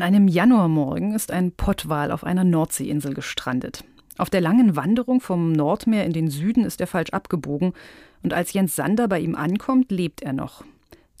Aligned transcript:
An 0.00 0.06
einem 0.06 0.28
Januarmorgen 0.28 1.12
ist 1.12 1.30
ein 1.30 1.52
Pottwal 1.52 2.10
auf 2.10 2.24
einer 2.24 2.42
Nordseeinsel 2.42 3.12
gestrandet. 3.12 3.84
Auf 4.16 4.30
der 4.30 4.40
langen 4.40 4.74
Wanderung 4.74 5.20
vom 5.20 5.52
Nordmeer 5.52 6.06
in 6.06 6.14
den 6.14 6.30
Süden 6.30 6.64
ist 6.64 6.80
er 6.80 6.86
falsch 6.86 7.10
abgebogen 7.10 7.74
und 8.22 8.32
als 8.32 8.54
Jens 8.54 8.74
Sander 8.74 9.08
bei 9.08 9.20
ihm 9.20 9.34
ankommt, 9.34 9.90
lebt 9.90 10.22
er 10.22 10.32
noch. 10.32 10.64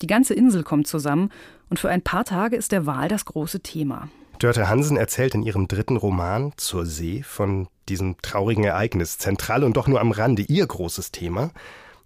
Die 0.00 0.06
ganze 0.06 0.32
Insel 0.32 0.62
kommt 0.62 0.86
zusammen 0.86 1.28
und 1.68 1.78
für 1.78 1.90
ein 1.90 2.00
paar 2.00 2.24
Tage 2.24 2.56
ist 2.56 2.72
der 2.72 2.86
Wal 2.86 3.08
das 3.08 3.26
große 3.26 3.60
Thema. 3.60 4.08
Dörte 4.38 4.70
Hansen 4.70 4.96
erzählt 4.96 5.34
in 5.34 5.42
ihrem 5.42 5.68
dritten 5.68 5.98
Roman 5.98 6.54
Zur 6.56 6.86
See 6.86 7.22
von 7.22 7.68
diesem 7.90 8.16
traurigen 8.22 8.64
Ereignis. 8.64 9.18
Zentral 9.18 9.62
und 9.62 9.76
doch 9.76 9.88
nur 9.88 10.00
am 10.00 10.10
Rande 10.10 10.40
ihr 10.40 10.66
großes 10.66 11.12
Thema 11.12 11.50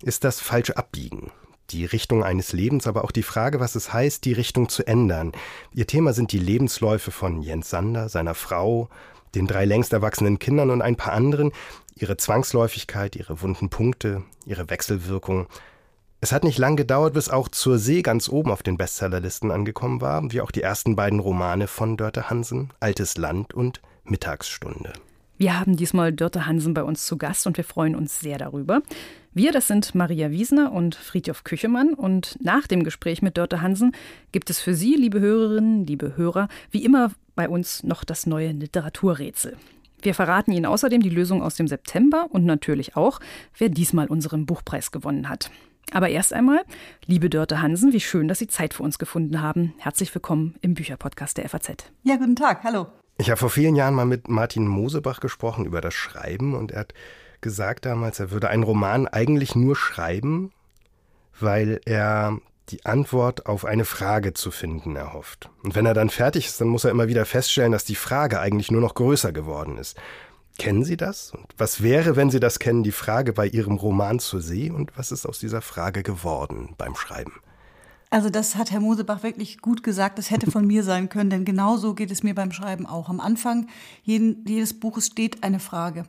ist 0.03 0.25
das 0.25 0.41
falsche 0.41 0.77
Abbiegen 0.77 1.31
die 1.71 1.85
Richtung 1.85 2.23
eines 2.23 2.53
Lebens, 2.53 2.87
aber 2.87 3.05
auch 3.05 3.11
die 3.11 3.23
Frage, 3.23 3.61
was 3.61 3.75
es 3.75 3.93
heißt, 3.93 4.25
die 4.25 4.33
Richtung 4.33 4.69
zu 4.69 4.87
ändern. 4.87 5.33
Ihr 5.73 5.87
Thema 5.87 6.13
sind 6.13 6.33
die 6.33 6.39
Lebensläufe 6.39 7.11
von 7.11 7.43
Jens 7.43 7.71
Sander, 7.71 8.09
seiner 8.09 8.35
Frau, 8.35 8.89
den 9.35 9.47
drei 9.47 9.65
längst 9.65 9.93
erwachsenen 9.93 10.39
Kindern 10.39 10.71
und 10.71 10.83
ein 10.83 10.97
paar 10.97 11.13
anderen, 11.13 11.53
ihre 11.95 12.17
Zwangsläufigkeit, 12.17 13.17
ihre 13.17 13.41
wunden 13.41 13.71
Punkte, 13.71 14.23
ihre 14.47 14.71
Wechselwirkung. 14.71 15.47
Es 16.21 16.33
hat 16.33 16.45
nicht 16.45 16.59
lang 16.59 16.77
gedauert, 16.77 17.15
bis 17.15 17.29
auch 17.29 17.49
zur 17.49 17.79
See 17.79 18.03
ganz 18.03 18.29
oben 18.29 18.51
auf 18.51 18.63
den 18.63 18.79
Bestsellerlisten 18.79 19.51
angekommen 19.51 20.01
war, 20.01 20.23
wie 20.33 20.41
auch 20.41 20.51
die 20.51 20.63
ersten 20.63 20.97
beiden 20.97 21.21
Romane 21.21 21.67
von 21.67 21.97
Dörte 21.97 22.31
Hansen, 22.31 22.73
Altes 22.81 23.17
Land 23.17 23.53
und 23.53 23.83
Mittagsstunde. 24.05 24.93
Wir 25.37 25.59
haben 25.59 25.77
diesmal 25.77 26.13
Dörte 26.13 26.47
Hansen 26.47 26.75
bei 26.75 26.83
uns 26.83 27.07
zu 27.07 27.19
Gast 27.19 27.47
und 27.47 27.57
wir 27.57 27.65
freuen 27.65 27.97
uns 27.97 28.21
sehr 28.21 28.39
darüber. 28.39 28.83
Wir, 29.37 29.51
das 29.51 29.67
sind 29.67 29.97
Maria 29.97 30.31
Wiesner 30.31 30.71
und 30.71 30.95
Friedhof 30.95 31.43
Küchemann. 31.43 31.95
Und 31.95 32.39
nach 32.41 32.69
dem 32.69 32.85
Gespräch 32.85 33.21
mit 33.21 33.37
Dörte 33.37 33.61
Hansen 33.61 33.91
gibt 34.31 34.49
es 34.49 34.61
für 34.61 34.75
Sie, 34.75 34.95
liebe 34.95 35.19
Hörerinnen, 35.19 35.85
liebe 35.85 36.17
Hörer, 36.17 36.47
wie 36.71 36.85
immer 36.85 37.11
bei 37.35 37.49
uns 37.49 37.83
noch 37.83 38.05
das 38.05 38.27
neue 38.27 38.53
Literaturrätsel. 38.53 39.57
Wir 40.03 40.15
verraten 40.15 40.53
Ihnen 40.53 40.67
außerdem 40.67 41.03
die 41.03 41.11
Lösung 41.11 41.43
aus 41.43 41.57
dem 41.57 41.67
September 41.67 42.29
und 42.31 42.45
natürlich 42.45 42.95
auch, 42.97 43.19
wer 43.59 43.71
diesmal 43.71 44.07
unseren 44.07 44.47
Buchpreis 44.47 44.93
gewonnen 44.93 45.29
hat. 45.29 45.51
Aber 45.91 46.09
erst 46.11 46.33
einmal, 46.33 46.63
liebe 47.05 47.29
Dörte 47.29 47.61
Hansen, 47.61 47.93
wie 47.93 48.01
schön, 48.01 48.29
dass 48.29 48.39
Sie 48.39 48.47
Zeit 48.47 48.73
für 48.73 48.85
uns 48.85 49.01
gefunden 49.01 49.43
haben. 49.43 49.75
Herzlich 49.79 50.15
willkommen 50.15 50.55
im 50.61 50.75
Bücherpodcast 50.75 51.39
der 51.39 51.49
FAZ. 51.49 51.91
Ja, 52.05 52.17
guten 52.19 52.37
Tag, 52.37 52.63
hallo. 52.63 52.87
Ich 53.19 53.31
habe 53.31 53.39
vor 53.39 53.51
vielen 53.51 53.75
Jahren 53.75 53.95
mal 53.95 54.07
mit 54.07 54.29
Martin 54.29 54.69
Mosebach 54.69 55.19
gesprochen 55.19 55.67
über 55.67 55.81
das 55.81 55.95
Schreiben 55.95 56.55
und 56.55 56.71
er 56.71 56.81
hat 56.81 56.95
gesagt 57.45 57.87
damals, 57.87 58.19
er 58.19 58.33
würde 58.33 58.49
einen 58.49 58.65
Roman 58.65 59.07
eigentlich 59.07 59.55
nur 59.55 59.77
schreiben, 59.77 60.51
weil 61.39 61.81
er 61.85 62.41
die 62.71 62.85
Antwort 62.87 63.47
auf 63.47 63.65
eine 63.65 63.85
Frage 63.85 64.33
zu 64.33 64.51
finden 64.51 64.97
erhofft. 64.97 65.51
Und 65.63 65.77
wenn 65.77 65.87
er 65.87 65.95
dann 65.95 66.11
fertig 66.11 66.47
ist, 66.47 66.61
dann 66.61 66.69
muss 66.69 66.85
er 66.85 66.91
immer 66.91 67.07
wieder 67.07 67.27
feststellen, 67.27 67.71
dass 67.71 67.85
die 67.85 67.95
Frage 67.95 68.41
eigentlich 68.41 68.71
nur 68.71 68.81
noch 68.81 68.95
größer 68.95 69.33
geworden 69.33 69.79
ist. 69.79 69.97
Kennen 70.59 70.85
Sie 70.85 70.97
das? 70.97 71.33
Und 71.33 71.47
was 71.59 71.83
wäre, 71.83 72.17
wenn 72.17 72.31
Sie 72.31 72.41
das 72.41 72.59
kennen, 72.59 72.83
die 72.83 72.93
Frage 72.93 73.33
bei 73.33 73.47
Ihrem 73.47 73.77
Roman 73.77 74.19
zur 74.19 74.41
See? 74.41 74.71
Und 74.71 74.97
was 74.97 75.13
ist 75.13 75.27
aus 75.27 75.39
dieser 75.39 75.61
Frage 75.61 76.03
geworden 76.03 76.75
beim 76.79 76.97
Schreiben? 76.97 77.35
Also 78.09 78.31
das 78.31 78.55
hat 78.55 78.71
Herr 78.71 78.81
Mosebach 78.81 79.23
wirklich 79.23 79.59
gut 79.59 79.83
gesagt. 79.83 80.19
Das 80.19 80.31
hätte 80.31 80.51
von 80.51 80.67
mir 80.67 80.85
sein 80.85 81.09
können, 81.09 81.31
denn 81.31 81.45
genau 81.45 81.77
so 81.77 81.95
geht 81.95 82.13
es 82.13 82.23
mir 82.23 82.35
beim 82.35 82.53
Schreiben 82.53 82.87
auch. 82.87 83.11
Am 83.11 83.21
Anfang 83.21 83.69
jeden, 84.05 84.45
jedes 84.47 84.79
Buches 84.79 85.07
steht 85.07 85.43
eine 85.43 85.59
Frage. 85.59 86.05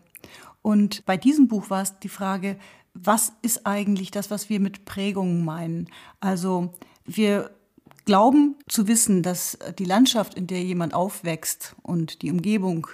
Und 0.66 1.06
bei 1.06 1.16
diesem 1.16 1.48
Buch 1.48 1.70
war 1.70 1.84
es 1.84 2.00
die 2.00 2.10
Frage, 2.10 2.58
was 2.96 3.34
ist 3.44 3.68
eigentlich 3.68 4.10
das, 4.10 4.32
was 4.32 4.50
wir 4.50 4.60
mit 4.60 4.84
Prägungen 4.84 5.46
meinen? 5.46 5.90
Also 6.22 6.74
wir 7.06 7.52
glauben 8.06 8.56
zu 8.68 8.88
wissen, 8.88 9.22
dass 9.22 9.60
die 9.78 9.86
Landschaft, 9.86 10.34
in 10.34 10.48
der 10.48 10.64
jemand 10.64 10.96
aufwächst 10.96 11.75
und 11.84 12.24
die 12.24 12.31
Umgebung, 12.31 12.88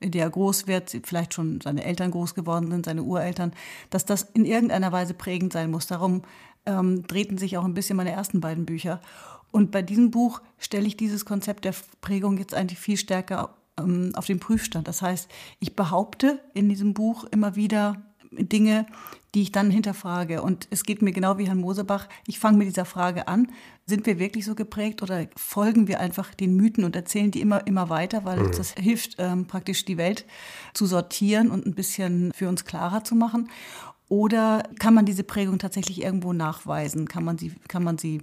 in 0.00 0.10
der 0.12 0.22
er 0.22 0.30
groß 0.30 0.68
wird, 0.68 0.96
vielleicht 1.04 1.34
schon 1.34 1.60
seine 1.60 1.84
Eltern 1.84 2.12
groß 2.12 2.34
geworden 2.34 2.70
sind, 2.70 2.86
seine 2.86 3.02
Ureltern, 3.02 3.52
dass 3.90 4.06
das 4.06 4.22
in 4.22 4.46
irgendeiner 4.46 4.92
Weise 4.92 5.12
prägend 5.12 5.52
sein 5.52 5.70
muss. 5.70 5.86
Darum 5.86 6.22
ähm, 6.64 7.06
drehten 7.08 7.36
sich 7.36 7.58
auch 7.58 7.64
ein 7.66 7.74
bisschen 7.74 7.98
meine 7.98 8.12
ersten 8.12 8.40
beiden 8.40 8.64
Bücher. 8.64 9.02
Und 9.50 9.70
bei 9.70 9.82
diesem 9.82 10.10
Buch 10.10 10.40
stelle 10.56 10.86
ich 10.86 10.96
dieses 10.96 11.26
Konzept 11.26 11.66
der 11.66 11.74
Prägung 12.00 12.38
jetzt 12.38 12.54
eigentlich 12.54 12.78
viel 12.78 12.96
stärker 12.96 13.57
ähm, 13.78 14.12
auf 14.14 14.26
den 14.26 14.40
Prüfstand. 14.40 14.88
Das 14.88 15.02
heißt, 15.02 15.28
ich 15.60 15.76
behaupte 15.76 16.40
in 16.54 16.68
diesem 16.68 16.94
Buch 16.94 17.24
immer 17.30 17.56
wieder 17.56 18.02
Dinge, 18.30 18.86
die 19.34 19.42
ich 19.42 19.52
dann 19.52 19.70
hinterfrage. 19.70 20.42
Und 20.42 20.68
es 20.70 20.84
geht 20.84 21.02
mir 21.02 21.12
genau 21.12 21.38
wie 21.38 21.46
Herrn 21.46 21.60
Mosebach. 21.60 22.08
Ich 22.26 22.38
fange 22.38 22.58
mit 22.58 22.68
dieser 22.68 22.84
Frage 22.84 23.28
an. 23.28 23.48
Sind 23.86 24.06
wir 24.06 24.18
wirklich 24.18 24.44
so 24.44 24.54
geprägt 24.54 25.02
oder 25.02 25.26
folgen 25.36 25.88
wir 25.88 26.00
einfach 26.00 26.34
den 26.34 26.56
Mythen 26.56 26.84
und 26.84 26.96
erzählen 26.96 27.30
die 27.30 27.40
immer, 27.40 27.66
immer 27.66 27.88
weiter, 27.88 28.24
weil 28.24 28.38
uns 28.38 28.56
mhm. 28.56 28.58
das 28.58 28.74
hilft, 28.74 29.16
ähm, 29.18 29.46
praktisch 29.46 29.84
die 29.84 29.96
Welt 29.96 30.26
zu 30.74 30.86
sortieren 30.86 31.50
und 31.50 31.66
ein 31.66 31.74
bisschen 31.74 32.32
für 32.32 32.48
uns 32.48 32.64
klarer 32.64 33.04
zu 33.04 33.14
machen? 33.14 33.50
Oder 34.08 34.62
kann 34.78 34.94
man 34.94 35.04
diese 35.04 35.24
Prägung 35.24 35.58
tatsächlich 35.58 36.02
irgendwo 36.02 36.32
nachweisen? 36.32 37.08
Kann 37.08 37.24
man 37.24 37.36
sie, 37.36 37.52
kann 37.68 37.84
man 37.84 37.98
sie 37.98 38.22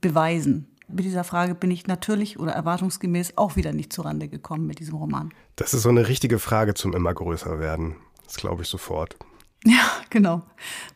beweisen? 0.00 0.66
Mit 0.88 1.04
dieser 1.04 1.24
Frage 1.24 1.54
bin 1.54 1.70
ich 1.70 1.86
natürlich 1.86 2.38
oder 2.38 2.52
erwartungsgemäß 2.52 3.34
auch 3.36 3.56
wieder 3.56 3.72
nicht 3.72 3.92
zurande 3.92 4.28
gekommen 4.28 4.66
mit 4.66 4.78
diesem 4.78 4.96
Roman. 4.96 5.32
Das 5.56 5.74
ist 5.74 5.82
so 5.82 5.88
eine 5.88 6.08
richtige 6.08 6.38
Frage 6.38 6.74
zum 6.74 6.94
immer 6.94 7.12
größer 7.14 7.58
werden. 7.58 7.96
Das 8.24 8.36
glaube 8.36 8.62
ich 8.62 8.68
sofort. 8.68 9.16
Ja, 9.64 9.92
genau. 10.10 10.42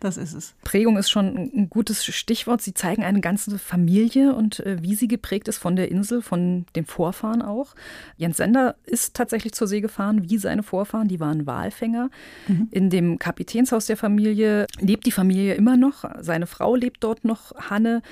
Das 0.00 0.16
ist 0.16 0.32
es. 0.32 0.54
Prägung 0.64 0.96
ist 0.96 1.08
schon 1.08 1.36
ein 1.36 1.70
gutes 1.70 2.04
Stichwort. 2.04 2.60
Sie 2.60 2.74
zeigen 2.74 3.04
eine 3.04 3.20
ganze 3.20 3.60
Familie 3.60 4.34
und 4.34 4.58
äh, 4.58 4.82
wie 4.82 4.96
sie 4.96 5.06
geprägt 5.06 5.46
ist 5.46 5.58
von 5.58 5.76
der 5.76 5.88
Insel, 5.88 6.20
von 6.20 6.66
den 6.74 6.84
Vorfahren 6.84 7.42
auch. 7.42 7.76
Jens 8.16 8.38
Sender 8.38 8.74
ist 8.84 9.14
tatsächlich 9.14 9.52
zur 9.52 9.68
See 9.68 9.80
gefahren, 9.80 10.28
wie 10.28 10.38
seine 10.38 10.64
Vorfahren. 10.64 11.06
Die 11.06 11.20
waren 11.20 11.46
Walfänger. 11.46 12.10
Mhm. 12.48 12.68
In 12.72 12.90
dem 12.90 13.20
Kapitänshaus 13.20 13.86
der 13.86 13.96
Familie 13.96 14.66
lebt 14.80 15.06
die 15.06 15.12
Familie 15.12 15.54
immer 15.54 15.76
noch. 15.76 16.04
Seine 16.20 16.48
Frau 16.48 16.74
lebt 16.74 17.04
dort 17.04 17.24
noch, 17.24 17.54
Hanne, 17.70 18.02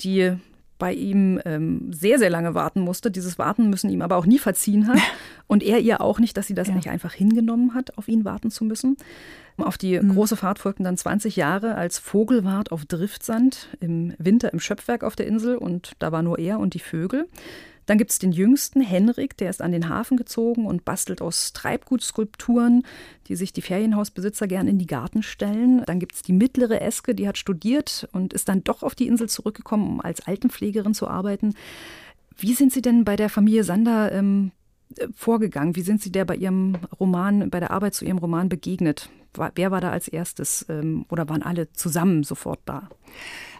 die 0.00 0.36
bei 0.80 0.92
ihm 0.92 1.40
ähm, 1.44 1.92
sehr, 1.92 2.18
sehr 2.18 2.30
lange 2.30 2.54
warten 2.54 2.80
musste. 2.80 3.12
Dieses 3.12 3.38
Warten 3.38 3.70
müssen 3.70 3.88
ihm 3.90 4.02
aber 4.02 4.16
auch 4.16 4.26
nie 4.26 4.38
verziehen 4.38 4.88
hat. 4.88 4.98
Und 5.46 5.62
er 5.62 5.78
ihr 5.78 6.00
auch 6.00 6.18
nicht, 6.18 6.36
dass 6.36 6.48
sie 6.48 6.54
das 6.54 6.68
ja. 6.68 6.74
nicht 6.74 6.90
einfach 6.90 7.12
hingenommen 7.12 7.74
hat, 7.74 7.96
auf 7.98 8.08
ihn 8.08 8.24
warten 8.24 8.50
zu 8.50 8.64
müssen. 8.64 8.96
Auf 9.56 9.78
die 9.78 10.00
mhm. 10.00 10.14
große 10.14 10.36
Fahrt 10.36 10.58
folgten 10.58 10.84
dann 10.84 10.96
20 10.96 11.36
Jahre 11.36 11.74
als 11.74 11.98
Vogelwart 11.98 12.72
auf 12.72 12.84
Driftsand 12.84 13.68
im 13.78 14.14
Winter 14.18 14.52
im 14.52 14.58
Schöpfwerk 14.60 15.04
auf 15.04 15.14
der 15.14 15.26
Insel. 15.26 15.56
Und 15.56 15.92
da 16.00 16.10
war 16.10 16.22
nur 16.22 16.38
er 16.38 16.58
und 16.58 16.74
die 16.74 16.80
Vögel. 16.80 17.28
Dann 17.86 17.98
gibt 17.98 18.10
es 18.10 18.18
den 18.18 18.32
jüngsten, 18.32 18.80
Henrik, 18.80 19.36
der 19.36 19.50
ist 19.50 19.62
an 19.62 19.72
den 19.72 19.88
Hafen 19.88 20.16
gezogen 20.16 20.66
und 20.66 20.84
bastelt 20.84 21.22
aus 21.22 21.52
Treibgutskulpturen, 21.52 22.84
die 23.26 23.36
sich 23.36 23.52
die 23.52 23.62
Ferienhausbesitzer 23.62 24.46
gern 24.46 24.68
in 24.68 24.78
die 24.78 24.86
Garten 24.86 25.22
stellen. 25.22 25.82
Dann 25.86 25.98
gibt 25.98 26.14
es 26.14 26.22
die 26.22 26.32
mittlere 26.32 26.80
Eske, 26.80 27.14
die 27.14 27.26
hat 27.26 27.38
studiert 27.38 28.08
und 28.12 28.32
ist 28.32 28.48
dann 28.48 28.64
doch 28.64 28.82
auf 28.82 28.94
die 28.94 29.06
Insel 29.06 29.28
zurückgekommen, 29.28 29.88
um 29.88 30.00
als 30.00 30.26
Altenpflegerin 30.26 30.94
zu 30.94 31.08
arbeiten. 31.08 31.54
Wie 32.36 32.54
sind 32.54 32.72
Sie 32.72 32.82
denn 32.82 33.04
bei 33.04 33.16
der 33.16 33.28
Familie 33.28 33.64
Sander 33.64 34.12
ähm, 34.12 34.52
vorgegangen? 35.14 35.76
Wie 35.76 35.82
sind 35.82 36.02
Sie 36.02 36.12
der 36.12 36.24
bei 36.24 36.36
Ihrem 36.36 36.76
Roman, 36.98 37.50
bei 37.50 37.60
der 37.60 37.70
Arbeit 37.70 37.94
zu 37.94 38.04
Ihrem 38.04 38.18
Roman 38.18 38.48
begegnet? 38.48 39.10
Wer 39.54 39.70
war 39.70 39.80
da 39.80 39.90
als 39.90 40.08
erstes 40.08 40.66
ähm, 40.68 41.06
oder 41.08 41.28
waren 41.28 41.42
alle 41.42 41.72
zusammen 41.72 42.24
sofort 42.24 42.60
da? 42.64 42.88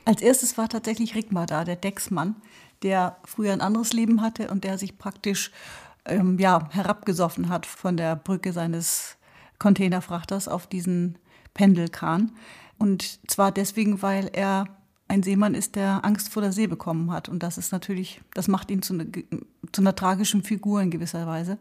Als 0.05 0.23
erstes 0.23 0.59
war 0.59 0.69
tatsächlich 0.69 1.15
Rigmar 1.15 1.47
da, 1.47 1.65
der 1.65 1.77
Decksmann, 1.77 2.37
der 2.83 3.17
früher 3.25 3.53
ein 3.53 3.61
anderes 3.61 3.93
Leben 3.93 4.23
hatte 4.23 4.49
und 4.49 4.65
der 4.65 4.79
sich 4.79 4.99
praktisch 4.99 5.51
ähm, 6.05 6.39
ja, 6.39 6.69
herabgesoffen 6.71 7.49
hat 7.49 7.67
von 7.67 7.97
der 7.97 8.17
Brücke 8.17 8.53
seines 8.53 9.17
Containerfrachters 9.59 10.49
auf 10.49 10.67
diesen 10.67 11.19
Pendelkran. 11.55 12.33
Und 12.79 13.21
zwar 13.31 13.53
deswegen, 13.53 14.03
weil 14.03 14.31
er 14.33 14.67
ein 15.09 15.23
Seemann 15.23 15.55
ist, 15.55 15.75
der 15.77 16.05
Angst 16.05 16.33
vor 16.33 16.41
der 16.41 16.53
See 16.53 16.67
bekommen 16.67 17.11
hat. 17.11 17.29
Und 17.29 17.43
das 17.43 17.59
ist 17.59 17.73
natürlich, 17.73 18.21
das 18.33 18.49
macht 18.49 18.71
ihn 18.71 18.81
zu, 18.81 18.95
ne, 18.95 19.07
zu 19.73 19.83
einer 19.83 19.95
tragischen 19.95 20.43
Figur 20.43 20.81
in 20.81 20.91
gewisser 20.91 21.27
Weise. 21.27 21.59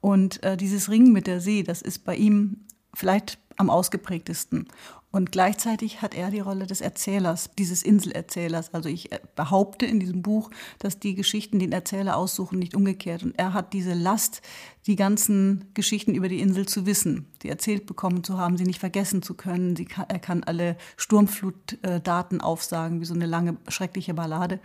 Und 0.00 0.42
äh, 0.42 0.56
dieses 0.56 0.90
Ringen 0.90 1.12
mit 1.12 1.26
der 1.26 1.40
See, 1.40 1.62
das 1.62 1.80
ist 1.80 2.04
bei 2.04 2.14
ihm 2.14 2.66
vielleicht 2.92 3.38
am 3.56 3.70
ausgeprägtesten. 3.70 4.68
Und 5.14 5.30
gleichzeitig 5.30 6.02
hat 6.02 6.12
er 6.16 6.32
die 6.32 6.40
Rolle 6.40 6.66
des 6.66 6.80
Erzählers, 6.80 7.48
dieses 7.56 7.84
Inselerzählers. 7.84 8.74
Also 8.74 8.88
ich 8.88 9.12
äh, 9.12 9.20
behaupte 9.36 9.86
in 9.86 10.00
diesem 10.00 10.22
Buch, 10.22 10.50
dass 10.80 10.98
die 10.98 11.14
Geschichten 11.14 11.60
den 11.60 11.70
Erzähler 11.70 12.16
aussuchen, 12.16 12.58
nicht 12.58 12.74
umgekehrt. 12.74 13.22
Und 13.22 13.38
er 13.38 13.52
hat 13.52 13.74
diese 13.74 13.94
Last, 13.94 14.42
die 14.86 14.96
ganzen 14.96 15.64
Geschichten 15.72 16.14
über 16.14 16.28
die 16.28 16.40
Insel 16.40 16.66
zu 16.66 16.84
wissen, 16.84 17.26
die 17.42 17.48
erzählt 17.48 17.86
bekommen 17.86 18.22
zu 18.22 18.38
haben, 18.38 18.58
sie 18.58 18.64
nicht 18.64 18.80
vergessen 18.80 19.22
zu 19.22 19.34
können. 19.34 19.74
Kann, 19.88 20.06
er 20.08 20.18
kann 20.18 20.44
alle 20.44 20.76
Sturmflutdaten 20.96 22.42
aufsagen, 22.42 23.00
wie 23.00 23.06
so 23.06 23.14
eine 23.14 23.24
lange, 23.24 23.56
schreckliche 23.68 24.12
Ballade. 24.12 24.60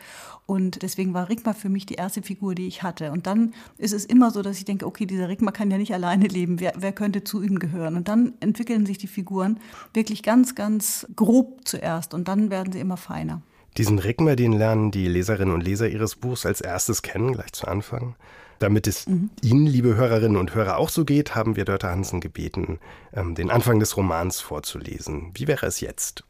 Und 0.46 0.82
deswegen 0.82 1.14
war 1.14 1.30
Rigmar 1.30 1.54
für 1.54 1.70
mich 1.70 1.86
die 1.86 1.96
erste 1.96 2.22
Figur, 2.22 2.54
die 2.54 2.68
ich 2.68 2.84
hatte. 2.84 3.12
Und 3.12 3.28
dann 3.28 3.54
ist 3.78 3.94
es 3.94 4.04
immer 4.04 4.32
so, 4.32 4.42
dass 4.42 4.58
ich 4.58 4.66
denke, 4.66 4.86
okay, 4.86 5.06
dieser 5.06 5.30
Rigmar 5.30 5.54
kann 5.54 5.72
ja 5.72 5.78
nicht 5.78 5.94
alleine 5.94 6.28
leben. 6.28 6.60
Wer, 6.60 6.74
wer 6.78 6.92
könnte 6.92 7.24
zu 7.24 7.42
ihm 7.42 7.58
gehören? 7.58 7.96
Und 7.96 8.10
dann 8.10 8.34
entwickeln 8.42 8.86
sich 8.86 8.98
die 8.98 9.08
Figuren 9.08 9.60
wirklich 9.94 10.22
ganz, 10.22 10.54
ganz 10.54 11.08
grob 11.16 11.62
zuerst 11.66 12.14
und 12.14 12.28
dann 12.28 12.50
werden 12.50 12.74
sie 12.74 12.80
immer 12.80 12.98
feiner. 12.98 13.42
Diesen 13.78 14.00
Rigmer, 14.00 14.36
den 14.36 14.52
lernen 14.52 14.92
die 14.92 15.08
Leserinnen 15.08 15.54
und 15.54 15.62
Leser 15.62 15.88
Ihres 15.88 16.16
Buchs 16.16 16.46
als 16.46 16.60
erstes 16.60 17.02
kennen, 17.02 17.32
gleich 17.32 17.54
zu 17.54 17.68
Anfang. 17.68 18.16
Damit 18.60 18.88
es 18.88 19.08
mhm. 19.08 19.30
Ihnen, 19.42 19.66
liebe 19.66 19.96
Hörerinnen 19.96 20.38
und 20.38 20.54
Hörer, 20.54 20.78
auch 20.78 20.90
so 20.90 21.06
geht, 21.06 21.34
haben 21.36 21.56
wir 21.56 21.66
Dörte 21.66 21.90
Hansen 21.90 22.20
gebeten, 22.20 22.80
ähm, 23.14 23.36
den 23.36 23.50
Anfang 23.50 23.80
des 23.80 23.98
Romans 23.98 24.42
vorzulesen. 24.42 25.32
Wie 25.34 25.48
wäre 25.48 25.66
es 25.66 25.80
jetzt? 25.80 26.26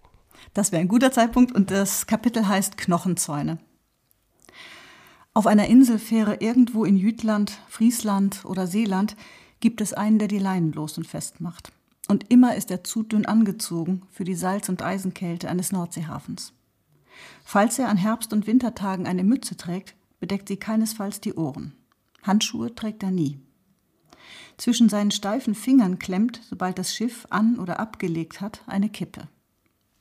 Das 0.53 0.71
wäre 0.71 0.81
ein 0.81 0.87
guter 0.87 1.11
Zeitpunkt 1.11 1.53
und 1.53 1.71
das 1.71 2.07
Kapitel 2.07 2.47
heißt 2.47 2.77
Knochenzäune. 2.77 3.57
Auf 5.33 5.47
einer 5.47 5.67
Inselfähre 5.67 6.37
irgendwo 6.39 6.85
in 6.85 6.97
Jütland, 6.97 7.59
Friesland 7.67 8.45
oder 8.45 8.67
Seeland 8.67 9.15
gibt 9.59 9.81
es 9.81 9.93
einen, 9.93 10.19
der 10.19 10.27
die 10.27 10.39
Leinen 10.39 10.71
los 10.71 10.97
und 10.97 11.07
festmacht. 11.07 11.71
Und 12.07 12.31
immer 12.31 12.55
ist 12.55 12.71
er 12.71 12.83
zu 12.83 13.03
dünn 13.03 13.25
angezogen 13.25 14.01
für 14.09 14.23
die 14.23 14.35
Salz- 14.35 14.69
und 14.69 14.81
Eisenkälte 14.81 15.47
eines 15.47 15.71
Nordseehafens. 15.71 16.53
Falls 17.43 17.77
er 17.77 17.89
an 17.89 17.97
Herbst- 17.97 18.33
und 18.33 18.47
Wintertagen 18.47 19.05
eine 19.05 19.23
Mütze 19.23 19.57
trägt, 19.57 19.95
bedeckt 20.19 20.47
sie 20.47 20.57
keinesfalls 20.57 21.21
die 21.21 21.33
Ohren. 21.33 21.73
Handschuhe 22.23 22.73
trägt 22.75 23.03
er 23.03 23.11
nie. 23.11 23.39
Zwischen 24.57 24.89
seinen 24.89 25.11
steifen 25.11 25.55
Fingern 25.55 25.99
klemmt, 25.99 26.41
sobald 26.49 26.77
das 26.77 26.93
Schiff 26.93 27.25
an- 27.29 27.59
oder 27.59 27.79
abgelegt 27.79 28.41
hat, 28.41 28.61
eine 28.67 28.89
Kippe. 28.89 29.27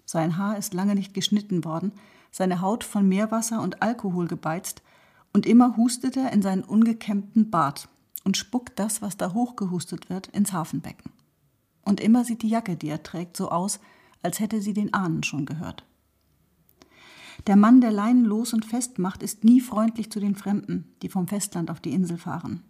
Sein 0.05 0.37
Haar 0.37 0.59
ist 0.59 0.75
lange 0.75 0.94
nicht 0.94 1.15
geschnitten 1.15 1.65
worden, 1.65 1.93
seine 2.31 2.61
Haut 2.61 2.82
von 2.82 3.09
Meerwasser 3.09 3.62
und 3.62 3.82
Alkohol 3.82 4.26
gebeizt, 4.26 4.82
und 5.32 5.47
immer 5.47 5.76
hustet 5.76 6.17
er 6.17 6.32
in 6.32 6.43
seinen 6.43 6.65
ungekämmten 6.65 7.50
Bart 7.50 7.88
und 8.25 8.37
spuckt 8.37 8.79
das, 8.79 9.03
was 9.03 9.17
da 9.17 9.35
hochgehustet 9.35 10.11
wird, 10.11 10.26
ins 10.29 10.53
Hafenbecken. 10.53 11.12
Und 11.85 12.00
immer 12.00 12.25
sieht 12.25 12.43
die 12.43 12.49
Jacke, 12.49 12.76
die 12.76 12.88
er 12.88 13.03
trägt, 13.03 13.37
so 13.37 13.50
aus, 13.50 13.79
als 14.23 14.41
hätte 14.41 14.61
sie 14.61 14.73
den 14.73 14.93
Ahnen 14.93 15.23
schon 15.23 15.47
gehört. 15.47 15.85
Der 17.46 17.56
Mann, 17.56 17.81
der 17.81 17.93
Leinen 17.93 18.25
los 18.25 18.52
und 18.52 18.64
fest 18.64 18.99
macht, 18.99 19.23
ist 19.23 19.44
nie 19.44 19.61
freundlich 19.61 20.11
zu 20.11 20.20
den 20.20 20.35
Fremden, 20.35 20.93
die 21.02 21.08
vom 21.08 21.29
Festland 21.29 21.70
auf 21.70 21.81
die 21.81 21.93
Insel 21.93 22.19
fahren. 22.19 22.62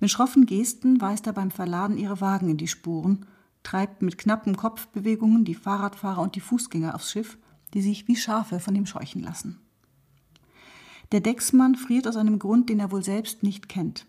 Mit 0.00 0.10
schroffen 0.10 0.46
Gesten 0.46 1.00
weist 1.00 1.26
er 1.26 1.32
beim 1.32 1.50
Verladen 1.50 1.98
ihre 1.98 2.20
Wagen 2.20 2.48
in 2.48 2.56
die 2.56 2.68
Spuren, 2.68 3.26
treibt 3.62 4.02
mit 4.02 4.18
knappen 4.18 4.56
Kopfbewegungen 4.56 5.44
die 5.44 5.54
Fahrradfahrer 5.54 6.22
und 6.22 6.34
die 6.34 6.40
Fußgänger 6.40 6.94
aufs 6.94 7.10
Schiff, 7.10 7.38
die 7.74 7.82
sich 7.82 8.08
wie 8.08 8.16
Schafe 8.16 8.58
von 8.58 8.74
ihm 8.74 8.86
scheuchen 8.86 9.22
lassen. 9.22 9.60
Der 11.12 11.20
Decksmann 11.20 11.74
friert 11.74 12.08
aus 12.08 12.16
einem 12.16 12.38
Grund, 12.38 12.68
den 12.68 12.80
er 12.80 12.90
wohl 12.90 13.04
selbst 13.04 13.42
nicht 13.42 13.68
kennt. 13.68 14.06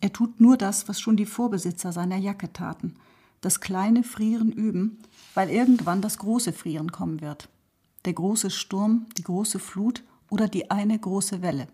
Er 0.00 0.12
tut 0.12 0.40
nur 0.40 0.56
das, 0.56 0.88
was 0.88 1.00
schon 1.00 1.16
die 1.16 1.26
Vorbesitzer 1.26 1.92
seiner 1.92 2.16
Jacke 2.16 2.52
taten, 2.52 2.94
das 3.40 3.60
kleine 3.60 4.02
Frieren 4.02 4.52
üben, 4.52 4.98
weil 5.34 5.48
irgendwann 5.48 6.02
das 6.02 6.18
große 6.18 6.52
Frieren 6.52 6.92
kommen 6.92 7.20
wird 7.20 7.48
der 8.04 8.12
große 8.12 8.50
Sturm, 8.50 9.06
die 9.16 9.22
große 9.22 9.58
Flut 9.58 10.04
oder 10.30 10.48
die 10.48 10.70
eine 10.70 10.98
große 10.98 11.42
Welle. 11.42 11.68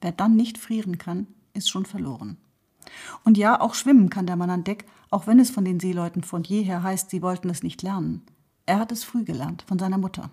Wer 0.00 0.12
dann 0.12 0.36
nicht 0.36 0.58
frieren 0.58 0.98
kann, 0.98 1.26
ist 1.52 1.68
schon 1.68 1.86
verloren. 1.86 2.36
Und 3.24 3.38
ja, 3.38 3.60
auch 3.60 3.74
schwimmen 3.74 4.10
kann 4.10 4.26
der 4.26 4.36
Mann 4.36 4.50
an 4.50 4.64
Deck, 4.64 4.84
auch 5.10 5.26
wenn 5.26 5.40
es 5.40 5.50
von 5.50 5.64
den 5.64 5.80
Seeleuten 5.80 6.22
von 6.22 6.44
jeher 6.44 6.82
heißt, 6.82 7.10
sie 7.10 7.22
wollten 7.22 7.48
es 7.48 7.62
nicht 7.62 7.82
lernen. 7.82 8.22
Er 8.66 8.78
hat 8.78 8.92
es 8.92 9.04
früh 9.04 9.24
gelernt, 9.24 9.64
von 9.66 9.78
seiner 9.78 9.98
Mutter. 9.98 10.30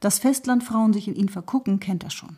Dass 0.00 0.18
Festlandfrauen 0.18 0.92
sich 0.92 1.08
in 1.08 1.14
ihn 1.14 1.28
vergucken, 1.28 1.80
kennt 1.80 2.04
er 2.04 2.10
schon. 2.10 2.36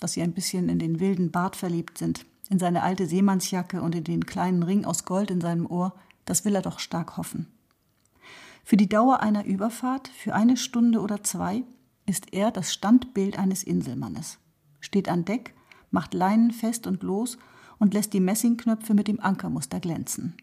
Dass 0.00 0.12
sie 0.12 0.22
ein 0.22 0.34
bisschen 0.34 0.68
in 0.68 0.78
den 0.78 1.00
wilden 1.00 1.30
Bart 1.30 1.56
verliebt 1.56 1.98
sind, 1.98 2.26
in 2.50 2.58
seine 2.58 2.82
alte 2.82 3.06
Seemannsjacke 3.06 3.80
und 3.80 3.94
in 3.94 4.04
den 4.04 4.26
kleinen 4.26 4.62
Ring 4.62 4.84
aus 4.84 5.04
Gold 5.04 5.30
in 5.30 5.40
seinem 5.40 5.66
Ohr, 5.66 5.94
das 6.24 6.44
will 6.44 6.54
er 6.54 6.62
doch 6.62 6.78
stark 6.78 7.16
hoffen. 7.16 7.46
Für 8.68 8.76
die 8.76 8.88
Dauer 8.88 9.20
einer 9.20 9.44
Überfahrt, 9.44 10.08
für 10.08 10.34
eine 10.34 10.56
Stunde 10.56 11.00
oder 11.00 11.22
zwei, 11.22 11.62
ist 12.04 12.32
er 12.32 12.50
das 12.50 12.72
Standbild 12.72 13.38
eines 13.38 13.62
Inselmannes. 13.62 14.38
Steht 14.80 15.08
an 15.08 15.24
Deck, 15.24 15.54
macht 15.92 16.14
Leinen 16.14 16.50
fest 16.50 16.88
und 16.88 17.04
los 17.04 17.38
und 17.78 17.94
lässt 17.94 18.12
die 18.12 18.18
Messingknöpfe 18.18 18.92
mit 18.92 19.06
dem 19.06 19.20
Ankermuster 19.20 19.78
glänzen. 19.78 20.34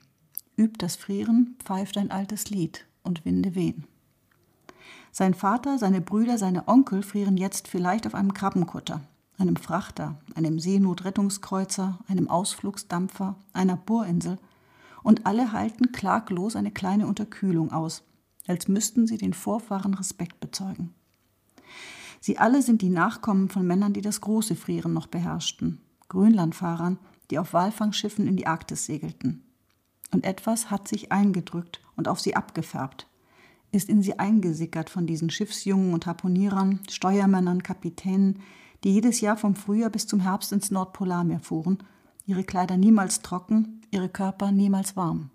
Übt 0.56 0.78
das 0.78 0.96
Frieren, 0.96 1.58
pfeift 1.66 1.98
ein 1.98 2.12
altes 2.12 2.50
Lied 2.50 2.86
und 3.04 3.26
Winde 3.26 3.56
wehen. 3.56 3.84
Sein 5.12 5.34
Vater, 5.34 5.78
seine 5.78 6.00
Brüder, 6.00 6.38
seine 6.38 6.70
Onkel 6.70 7.04
frieren 7.04 7.36
jetzt 7.36 7.68
vielleicht 7.68 8.08
auf 8.08 8.16
einem 8.16 8.34
Krabbenkutter, 8.34 9.02
einem 9.38 9.58
Frachter, 9.58 10.18
einem 10.36 10.60
Seenotrettungskreuzer, 10.60 12.00
einem 12.08 12.30
Ausflugsdampfer, 12.30 13.36
einer 13.52 13.76
Bohrinsel, 13.76 14.38
und 15.04 15.26
alle 15.26 15.52
halten 15.52 15.92
klaglos 15.92 16.56
eine 16.56 16.72
kleine 16.72 17.06
Unterkühlung 17.06 17.74
aus, 17.74 18.04
als 18.48 18.68
müssten 18.68 19.08
sie 19.08 19.18
den 19.18 19.34
Vorfahren 19.34 19.94
Respekt 19.94 20.40
bezeugen. 20.40 20.94
Sie 22.20 22.38
alle 22.38 22.62
sind 22.62 22.82
die 22.82 22.90
Nachkommen 22.90 23.50
von 23.50 23.68
Männern, 23.68 23.94
die 23.94 24.02
das 24.02 24.22
große 24.22 24.56
Frieren 24.56 24.94
noch 24.94 25.08
beherrschten, 25.08 25.82
Grönlandfahrern, 26.10 26.98
die 27.30 27.40
auf 27.40 27.54
Walfangschiffen 27.54 28.28
in 28.28 28.38
die 28.38 28.48
Arktis 28.48 28.86
segelten. 28.86 29.44
Und 30.12 30.26
etwas 30.26 30.70
hat 30.70 30.88
sich 30.88 31.12
eingedrückt 31.12 31.82
und 31.96 32.08
auf 32.08 32.20
sie 32.20 32.36
abgefärbt, 32.36 33.08
ist 33.72 33.90
in 33.90 34.04
sie 34.04 34.20
eingesickert 34.20 34.90
von 34.90 35.08
diesen 35.08 35.30
Schiffsjungen 35.32 35.94
und 35.94 36.06
Harpunierern, 36.06 36.80
Steuermännern, 36.90 37.64
Kapitänen, 37.64 38.40
die 38.84 38.94
jedes 38.94 39.22
Jahr 39.22 39.38
vom 39.38 39.56
Frühjahr 39.56 39.90
bis 39.90 40.08
zum 40.08 40.20
Herbst 40.20 40.52
ins 40.52 40.72
Nordpolarmeer 40.72 41.40
fuhren, 41.40 41.80
ihre 42.26 42.44
Kleider 42.44 42.78
niemals 42.78 43.22
trocken, 43.22 43.82
ihre 43.92 44.10
Körper 44.10 44.52
niemals 44.52 44.96
warm. 44.96 45.30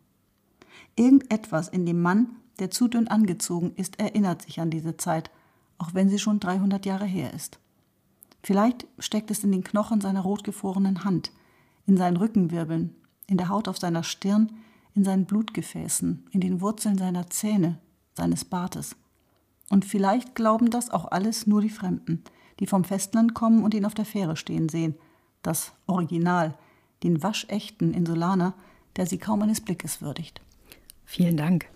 Irgendetwas 0.96 1.68
in 1.68 1.84
dem 1.84 2.00
Mann 2.00 2.28
der 2.58 2.70
zu 2.70 2.88
dünn 2.88 3.08
angezogen 3.08 3.72
ist, 3.76 3.98
erinnert 3.98 4.42
sich 4.42 4.60
an 4.60 4.70
diese 4.70 4.96
Zeit, 4.96 5.30
auch 5.78 5.94
wenn 5.94 6.08
sie 6.08 6.18
schon 6.18 6.40
300 6.40 6.84
Jahre 6.86 7.06
her 7.06 7.32
ist. 7.34 7.58
Vielleicht 8.42 8.86
steckt 8.98 9.30
es 9.30 9.44
in 9.44 9.52
den 9.52 9.64
Knochen 9.64 10.00
seiner 10.00 10.20
rotgefrorenen 10.20 11.04
Hand, 11.04 11.32
in 11.86 11.96
seinen 11.96 12.16
Rückenwirbeln, 12.16 12.94
in 13.26 13.36
der 13.36 13.48
Haut 13.48 13.68
auf 13.68 13.78
seiner 13.78 14.02
Stirn, 14.02 14.52
in 14.94 15.04
seinen 15.04 15.26
Blutgefäßen, 15.26 16.26
in 16.30 16.40
den 16.40 16.60
Wurzeln 16.60 16.98
seiner 16.98 17.28
Zähne, 17.30 17.78
seines 18.14 18.44
Bartes. 18.44 18.96
Und 19.70 19.84
vielleicht 19.84 20.34
glauben 20.34 20.70
das 20.70 20.90
auch 20.90 21.10
alles 21.10 21.46
nur 21.46 21.60
die 21.60 21.70
Fremden, 21.70 22.24
die 22.58 22.66
vom 22.66 22.84
Festland 22.84 23.34
kommen 23.34 23.62
und 23.62 23.74
ihn 23.74 23.84
auf 23.84 23.94
der 23.94 24.04
Fähre 24.04 24.36
stehen 24.36 24.68
sehen, 24.68 24.94
das 25.42 25.72
Original, 25.86 26.56
den 27.02 27.22
waschechten 27.22 27.94
Insulaner, 27.94 28.54
der 28.96 29.06
sie 29.06 29.18
kaum 29.18 29.42
eines 29.42 29.60
Blickes 29.60 30.02
würdigt. 30.02 30.40
Vielen 31.04 31.36
Dank. 31.36 31.66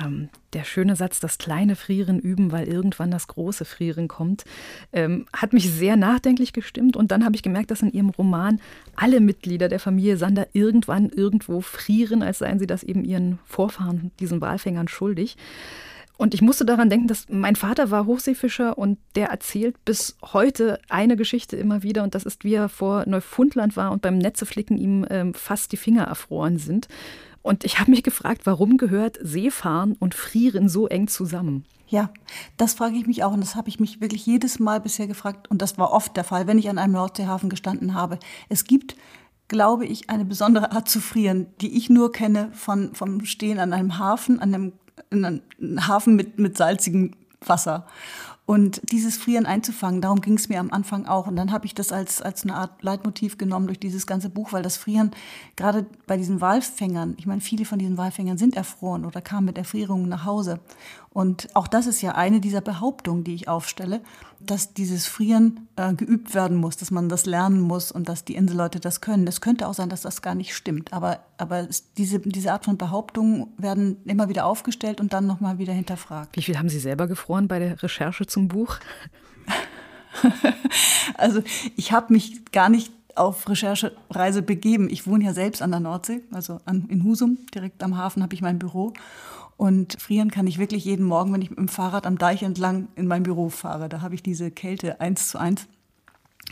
Ähm, 0.00 0.28
der 0.52 0.64
schöne 0.64 0.96
Satz, 0.96 1.20
das 1.20 1.38
kleine 1.38 1.76
Frieren 1.76 2.18
üben, 2.18 2.52
weil 2.52 2.66
irgendwann 2.66 3.10
das 3.10 3.26
große 3.26 3.64
Frieren 3.64 4.08
kommt, 4.08 4.44
ähm, 4.92 5.26
hat 5.32 5.52
mich 5.52 5.70
sehr 5.70 5.96
nachdenklich 5.96 6.52
gestimmt. 6.52 6.96
Und 6.96 7.10
dann 7.10 7.24
habe 7.24 7.36
ich 7.36 7.42
gemerkt, 7.42 7.70
dass 7.70 7.82
in 7.82 7.92
ihrem 7.92 8.10
Roman 8.10 8.60
alle 8.94 9.20
Mitglieder 9.20 9.68
der 9.68 9.80
Familie 9.80 10.16
Sander 10.16 10.48
irgendwann 10.52 11.10
irgendwo 11.10 11.60
frieren, 11.60 12.22
als 12.22 12.38
seien 12.38 12.58
sie 12.58 12.66
das 12.66 12.82
eben 12.82 13.04
ihren 13.04 13.38
Vorfahren, 13.44 14.10
diesen 14.20 14.40
Walfängern, 14.40 14.88
schuldig. 14.88 15.36
Und 16.18 16.32
ich 16.32 16.40
musste 16.40 16.64
daran 16.64 16.88
denken, 16.88 17.08
dass 17.08 17.26
mein 17.28 17.56
Vater 17.56 17.90
war 17.90 18.06
Hochseefischer 18.06 18.78
und 18.78 18.98
der 19.16 19.28
erzählt 19.28 19.76
bis 19.84 20.16
heute 20.32 20.78
eine 20.88 21.16
Geschichte 21.16 21.56
immer 21.56 21.82
wieder. 21.82 22.02
Und 22.02 22.14
das 22.14 22.24
ist, 22.24 22.42
wie 22.42 22.54
er 22.54 22.70
vor 22.70 23.04
Neufundland 23.06 23.76
war 23.76 23.92
und 23.92 24.00
beim 24.00 24.16
Netzeflicken 24.16 24.78
ihm 24.78 25.06
ähm, 25.10 25.34
fast 25.34 25.72
die 25.72 25.76
Finger 25.76 26.04
erfroren 26.04 26.58
sind. 26.58 26.88
Und 27.46 27.62
ich 27.62 27.78
habe 27.78 27.92
mich 27.92 28.02
gefragt, 28.02 28.40
warum 28.42 28.76
gehört 28.76 29.20
Seefahren 29.22 29.92
und 29.92 30.16
Frieren 30.16 30.68
so 30.68 30.88
eng 30.88 31.06
zusammen? 31.06 31.64
Ja, 31.86 32.10
das 32.56 32.74
frage 32.74 32.96
ich 32.96 33.06
mich 33.06 33.22
auch 33.22 33.32
und 33.32 33.40
das 33.40 33.54
habe 33.54 33.68
ich 33.68 33.78
mich 33.78 34.00
wirklich 34.00 34.26
jedes 34.26 34.58
Mal 34.58 34.80
bisher 34.80 35.06
gefragt 35.06 35.48
und 35.48 35.62
das 35.62 35.78
war 35.78 35.92
oft 35.92 36.16
der 36.16 36.24
Fall, 36.24 36.48
wenn 36.48 36.58
ich 36.58 36.68
an 36.68 36.78
einem 36.78 36.94
Nordseehafen 36.94 37.48
gestanden 37.48 37.94
habe. 37.94 38.18
Es 38.48 38.64
gibt, 38.64 38.96
glaube 39.46 39.86
ich, 39.86 40.10
eine 40.10 40.24
besondere 40.24 40.72
Art 40.72 40.88
zu 40.88 41.00
frieren, 41.00 41.46
die 41.60 41.76
ich 41.76 41.88
nur 41.88 42.10
kenne 42.10 42.50
von, 42.52 42.96
vom 42.96 43.24
Stehen 43.24 43.60
an 43.60 43.72
einem 43.72 43.96
Hafen, 43.96 44.40
an 44.40 44.52
einem, 44.52 44.72
einem 45.12 45.42
Hafen 45.86 46.16
mit, 46.16 46.40
mit 46.40 46.56
salzigem 46.56 47.12
Wasser. 47.40 47.86
Und 48.46 48.80
dieses 48.92 49.16
Frieren 49.16 49.44
einzufangen, 49.44 50.00
darum 50.00 50.20
ging 50.20 50.34
es 50.34 50.48
mir 50.48 50.60
am 50.60 50.70
Anfang 50.70 51.06
auch. 51.06 51.26
Und 51.26 51.34
dann 51.34 51.50
habe 51.50 51.66
ich 51.66 51.74
das 51.74 51.90
als, 51.90 52.22
als 52.22 52.44
eine 52.44 52.54
Art 52.54 52.80
Leitmotiv 52.80 53.38
genommen 53.38 53.66
durch 53.66 53.80
dieses 53.80 54.06
ganze 54.06 54.30
Buch, 54.30 54.52
weil 54.52 54.62
das 54.62 54.76
Frieren 54.76 55.10
gerade 55.56 55.84
bei 56.06 56.16
diesen 56.16 56.40
Walfängern, 56.40 57.14
ich 57.18 57.26
meine, 57.26 57.40
viele 57.40 57.64
von 57.64 57.80
diesen 57.80 57.98
Walfängern 57.98 58.38
sind 58.38 58.56
erfroren 58.56 59.04
oder 59.04 59.20
kamen 59.20 59.46
mit 59.46 59.58
Erfrierungen 59.58 60.08
nach 60.08 60.24
Hause. 60.24 60.60
Und 61.16 61.48
auch 61.54 61.66
das 61.66 61.86
ist 61.86 62.02
ja 62.02 62.14
eine 62.14 62.40
dieser 62.40 62.60
Behauptungen, 62.60 63.24
die 63.24 63.34
ich 63.34 63.48
aufstelle, 63.48 64.02
dass 64.38 64.74
dieses 64.74 65.06
Frieren 65.06 65.66
äh, 65.76 65.94
geübt 65.94 66.34
werden 66.34 66.58
muss, 66.58 66.76
dass 66.76 66.90
man 66.90 67.08
das 67.08 67.24
lernen 67.24 67.62
muss 67.62 67.90
und 67.90 68.06
dass 68.10 68.26
die 68.26 68.34
Inselleute 68.34 68.80
das 68.80 69.00
können. 69.00 69.26
Es 69.26 69.40
könnte 69.40 69.66
auch 69.66 69.72
sein, 69.72 69.88
dass 69.88 70.02
das 70.02 70.20
gar 70.20 70.34
nicht 70.34 70.54
stimmt. 70.54 70.92
Aber, 70.92 71.20
aber 71.38 71.68
diese, 71.96 72.18
diese 72.18 72.52
Art 72.52 72.66
von 72.66 72.76
Behauptungen 72.76 73.46
werden 73.56 73.96
immer 74.04 74.28
wieder 74.28 74.44
aufgestellt 74.44 75.00
und 75.00 75.14
dann 75.14 75.26
nochmal 75.26 75.56
wieder 75.56 75.72
hinterfragt. 75.72 76.36
Wie 76.36 76.42
viel 76.42 76.58
haben 76.58 76.68
Sie 76.68 76.80
selber 76.80 77.06
gefroren 77.06 77.48
bei 77.48 77.60
der 77.60 77.82
Recherche 77.82 78.26
zum 78.26 78.48
Buch? 78.48 78.76
also 81.14 81.42
ich 81.76 81.92
habe 81.92 82.12
mich 82.12 82.44
gar 82.52 82.68
nicht 82.68 82.92
auf 83.14 83.48
Recherchereise 83.48 84.42
begeben. 84.42 84.90
Ich 84.90 85.06
wohne 85.06 85.24
ja 85.24 85.32
selbst 85.32 85.62
an 85.62 85.70
der 85.70 85.80
Nordsee, 85.80 86.20
also 86.30 86.60
an, 86.66 86.84
in 86.90 87.04
Husum, 87.04 87.38
direkt 87.54 87.82
am 87.82 87.96
Hafen 87.96 88.22
habe 88.22 88.34
ich 88.34 88.42
mein 88.42 88.58
Büro. 88.58 88.92
Und 89.56 90.00
frieren 90.00 90.30
kann 90.30 90.46
ich 90.46 90.58
wirklich 90.58 90.84
jeden 90.84 91.06
Morgen, 91.06 91.32
wenn 91.32 91.42
ich 91.42 91.50
mit 91.50 91.58
dem 91.58 91.68
Fahrrad 91.68 92.06
am 92.06 92.18
Deich 92.18 92.42
entlang 92.42 92.88
in 92.94 93.06
mein 93.06 93.22
Büro 93.22 93.48
fahre. 93.48 93.88
Da 93.88 94.02
habe 94.02 94.14
ich 94.14 94.22
diese 94.22 94.50
Kälte 94.50 95.00
eins 95.00 95.28
zu 95.28 95.38
eins. 95.38 95.66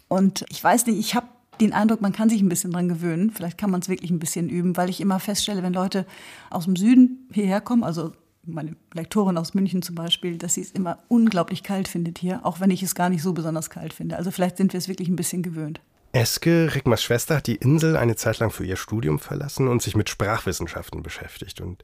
Und 0.09 0.45
ich 0.49 0.63
weiß 0.63 0.87
nicht, 0.87 0.99
ich 0.99 1.15
habe 1.15 1.27
den 1.61 1.73
Eindruck, 1.73 2.01
man 2.01 2.13
kann 2.13 2.29
sich 2.29 2.41
ein 2.41 2.49
bisschen 2.49 2.73
dran 2.73 2.89
gewöhnen. 2.89 3.31
Vielleicht 3.31 3.59
kann 3.59 3.71
man 3.71 3.81
es 3.81 3.89
wirklich 3.89 4.11
ein 4.11 4.19
bisschen 4.19 4.49
üben, 4.49 4.77
weil 4.77 4.91
ich 4.91 5.01
immer 5.01 5.21
feststelle, 5.21 5.63
wenn 5.63 5.73
Leute 5.73 6.07
aus 6.51 6.65
dem 6.65 6.77
Süden 6.77 7.29
hierher 7.33 7.61
kommen, 7.61 7.85
also 7.85 8.13
meine 8.47 8.77
Lektorin 8.93 9.39
aus 9.39 9.55
München 9.55 9.83
zum 9.83 9.95
Beispiel, 9.95 10.37
dass 10.37 10.55
sie 10.55 10.63
es 10.63 10.73
immer 10.73 10.99
unglaublich 11.09 11.63
kalt 11.63 11.89
findet 11.89 12.19
hier, 12.19 12.45
auch 12.45 12.61
wenn 12.61 12.71
ich 12.71 12.83
es 12.83 12.95
gar 12.95 13.09
nicht 13.09 13.23
so 13.23 13.33
besonders 13.33 13.71
kalt 13.71 13.93
finde. 13.93 14.17
Also 14.17 14.31
vielleicht 14.31 14.57
sind 14.57 14.73
wir 14.73 14.79
es 14.79 14.89
wirklich 14.89 15.09
ein 15.09 15.17
bisschen 15.17 15.43
gewöhnt. 15.43 15.81
Eske, 16.15 16.73
Rickmers 16.75 17.03
Schwester, 17.03 17.37
hat 17.37 17.49
die 17.49 17.57
Insel 17.57 17.97
eine 17.97 18.15
Zeit 18.15 18.39
lang 18.39 18.51
für 18.51 18.65
ihr 18.65 18.77
Studium 18.77 19.19
verlassen 19.19 19.67
und 19.67 19.83
sich 19.83 19.97
mit 19.97 20.09
Sprachwissenschaften 20.09 21.03
beschäftigt. 21.03 21.61
Und 21.61 21.83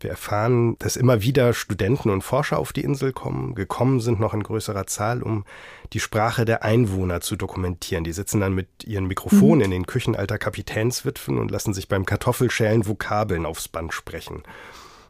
wir 0.00 0.10
erfahren, 0.10 0.78
dass 0.78 0.96
immer 0.96 1.22
wieder 1.22 1.52
Studenten 1.52 2.08
und 2.08 2.22
Forscher 2.22 2.58
auf 2.58 2.72
die 2.72 2.82
Insel 2.82 3.12
kommen, 3.12 3.56
gekommen 3.56 4.00
sind 4.00 4.20
noch 4.20 4.34
in 4.34 4.44
größerer 4.44 4.86
Zahl, 4.86 5.22
um 5.22 5.44
die 5.92 6.00
Sprache 6.00 6.44
der 6.44 6.62
Einwohner 6.62 7.20
zu 7.20 7.34
dokumentieren. 7.34 8.04
Die 8.04 8.12
sitzen 8.12 8.40
dann 8.40 8.54
mit 8.54 8.68
ihren 8.84 9.06
Mikrofonen 9.06 9.58
mhm. 9.58 9.64
in 9.64 9.70
den 9.72 9.86
Küchen 9.86 10.14
alter 10.14 10.38
Kapitänswitwen 10.38 11.38
und 11.38 11.50
lassen 11.50 11.74
sich 11.74 11.88
beim 11.88 12.06
Kartoffelschälen 12.06 12.86
Vokabeln 12.86 13.44
aufs 13.44 13.66
Band 13.66 13.92
sprechen. 13.92 14.44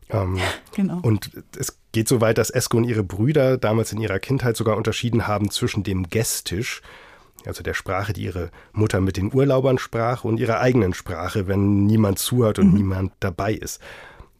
Ähm, 0.08 0.38
genau. 0.74 0.98
Und 1.02 1.30
es 1.58 1.78
geht 1.92 2.08
so 2.08 2.22
weit, 2.22 2.38
dass 2.38 2.48
Eske 2.48 2.78
und 2.78 2.84
ihre 2.84 3.02
Brüder 3.02 3.58
damals 3.58 3.92
in 3.92 4.00
ihrer 4.00 4.18
Kindheit 4.18 4.56
sogar 4.56 4.78
unterschieden 4.78 5.26
haben 5.26 5.50
zwischen 5.50 5.82
dem 5.82 6.08
Gästisch, 6.08 6.80
also 7.46 7.62
der 7.62 7.74
Sprache, 7.74 8.12
die 8.12 8.24
ihre 8.24 8.50
Mutter 8.72 9.00
mit 9.00 9.16
den 9.16 9.32
Urlaubern 9.32 9.78
sprach, 9.78 10.24
und 10.24 10.38
ihrer 10.38 10.60
eigenen 10.60 10.94
Sprache, 10.94 11.48
wenn 11.48 11.86
niemand 11.86 12.18
zuhört 12.18 12.58
und 12.58 12.68
mhm. 12.68 12.76
niemand 12.76 13.12
dabei 13.20 13.54
ist. 13.54 13.80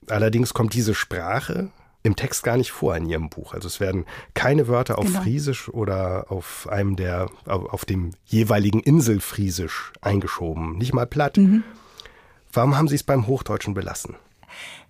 Allerdings 0.08 0.54
kommt 0.54 0.74
diese 0.74 0.94
Sprache 0.94 1.70
im 2.02 2.16
Text 2.16 2.42
gar 2.42 2.56
nicht 2.56 2.72
vor 2.72 2.96
in 2.96 3.06
ihrem 3.06 3.30
Buch. 3.30 3.54
Also 3.54 3.68
es 3.68 3.78
werden 3.78 4.06
keine 4.34 4.66
Wörter 4.66 4.98
auf 4.98 5.06
genau. 5.06 5.22
Friesisch 5.22 5.68
oder 5.68 6.26
auf 6.30 6.68
einem 6.68 6.96
der, 6.96 7.30
auf 7.46 7.84
dem 7.84 8.10
jeweiligen 8.24 8.80
Inselfriesisch 8.80 9.92
eingeschoben, 10.00 10.78
nicht 10.78 10.94
mal 10.94 11.06
platt. 11.06 11.36
Mhm. 11.36 11.62
Warum 12.52 12.76
haben 12.76 12.88
Sie 12.88 12.96
es 12.96 13.02
beim 13.02 13.26
Hochdeutschen 13.26 13.74
belassen? 13.74 14.16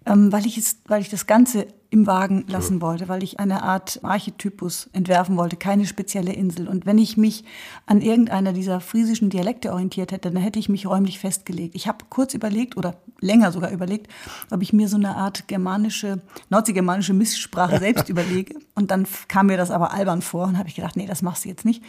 Ähm, 0.06 0.32
weil, 0.32 0.46
ich 0.46 0.58
es, 0.58 0.78
weil 0.86 1.00
ich 1.00 1.08
das 1.08 1.26
Ganze 1.26 1.66
im 1.90 2.06
Wagen 2.06 2.46
lassen 2.48 2.80
wollte, 2.80 3.08
weil 3.08 3.22
ich 3.22 3.38
eine 3.38 3.62
Art 3.62 4.00
Archetypus 4.02 4.88
entwerfen 4.94 5.36
wollte, 5.36 5.56
keine 5.56 5.86
spezielle 5.86 6.32
Insel. 6.32 6.66
Und 6.66 6.86
wenn 6.86 6.96
ich 6.96 7.18
mich 7.18 7.44
an 7.84 8.00
irgendeiner 8.00 8.54
dieser 8.54 8.80
friesischen 8.80 9.28
Dialekte 9.28 9.72
orientiert 9.72 10.10
hätte, 10.10 10.30
dann 10.30 10.42
hätte 10.42 10.58
ich 10.58 10.70
mich 10.70 10.86
räumlich 10.86 11.18
festgelegt. 11.18 11.74
Ich 11.74 11.88
habe 11.88 12.06
kurz 12.08 12.32
überlegt 12.32 12.78
oder 12.78 12.96
länger 13.20 13.52
sogar 13.52 13.70
überlegt, 13.70 14.10
ob 14.50 14.62
ich 14.62 14.72
mir 14.72 14.88
so 14.88 14.96
eine 14.96 15.16
Art 15.16 15.48
germanische, 15.48 16.22
nordseegermanische 16.48 17.12
Misssprache 17.12 17.78
selbst 17.78 18.08
überlege. 18.08 18.54
Und 18.74 18.90
dann 18.90 19.06
kam 19.28 19.48
mir 19.48 19.58
das 19.58 19.70
aber 19.70 19.92
albern 19.92 20.22
vor 20.22 20.46
und 20.46 20.56
habe 20.56 20.70
ich 20.70 20.74
gedacht, 20.74 20.96
nee, 20.96 21.06
das 21.06 21.20
machst 21.20 21.44
du 21.44 21.50
jetzt 21.50 21.66
nicht 21.66 21.82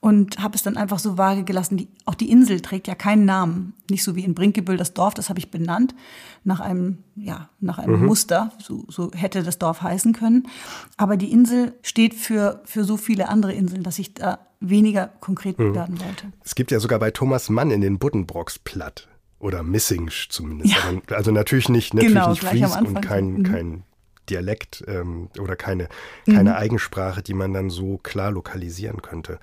und 0.00 0.38
habe 0.42 0.56
es 0.56 0.62
dann 0.62 0.78
einfach 0.78 0.98
so 0.98 1.18
vage 1.18 1.44
gelassen. 1.44 1.76
Die, 1.76 1.88
auch 2.06 2.14
die 2.14 2.30
Insel 2.30 2.60
trägt 2.60 2.88
ja 2.88 2.94
keinen 2.94 3.26
Namen, 3.26 3.74
nicht 3.90 4.02
so 4.02 4.16
wie 4.16 4.24
in 4.24 4.34
Brinkebüll 4.34 4.78
das 4.78 4.94
Dorf, 4.94 5.14
das 5.14 5.28
habe 5.28 5.38
ich 5.38 5.50
benannt 5.50 5.94
nach 6.42 6.60
einem 6.60 6.98
ja 7.16 7.50
nach 7.60 7.78
einem 7.78 8.00
mhm. 8.00 8.06
Muster, 8.06 8.52
so, 8.58 8.84
so 8.88 9.10
hätte 9.14 9.42
das 9.42 9.58
Dorf 9.58 9.82
heißen 9.82 10.14
können. 10.14 10.48
Aber 10.96 11.16
die 11.16 11.30
Insel 11.30 11.74
steht 11.82 12.14
für 12.14 12.62
für 12.64 12.84
so 12.84 12.96
viele 12.96 13.28
andere 13.28 13.52
Inseln, 13.52 13.82
dass 13.82 13.98
ich 13.98 14.14
da 14.14 14.38
weniger 14.60 15.10
konkret 15.20 15.58
mhm. 15.58 15.74
werden 15.74 16.00
wollte. 16.00 16.32
Es 16.44 16.54
gibt 16.54 16.70
ja 16.70 16.80
sogar 16.80 16.98
bei 16.98 17.10
Thomas 17.10 17.50
Mann 17.50 17.70
in 17.70 17.82
den 17.82 17.98
Buddenbrocks 17.98 18.58
platt 18.58 19.06
oder 19.38 19.62
Missingsch 19.62 20.28
zumindest. 20.30 20.74
Ja. 20.74 21.16
Also 21.16 21.30
natürlich 21.30 21.68
nicht 21.68 21.92
natürlich 21.92 22.14
genau, 22.14 22.30
nicht 22.30 22.44
Fries 22.44 22.76
und 22.76 23.02
kein 23.02 23.32
mhm. 23.32 23.42
kein 23.42 23.82
Dialekt 24.30 24.84
ähm, 24.86 25.28
oder 25.40 25.56
keine, 25.56 25.88
keine 26.24 26.50
mhm. 26.50 26.56
Eigensprache, 26.56 27.20
die 27.20 27.34
man 27.34 27.52
dann 27.52 27.68
so 27.68 27.98
klar 27.98 28.30
lokalisieren 28.30 29.02
könnte. 29.02 29.40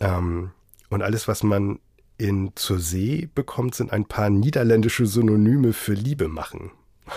Ähm, 0.00 0.50
und 0.90 1.02
alles, 1.02 1.28
was 1.28 1.42
man 1.42 1.78
in 2.16 2.52
Zur 2.56 2.80
See 2.80 3.28
bekommt, 3.34 3.74
sind 3.74 3.92
ein 3.92 4.04
paar 4.04 4.30
niederländische 4.30 5.06
Synonyme 5.06 5.72
für 5.72 5.94
Liebe 5.94 6.28
machen. 6.28 6.70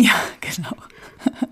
Ja, 0.00 0.14
genau. 0.40 0.76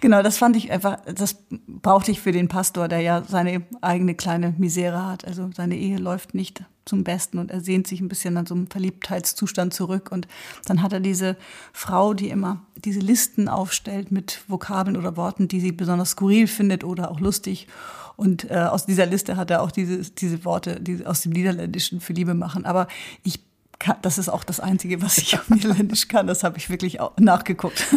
Genau, 0.00 0.22
das 0.22 0.38
fand 0.38 0.56
ich 0.56 0.70
einfach, 0.70 0.98
das 1.06 1.36
brauchte 1.66 2.10
ich 2.10 2.20
für 2.20 2.30
den 2.30 2.48
Pastor, 2.48 2.86
der 2.86 3.00
ja 3.00 3.22
seine 3.22 3.64
eigene 3.80 4.14
kleine 4.14 4.54
Misere 4.58 5.06
hat. 5.06 5.24
Also 5.24 5.50
seine 5.56 5.76
Ehe 5.76 5.96
läuft 5.96 6.34
nicht 6.34 6.64
zum 6.86 7.04
Besten 7.04 7.38
und 7.38 7.50
er 7.50 7.60
sehnt 7.60 7.86
sich 7.86 8.00
ein 8.00 8.08
bisschen 8.08 8.36
an 8.36 8.46
so 8.46 8.54
einem 8.54 8.68
Verliebtheitszustand 8.68 9.74
zurück. 9.74 10.10
Und 10.10 10.26
dann 10.64 10.82
hat 10.82 10.92
er 10.92 11.00
diese 11.00 11.36
Frau, 11.72 12.14
die 12.14 12.30
immer 12.30 12.64
diese 12.76 13.00
Listen 13.00 13.48
aufstellt 13.48 14.10
mit 14.10 14.42
Vokabeln 14.48 14.96
oder 14.96 15.16
Worten, 15.16 15.48
die 15.48 15.60
sie 15.60 15.72
besonders 15.72 16.10
skurril 16.10 16.46
findet 16.46 16.84
oder 16.84 17.10
auch 17.10 17.20
lustig. 17.20 17.66
Und 18.16 18.50
äh, 18.50 18.54
aus 18.54 18.86
dieser 18.86 19.04
Liste 19.04 19.36
hat 19.36 19.50
er 19.50 19.62
auch 19.62 19.70
diese, 19.70 19.98
diese 19.98 20.44
Worte 20.44 20.80
die 20.80 21.04
aus 21.04 21.20
dem 21.20 21.32
Niederländischen 21.32 22.00
für 22.00 22.14
Liebe 22.14 22.34
machen. 22.34 22.64
Aber 22.64 22.86
ich 23.22 23.40
kann, 23.78 23.96
das 24.02 24.18
ist 24.18 24.28
auch 24.28 24.44
das 24.44 24.60
Einzige, 24.60 25.02
was 25.02 25.18
ich 25.18 25.38
auf 25.38 25.48
Niederländisch 25.48 26.08
kann. 26.08 26.26
Das 26.26 26.44
habe 26.44 26.58
ich 26.58 26.70
wirklich 26.70 27.00
auch 27.00 27.16
nachgeguckt. 27.18 27.84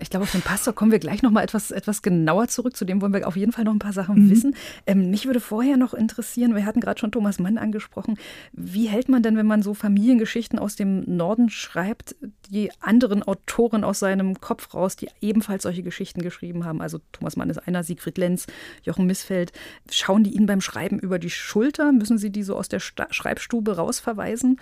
Ich 0.00 0.10
glaube, 0.10 0.24
auf 0.24 0.32
den 0.32 0.42
Pastor 0.42 0.74
kommen 0.74 0.92
wir 0.92 1.00
gleich 1.00 1.22
noch 1.22 1.30
mal 1.30 1.42
etwas, 1.42 1.70
etwas 1.70 2.02
genauer 2.02 2.48
zurück. 2.48 2.76
Zu 2.76 2.84
dem 2.84 3.02
wollen 3.02 3.12
wir 3.12 3.26
auf 3.26 3.36
jeden 3.36 3.52
Fall 3.52 3.64
noch 3.64 3.72
ein 3.72 3.80
paar 3.80 3.92
Sachen 3.92 4.24
mhm. 4.24 4.30
wissen. 4.30 4.54
Ähm, 4.86 5.10
mich 5.10 5.26
würde 5.26 5.40
vorher 5.40 5.76
noch 5.76 5.92
interessieren, 5.92 6.54
wir 6.54 6.64
hatten 6.64 6.80
gerade 6.80 7.00
schon 7.00 7.10
Thomas 7.10 7.38
Mann 7.38 7.58
angesprochen. 7.58 8.16
Wie 8.52 8.86
hält 8.86 9.08
man 9.08 9.22
denn, 9.22 9.36
wenn 9.36 9.46
man 9.46 9.62
so 9.62 9.74
Familiengeschichten 9.74 10.58
aus 10.58 10.76
dem 10.76 11.00
Norden 11.16 11.50
schreibt, 11.50 12.16
die 12.48 12.70
anderen 12.80 13.22
Autoren 13.22 13.84
aus 13.84 13.98
seinem 13.98 14.40
Kopf 14.40 14.72
raus, 14.72 14.96
die 14.96 15.08
ebenfalls 15.20 15.64
solche 15.64 15.82
Geschichten 15.82 16.22
geschrieben 16.22 16.64
haben? 16.64 16.80
Also 16.80 17.00
Thomas 17.12 17.36
Mann 17.36 17.50
ist 17.50 17.58
einer, 17.58 17.82
Siegfried 17.82 18.18
Lenz, 18.18 18.46
Jochen 18.84 19.06
Missfeld. 19.06 19.52
Schauen 19.90 20.22
die 20.22 20.30
Ihnen 20.30 20.46
beim 20.46 20.60
Schreiben 20.60 20.98
über 20.98 21.18
die 21.18 21.30
Schulter? 21.30 21.92
Müssen 21.92 22.18
Sie 22.18 22.30
die 22.30 22.44
so 22.44 22.56
aus 22.56 22.68
der 22.68 22.80
Sta 22.80 23.08
Schreibstube 23.10 23.76
rausverweisen? 23.76 24.58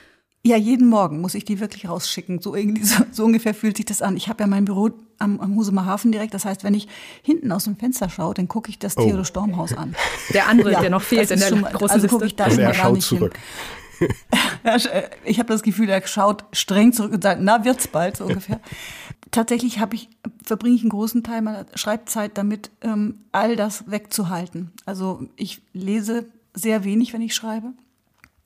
Ja, 0.47 0.57
jeden 0.57 0.89
Morgen 0.89 1.21
muss 1.21 1.35
ich 1.35 1.45
die 1.45 1.59
wirklich 1.59 1.89
rausschicken. 1.89 2.41
So, 2.41 2.55
irgendwie, 2.55 2.85
so, 2.85 3.03
so 3.11 3.25
ungefähr 3.25 3.53
fühlt 3.53 3.77
sich 3.79 3.87
das 3.87 4.01
an. 4.01 4.17
Ich 4.17 4.29
habe 4.29 4.45
ja 4.45 4.47
mein 4.47 4.65
Büro 4.65 4.91
am, 5.19 5.41
am 5.41 5.57
Husumer 5.57 5.87
Hafen 5.87 6.13
direkt. 6.13 6.35
Das 6.35 6.45
heißt, 6.45 6.63
wenn 6.63 6.73
ich 6.73 6.87
hinten 7.23 7.51
aus 7.51 7.65
dem 7.65 7.77
Fenster 7.77 8.09
schaue, 8.09 8.33
dann 8.35 8.47
gucke 8.47 8.71
ich 8.71 8.79
das 8.79 8.97
oh. 8.97 9.03
Theodor 9.03 9.25
Stormhaus 9.25 9.77
an. 9.77 9.97
Der 10.33 10.47
andere, 10.47 10.71
ja, 10.71 10.81
der 10.81 10.91
noch 10.91 11.03
fehlt 11.03 11.33
in 11.33 11.41
der 11.41 11.57
mal, 11.57 11.73
großen 11.73 12.01
also 12.01 12.07
Liste. 12.07 12.27
Ich 12.27 12.37
da 12.37 12.47
und 12.47 12.59
er 12.59 12.75
schaut 12.75 13.03
zurück. 13.03 13.35
Äh, 14.63 15.09
ich 15.25 15.39
habe 15.39 15.49
das 15.49 15.63
Gefühl, 15.63 15.89
er 15.89 16.07
schaut 16.07 16.45
streng 16.53 16.93
zurück 16.93 17.13
und 17.15 17.23
sagt, 17.23 17.41
na, 17.41 17.65
wird's 17.65 17.89
bald, 17.89 18.19
so 18.19 18.25
ungefähr. 18.25 18.61
Tatsächlich 19.31 19.79
habe 19.79 19.95
ich, 19.95 20.11
verbringe 20.45 20.75
ich 20.75 20.83
einen 20.83 20.91
großen 20.91 21.23
Teil 21.23 21.41
meiner 21.41 21.65
Schreibzeit 21.77 22.37
damit, 22.37 22.71
ähm, 22.83 23.21
all 23.33 23.57
das 23.57 23.91
wegzuhalten. 23.91 24.73
Also 24.85 25.27
ich 25.37 25.63
lese 25.73 26.27
sehr 26.53 26.85
wenig, 26.85 27.15
wenn 27.15 27.23
ich 27.23 27.35
schreibe 27.35 27.73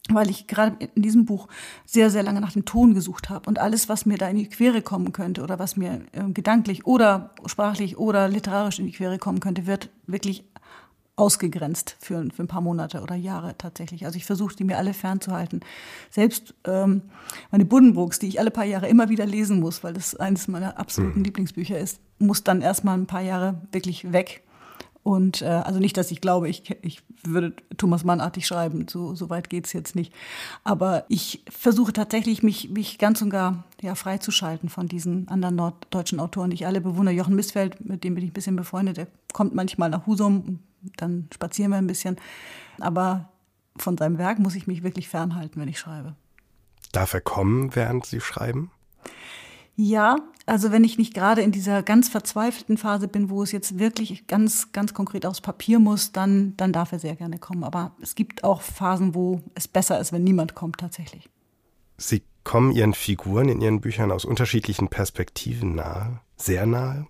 weil 0.09 0.31
ich 0.31 0.47
gerade 0.47 0.77
in 0.95 1.03
diesem 1.03 1.25
Buch 1.25 1.49
sehr, 1.85 2.11
sehr 2.11 2.23
lange 2.23 2.41
nach 2.41 2.53
dem 2.53 2.65
Ton 2.65 2.95
gesucht 2.95 3.29
habe. 3.29 3.49
Und 3.49 3.59
alles, 3.59 3.89
was 3.89 4.07
mir 4.07 4.19
da 4.19 4.29
in 4.29 4.37
die 4.37 4.49
Quere 4.49 4.83
kommen 4.83 5.13
könnte 5.13 5.43
oder 5.43 5.59
was 5.59 5.77
mir 5.77 6.03
äh, 6.13 6.31
gedanklich 6.33 6.87
oder 6.87 7.35
sprachlich 7.47 7.99
oder 7.99 8.29
literarisch 8.29 8.79
in 8.79 8.87
die 8.87 8.93
Quere 8.93 9.19
kommen 9.19 9.41
könnte, 9.41 9.67
wird 9.67 9.91
wirklich 10.07 10.45
ausgegrenzt 11.17 11.97
für, 12.01 12.29
für 12.35 12.43
ein 12.43 12.49
paar 12.49 12.63
Monate 12.63 13.03
oder 13.03 13.15
Jahre 13.15 13.57
tatsächlich. 13.59 14.07
Also 14.07 14.17
ich 14.17 14.25
versuche, 14.25 14.57
die 14.57 14.65
mir 14.65 14.79
alle 14.79 14.95
fernzuhalten. 14.95 15.61
Selbst 16.09 16.55
ähm, 16.65 17.03
meine 17.51 17.67
Buddenbrooks, 17.67 18.19
die 18.19 18.29
ich 18.29 18.41
alle 18.41 18.51
paar 18.51 18.65
Jahre 18.65 18.89
immer 18.89 19.11
wieder 19.11 19.27
lesen 19.27 19.61
muss, 19.61 19.85
weil 19.85 19.93
das 19.93 20.17
eines 20.17 20.49
meiner 20.49 20.79
absoluten 20.79 21.19
mhm. 21.19 21.25
Lieblingsbücher 21.27 21.79
ist, 21.79 22.01
muss 22.19 22.43
dann 22.43 22.63
erstmal 22.63 22.97
ein 22.97 23.07
paar 23.07 23.21
Jahre 23.21 23.61
wirklich 23.71 24.13
weg 24.13 24.43
und 25.03 25.41
äh, 25.41 25.47
also 25.47 25.79
nicht, 25.79 25.97
dass 25.97 26.11
ich 26.11 26.21
glaube, 26.21 26.49
ich, 26.49 26.77
ich 26.83 27.03
würde 27.23 27.55
Thomas 27.79 28.05
Mann-artig 28.05 28.47
schreiben, 28.47 28.87
so, 28.89 29.15
so 29.15 29.31
weit 29.31 29.49
geht's 29.49 29.73
jetzt 29.73 29.95
nicht. 29.95 30.13
Aber 30.63 31.05
ich 31.09 31.43
versuche 31.49 31.93
tatsächlich, 31.93 32.43
mich, 32.43 32.69
mich 32.71 32.99
ganz 32.99 33.23
und 33.23 33.31
gar 33.31 33.65
ja, 33.81 33.95
freizuschalten 33.95 34.69
von 34.69 34.89
diesen 34.89 35.27
anderen 35.29 35.57
norddeutschen 35.57 36.21
Autoren, 36.21 36.51
die 36.51 36.57
ich 36.57 36.67
alle 36.67 36.83
bewundere. 36.83 37.15
Jochen 37.15 37.35
Missfeld, 37.35 37.85
mit 37.85 38.05
dem 38.05 38.15
bin 38.15 38.25
ich 38.25 38.31
ein 38.31 38.35
bisschen 38.35 38.57
befreundet, 38.57 38.99
der 38.99 39.07
kommt 39.33 39.55
manchmal 39.55 39.89
nach 39.89 40.07
Husum, 40.07 40.61
dann 40.97 41.29
spazieren 41.33 41.71
wir 41.71 41.79
ein 41.79 41.87
bisschen. 41.87 42.17
Aber 42.79 43.31
von 43.79 43.97
seinem 43.97 44.19
Werk 44.19 44.39
muss 44.39 44.55
ich 44.55 44.67
mich 44.67 44.83
wirklich 44.83 45.09
fernhalten, 45.09 45.61
wenn 45.61 45.69
ich 45.69 45.79
schreibe. 45.79 46.15
Darf 46.93 47.15
er 47.15 47.21
kommen, 47.21 47.75
während 47.75 48.05
Sie 48.05 48.21
schreiben? 48.21 48.71
Ja, 49.77 50.17
also 50.47 50.73
wenn 50.73 50.85
ich 50.85 50.99
nicht 50.99 51.15
gerade 51.15 51.43
in 51.43 51.53
dieser 51.53 51.83
ganz 51.83 52.09
verzweifelten 52.09 52.77
Phase 52.77 53.09
bin, 53.09 53.31
wo 53.31 53.43
es 53.43 53.53
jetzt 53.53 53.79
wirklich 53.79 54.27
ganz, 54.27 54.73
ganz 54.73 54.95
konkret 54.95 55.27
aufs 55.27 55.41
Papier 55.41 55.79
muss, 55.79 56.13
dann, 56.13 56.57
dann 56.57 56.73
darf 56.73 56.93
er 56.93 56.99
sehr 56.99 57.17
gerne 57.17 57.39
kommen. 57.39 57.65
Aber 57.65 57.93
es 58.01 58.15
gibt 58.15 58.43
auch 58.45 58.63
Phasen, 58.63 59.15
wo 59.15 59.43
es 59.55 59.69
besser 59.69 60.01
ist, 60.01 60.13
wenn 60.13 60.25
niemand 60.25 60.55
kommt 60.55 60.79
tatsächlich. 60.79 61.29
Sie 61.99 62.23
kommen 62.45 62.73
Ihren 62.73 62.95
Figuren 62.95 63.49
in 63.49 63.61
Ihren 63.61 63.81
Büchern 63.81 64.11
aus 64.11 64.25
unterschiedlichen 64.25 64.89
Perspektiven 64.89 65.75
nahe, 65.75 66.21
sehr 66.37 66.67
nahe, 66.67 67.07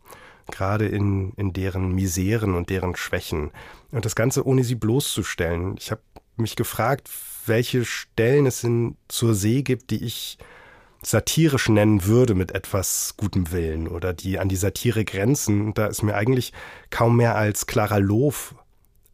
gerade 0.51 0.87
in, 0.87 1.33
in 1.37 1.53
deren 1.53 1.95
Miseren 1.95 2.55
und 2.55 2.71
deren 2.71 2.97
Schwächen. 2.97 3.53
Und 3.93 4.05
das 4.05 4.17
Ganze 4.17 4.45
ohne 4.47 4.65
sie 4.65 4.75
bloßzustellen. 4.75 5.77
Ich 5.79 5.91
habe 5.93 6.03
mich 6.37 6.57
gefragt, 6.57 7.09
welche 7.47 7.85
Stellen 7.85 8.47
es 8.47 8.65
in 8.65 8.97
zur 9.09 9.35
See 9.35 9.63
gibt, 9.63 9.91
die 9.91 10.05
ich 10.05 10.39
satirisch 11.03 11.69
nennen 11.69 12.05
würde 12.05 12.35
mit 12.35 12.53
etwas 12.53 13.15
gutem 13.17 13.53
Willen 13.53 13.89
oder 13.89 14.13
die 14.13 14.39
an 14.39 14.49
die 14.49 14.57
Satire 14.57 15.05
grenzen. 15.05 15.73
Da 15.75 15.87
ist 15.87 16.03
mir 16.03 16.15
eigentlich 16.15 16.53
kaum 16.91 17.17
mehr 17.17 17.37
als 17.37 17.67
Clara 17.67 17.99
Loof 17.99 18.55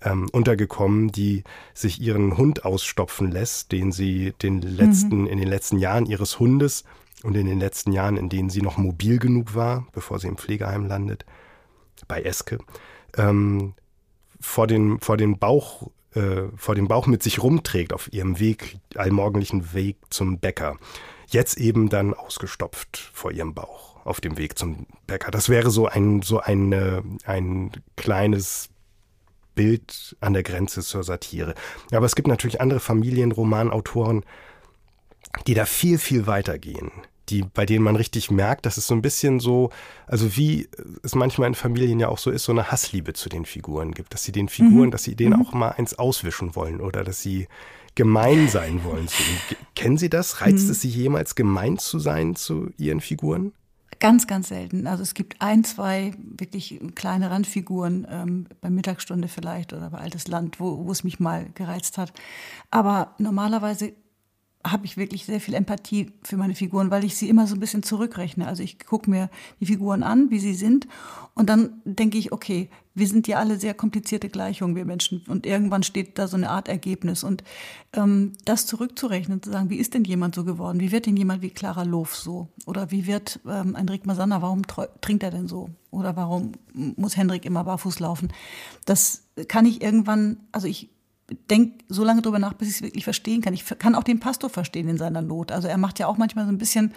ähm, 0.03 0.29
untergekommen, 0.33 1.13
die 1.13 1.45
sich 1.75 2.01
ihren 2.01 2.37
Hund 2.37 2.65
ausstopfen 2.65 3.31
lässt, 3.31 3.73
den 3.73 3.93
sie 3.93 4.33
den 4.43 4.63
letzten, 4.63 5.23
mhm. 5.23 5.27
in 5.27 5.39
den 5.39 5.49
letzten 5.49 5.79
Jahren 5.79 6.07
ihres 6.07 6.39
Hundes 6.39 6.85
und 7.23 7.37
in 7.37 7.47
den 7.47 7.61
letzten 7.61 7.93
Jahren, 7.93 8.17
in 8.17 8.29
denen 8.29 8.51
sie 8.51 8.63
noch 8.63 8.77
mobil 8.77 9.19
genug 9.19 9.55
war, 9.55 9.87
bevor 9.93 10.19
sie 10.19 10.29
im 10.29 10.37
Pflegeheim 10.37 10.87
landet, 10.87 11.25
bei 12.09 12.23
Eske, 12.23 12.59
ähm, 13.17 13.75
vor 14.41 14.67
den, 14.67 15.01
vor 15.01 15.17
den 15.17 15.39
Bauch, 15.39 15.91
äh, 16.15 16.43
vor 16.57 16.75
dem 16.75 16.89
Bauch 16.89 17.07
mit 17.07 17.23
sich 17.23 17.43
rumträgt 17.43 17.93
auf 17.93 18.13
ihrem 18.13 18.39
Weg, 18.39 18.79
allmorgendlichen 18.95 19.73
Weg 19.73 19.97
zum 20.11 20.39
Bäcker. 20.39 20.77
Jetzt 21.27 21.59
eben 21.59 21.89
dann 21.89 22.15
ausgestopft 22.15 23.11
vor 23.13 23.33
ihrem 23.33 23.55
Bauch 23.55 23.97
auf 24.05 24.21
dem 24.21 24.39
Weg 24.39 24.57
zum 24.57 24.87
Bäcker. 25.07 25.31
Das 25.31 25.49
wäre 25.49 25.71
so 25.71 25.87
ein, 25.87 26.23
so 26.23 26.39
eine, 26.41 27.03
ein 27.25 27.73
kleines 27.97 28.69
Bild 29.57 30.17
an 30.21 30.35
der 30.35 30.45
Grenze 30.45 30.83
zur 30.83 31.03
Satire. 31.03 31.55
Aber 31.91 32.07
es 32.07 32.15
gibt 32.15 32.29
natürlich 32.29 32.61
andere 32.61 32.79
Familienromanautoren, 32.79 34.25
die 35.49 35.55
da 35.55 35.65
viel, 35.65 35.99
viel 35.99 36.29
weiter 36.29 36.59
gehen. 36.59 36.93
Die, 37.29 37.43
bei 37.43 37.67
denen 37.67 37.83
man 37.83 37.97
richtig 37.97 38.31
merkt, 38.31 38.67
dass 38.67 38.77
es 38.77 38.87
so 38.87 38.95
ein 38.95 39.03
bisschen 39.03 39.41
so, 39.41 39.71
also 40.07 40.37
wie 40.37 40.69
es 41.03 41.17
manchmal 41.17 41.49
in 41.49 41.57
Familien 41.57 41.99
ja 41.99 42.07
auch 42.07 42.19
so 42.19 42.31
ist, 42.31 42.45
so 42.45 42.53
eine 42.53 42.71
Hassliebe 42.71 43.15
zu 43.15 43.29
den 43.29 43.45
Figuren 43.45 43.91
gibt, 43.91 44.15
dass 44.15 44.23
sie 44.23 44.31
den 44.31 44.49
Figuren, 44.49 44.87
mhm. 44.87 44.91
dass 44.93 45.03
sie 45.03 45.17
denen 45.17 45.41
mhm. 45.41 45.45
auch 45.45 45.53
mal 45.53 45.71
eins 45.71 45.99
auswischen 45.99 46.55
wollen 46.55 46.81
oder 46.81 47.03
dass 47.03 47.23
sie 47.23 47.49
gemein 47.97 48.49
sein 48.49 48.85
wollen 48.85 49.09
zu 49.09 49.21
ihnen. 49.23 49.41
Kennen 49.75 49.99
Sie 49.99 50.09
das? 50.09 50.41
Reizt 50.41 50.67
mhm. 50.67 50.71
es 50.71 50.81
Sie 50.83 50.89
jemals, 50.89 51.35
gemein 51.35 51.79
zu 51.79 51.99
sein 51.99 52.37
zu 52.37 52.71
Ihren 52.79 53.01
Figuren? 53.01 53.53
Ganz, 53.99 54.27
ganz 54.27 54.49
selten. 54.49 54.87
Also 54.87 55.03
es 55.03 55.15
gibt 55.15 55.41
ein, 55.41 55.65
zwei 55.65 56.13
wirklich 56.19 56.79
kleine 56.95 57.31
Randfiguren, 57.31 58.07
ähm, 58.11 58.47
bei 58.61 58.69
Mittagsstunde 58.69 59.27
vielleicht 59.27 59.73
oder 59.73 59.91
bei 59.91 59.99
Altes 59.99 60.29
Land, 60.29 60.61
wo, 60.61 60.85
wo 60.85 60.93
es 60.93 61.03
mich 61.03 61.19
mal 61.19 61.47
gereizt 61.55 61.97
hat. 61.97 62.13
Aber 62.71 63.15
normalerweise 63.19 63.95
habe 64.71 64.87
ich 64.87 64.97
wirklich 64.97 65.25
sehr 65.25 65.41
viel 65.41 65.55
Empathie 65.55 66.13
für 66.23 66.37
meine 66.37 66.55
Figuren, 66.55 66.91
weil 66.91 67.05
ich 67.05 67.17
sie 67.17 67.29
immer 67.29 67.47
so 67.47 67.55
ein 67.55 67.61
bisschen 67.61 67.83
zurückrechne. 67.83 68.47
Also 68.47 68.63
ich 68.63 68.79
gucke 68.79 69.11
mir 69.11 69.31
die 69.61 69.67
Figuren 69.67 70.03
an, 70.03 70.31
wie 70.31 70.39
sie 70.39 70.55
sind, 70.55 70.87
und 71.37 71.51
dann 71.51 71.83
denke 71.85 72.17
ich, 72.17 72.33
okay, 72.33 72.71
wir 72.95 73.07
sind 73.07 73.29
ja 73.29 73.37
alle 73.37 73.59
sehr 73.61 73.75
komplizierte 73.75 74.31
Gleichungen, 74.31 74.75
wir 74.75 74.87
Menschen, 74.87 75.23
und 75.29 75.45
irgendwann 75.45 75.83
steht 75.83 76.19
da 76.19 76.29
so 76.29 76.37
eine 76.39 76.49
Art 76.49 76.67
Ergebnis. 76.67 77.25
Und 77.25 77.45
ähm, 77.93 78.33
das 78.47 78.65
zurückzurechnen, 78.65 79.43
zu 79.43 79.51
sagen, 79.51 79.69
wie 79.69 79.77
ist 79.77 79.93
denn 79.93 80.05
jemand 80.05 80.35
so 80.35 80.45
geworden? 80.45 80.81
Wie 80.81 80.93
wird 80.93 81.05
denn 81.05 81.17
jemand 81.19 81.43
wie 81.43 81.51
Clara 81.51 81.83
Loof 81.83 82.17
so? 82.17 82.49
Oder 82.65 82.91
wie 82.91 83.07
wird 83.07 83.39
ähm, 83.47 83.77
ein 83.77 84.01
Masanna, 84.05 84.41
warum 84.41 84.63
trinkt 85.03 85.23
er 85.23 85.31
denn 85.31 85.47
so? 85.47 85.69
Oder 85.91 86.17
warum 86.17 86.53
muss 86.73 87.19
Hendrik 87.19 87.45
immer 87.45 87.65
barfuß 87.65 88.01
laufen? 88.01 88.33
Das 88.87 89.25
kann 89.47 89.67
ich 89.67 89.83
irgendwann, 89.83 90.39
also 90.53 90.67
ich 90.67 90.89
denke 91.51 91.85
so 91.89 92.05
lange 92.05 92.23
drüber 92.23 92.39
nach, 92.39 92.53
bis 92.53 92.69
ich 92.69 92.75
es 92.77 92.83
wirklich 92.83 93.05
verstehen 93.05 93.41
kann. 93.41 93.55
Ich 93.55 93.65
kann 93.79 93.95
auch 93.95 94.05
den 94.05 94.21
Pastor 94.21 94.51
verstehen 94.51 94.89
in 94.89 94.99
seiner 94.99 95.23
Not. 95.23 95.53
Also 95.53 95.69
er 95.69 95.79
macht 95.79 95.99
ja 95.99 96.07
auch 96.07 96.19
manchmal 96.19 96.45
so 96.47 96.53
ein 96.53 96.59
bisschen 96.59 96.95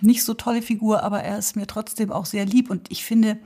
nicht 0.00 0.22
so 0.24 0.34
tolle 0.34 0.62
Figur, 0.62 1.02
aber 1.02 1.22
er 1.22 1.38
ist 1.38 1.56
mir 1.56 1.66
trotzdem 1.66 2.12
auch 2.12 2.26
sehr 2.26 2.44
lieb. 2.44 2.70
Und 2.70 2.90
ich 2.90 3.04
finde, 3.04 3.38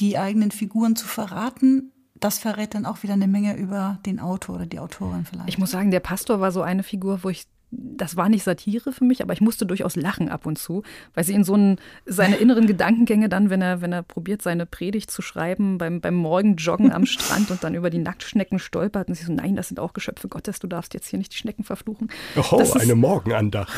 die 0.00 0.18
eigenen 0.18 0.50
Figuren 0.50 0.96
zu 0.96 1.06
verraten, 1.06 1.92
das 2.14 2.38
verrät 2.38 2.74
dann 2.74 2.86
auch 2.86 3.02
wieder 3.02 3.12
eine 3.12 3.28
Menge 3.28 3.56
über 3.56 3.98
den 4.06 4.18
Autor 4.18 4.56
oder 4.56 4.66
die 4.66 4.80
Autorin 4.80 5.24
vielleicht. 5.24 5.48
Ich 5.48 5.58
muss 5.58 5.70
sagen, 5.70 5.90
der 5.90 6.00
Pastor 6.00 6.40
war 6.40 6.50
so 6.50 6.62
eine 6.62 6.82
Figur, 6.82 7.22
wo 7.22 7.28
ich 7.28 7.46
das 7.70 8.16
war 8.16 8.28
nicht 8.28 8.44
Satire 8.44 8.92
für 8.92 9.04
mich, 9.04 9.22
aber 9.22 9.34
ich 9.34 9.40
musste 9.40 9.66
durchaus 9.66 9.94
lachen 9.94 10.28
ab 10.28 10.46
und 10.46 10.58
zu, 10.58 10.82
weil 11.14 11.24
sie 11.24 11.34
in 11.34 11.44
so 11.44 11.54
einen, 11.54 11.76
seine 12.06 12.36
inneren 12.36 12.66
Gedankengänge 12.66 13.28
dann, 13.28 13.50
wenn 13.50 13.60
er, 13.60 13.82
wenn 13.82 13.92
er 13.92 14.02
probiert, 14.02 14.40
seine 14.40 14.64
Predigt 14.64 15.10
zu 15.10 15.20
schreiben, 15.20 15.76
beim, 15.76 16.00
beim 16.00 16.14
Morgenjoggen 16.14 16.92
am 16.92 17.04
Strand 17.04 17.50
und 17.50 17.62
dann 17.62 17.74
über 17.74 17.90
die 17.90 17.98
Nacktschnecken 17.98 18.58
stolpert 18.58 19.08
und 19.08 19.14
sie 19.14 19.24
so, 19.24 19.32
nein, 19.32 19.54
das 19.54 19.68
sind 19.68 19.80
auch 19.80 19.92
Geschöpfe 19.92 20.28
Gottes, 20.28 20.60
du 20.60 20.66
darfst 20.66 20.94
jetzt 20.94 21.08
hier 21.08 21.18
nicht 21.18 21.32
die 21.32 21.36
Schnecken 21.36 21.62
verfluchen. 21.62 22.08
Oh, 22.36 22.56
das 22.58 22.72
eine 22.72 22.92
ist, 22.92 22.96
Morgenandacht. 22.96 23.72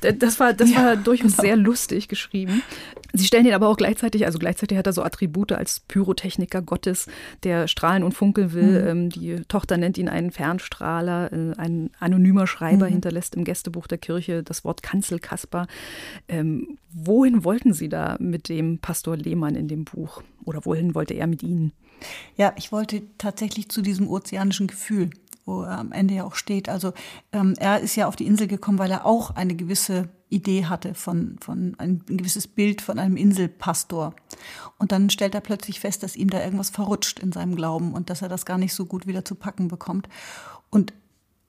das 0.18 0.38
war, 0.38 0.52
das 0.52 0.74
war 0.74 0.96
durchaus 0.96 1.32
genau. 1.32 1.42
sehr 1.42 1.56
lustig 1.56 2.08
geschrieben. 2.08 2.62
Sie 3.12 3.26
stellen 3.26 3.46
ihn 3.46 3.54
aber 3.54 3.68
auch 3.68 3.76
gleichzeitig, 3.76 4.26
also 4.26 4.38
gleichzeitig 4.38 4.76
hat 4.76 4.86
er 4.86 4.92
so 4.92 5.02
Attribute 5.02 5.52
als 5.52 5.80
Pyrotechniker 5.80 6.62
Gottes, 6.62 7.06
der 7.44 7.66
strahlen 7.66 8.02
und 8.02 8.12
funkeln 8.12 8.52
will. 8.52 8.82
Mhm. 8.82 8.88
Ähm, 8.88 9.10
die 9.10 9.36
Tochter 9.48 9.78
nennt 9.78 9.96
ihn 9.96 10.08
einen 10.08 10.30
Fernstrahler, 10.30 11.32
äh, 11.32 11.52
ein 11.56 11.90
anonymer 11.98 12.46
Schreiber 12.46 12.86
mhm. 12.86 12.89
Hinterlässt 12.90 13.34
im 13.34 13.44
Gästebuch 13.44 13.86
der 13.86 13.98
Kirche 13.98 14.42
das 14.42 14.64
Wort 14.64 14.82
Kanzelkasper. 14.82 15.66
Ähm, 16.28 16.78
wohin 16.92 17.44
wollten 17.44 17.72
Sie 17.72 17.88
da 17.88 18.16
mit 18.20 18.48
dem 18.48 18.78
Pastor 18.78 19.16
Lehmann 19.16 19.54
in 19.54 19.68
dem 19.68 19.84
Buch? 19.84 20.22
Oder 20.44 20.64
wohin 20.64 20.94
wollte 20.94 21.14
er 21.14 21.26
mit 21.26 21.42
Ihnen? 21.42 21.72
Ja, 22.36 22.52
ich 22.56 22.72
wollte 22.72 23.02
tatsächlich 23.18 23.68
zu 23.68 23.82
diesem 23.82 24.08
ozeanischen 24.08 24.66
Gefühl, 24.66 25.10
wo 25.44 25.62
er 25.62 25.78
am 25.78 25.92
Ende 25.92 26.14
ja 26.14 26.24
auch 26.24 26.34
steht. 26.34 26.68
Also 26.68 26.92
ähm, 27.32 27.54
er 27.58 27.80
ist 27.80 27.96
ja 27.96 28.06
auf 28.06 28.16
die 28.16 28.26
Insel 28.26 28.46
gekommen, 28.46 28.78
weil 28.78 28.90
er 28.90 29.06
auch 29.06 29.30
eine 29.30 29.54
gewisse 29.54 30.08
Idee 30.28 30.66
hatte 30.66 30.94
von, 30.94 31.36
von 31.40 31.74
ein, 31.78 32.02
ein 32.08 32.16
gewisses 32.16 32.46
Bild 32.46 32.80
von 32.80 32.98
einem 32.98 33.16
Inselpastor. 33.16 34.14
Und 34.78 34.92
dann 34.92 35.10
stellt 35.10 35.34
er 35.34 35.40
plötzlich 35.40 35.80
fest, 35.80 36.02
dass 36.02 36.16
ihm 36.16 36.30
da 36.30 36.42
irgendwas 36.42 36.70
verrutscht 36.70 37.18
in 37.18 37.32
seinem 37.32 37.56
Glauben 37.56 37.92
und 37.92 38.10
dass 38.10 38.22
er 38.22 38.28
das 38.28 38.46
gar 38.46 38.58
nicht 38.58 38.72
so 38.72 38.86
gut 38.86 39.06
wieder 39.06 39.24
zu 39.24 39.34
packen 39.34 39.68
bekommt. 39.68 40.08
Und, 40.70 40.92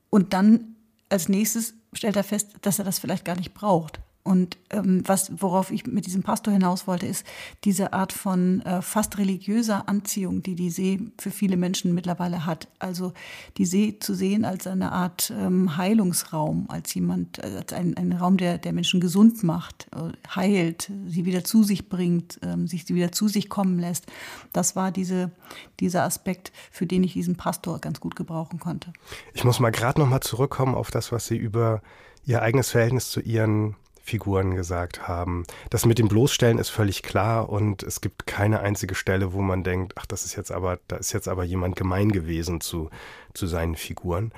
und 0.10 0.34
dann 0.34 0.76
als 1.12 1.30
nächstes 1.30 1.74
stellt 1.93 2.15
er 2.15 2.24
fest, 2.24 2.52
dass 2.62 2.80
er 2.80 2.86
das 2.86 3.00
vielleicht 3.00 3.26
gar 3.26 3.36
nicht 3.36 3.54
braucht. 3.54 4.00
Und 4.24 4.58
ähm, 4.70 5.02
was, 5.06 5.32
worauf 5.42 5.72
ich 5.72 5.88
mit 5.88 6.06
diesem 6.06 6.22
Pastor 6.22 6.54
hinaus 6.54 6.86
wollte, 6.86 7.08
ist 7.08 7.26
diese 7.64 7.94
Art 7.94 8.14
von 8.14 8.62
äh, 8.62 8.82
fast 8.82 9.18
religiöser 9.18 9.90
Anziehung, 9.90 10.44
die 10.44 10.54
die 10.56 10.70
See 10.70 11.00
für 11.20 11.32
viele 11.32 11.58
Menschen 11.58 11.96
mittlerweile 11.96 12.46
hat. 12.46 12.68
Also 12.78 13.14
die 13.58 13.66
See 13.66 13.98
zu 14.00 14.14
sehen 14.14 14.46
als 14.46 14.68
eine 14.68 14.92
Art 14.92 15.34
ähm, 15.36 15.76
Heilungsraum, 15.76 16.66
als 16.70 16.94
jemand, 16.94 17.44
als 17.44 17.74
ein, 17.74 17.98
ein 17.98 18.12
Raum, 18.12 18.38
der, 18.38 18.60
der 18.60 18.74
Menschen 18.74 19.02
gesund 19.02 19.44
macht, 19.44 19.88
äh, 19.96 20.12
heilt, 20.36 20.92
sie 21.08 21.26
wieder 21.26 21.44
zu 21.44 21.64
sich 21.64 21.90
bringt, 21.90 22.40
ähm, 22.44 22.68
sich 22.68 22.86
sie 22.86 22.94
wieder 22.94 23.12
zu 23.12 23.28
sich 23.28 23.50
kommen 23.50 23.80
lässt. 23.80 24.06
Das 24.54 24.76
war 24.76 24.92
diese, 24.92 25.32
dieser 25.80 26.04
Aspekt, 26.04 26.52
für 26.70 26.86
den 26.86 27.04
ich 27.04 27.14
diesen 27.14 27.38
Pastor 27.38 27.80
ganz 27.80 28.00
gut 28.00 28.16
gebrauchen 28.16 28.60
konnte. 28.60 28.94
Ich 29.34 29.44
muss 29.44 29.60
mal 29.60 29.72
gerade 29.72 30.00
noch 30.00 30.08
mal 30.08 30.22
zurückkommen 30.22 30.76
auf 30.76 30.92
das, 30.92 31.12
was 31.12 31.26
Sie 31.26 31.38
über 31.38 31.82
Ihr 32.24 32.44
eigenes 32.44 32.70
Verhältnis 32.70 33.10
zu 33.10 33.20
Ihren 33.20 33.76
Figuren 34.04 34.56
gesagt 34.56 35.08
haben. 35.08 35.46
Das 35.70 35.86
mit 35.86 36.00
dem 36.00 36.08
Bloßstellen 36.08 36.58
ist 36.58 36.70
völlig 36.70 37.04
klar 37.04 37.50
und 37.50 37.84
es 37.84 38.02
gibt 38.02 38.28
keine 38.28 38.60
einzige 38.62 38.96
Stelle, 38.96 39.34
wo 39.34 39.42
man 39.42 39.64
denkt, 39.64 39.94
ach, 39.96 40.06
das 40.06 40.26
ist 40.26 40.36
jetzt 40.36 40.52
aber, 40.52 40.80
da 40.88 40.98
ist 40.98 41.14
jetzt 41.14 41.28
aber 41.28 41.44
jemand 41.44 41.76
gemein 41.76 42.12
gewesen 42.12 42.62
zu, 42.62 42.90
zu 43.34 43.48
seinen 43.48 43.76
Figuren. 43.76 44.32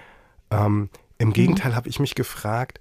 Ähm, 0.52 0.90
Im 1.18 1.30
mhm. 1.30 1.34
Gegenteil 1.34 1.76
habe 1.76 1.90
ich 1.90 2.00
mich 2.00 2.16
gefragt, 2.16 2.80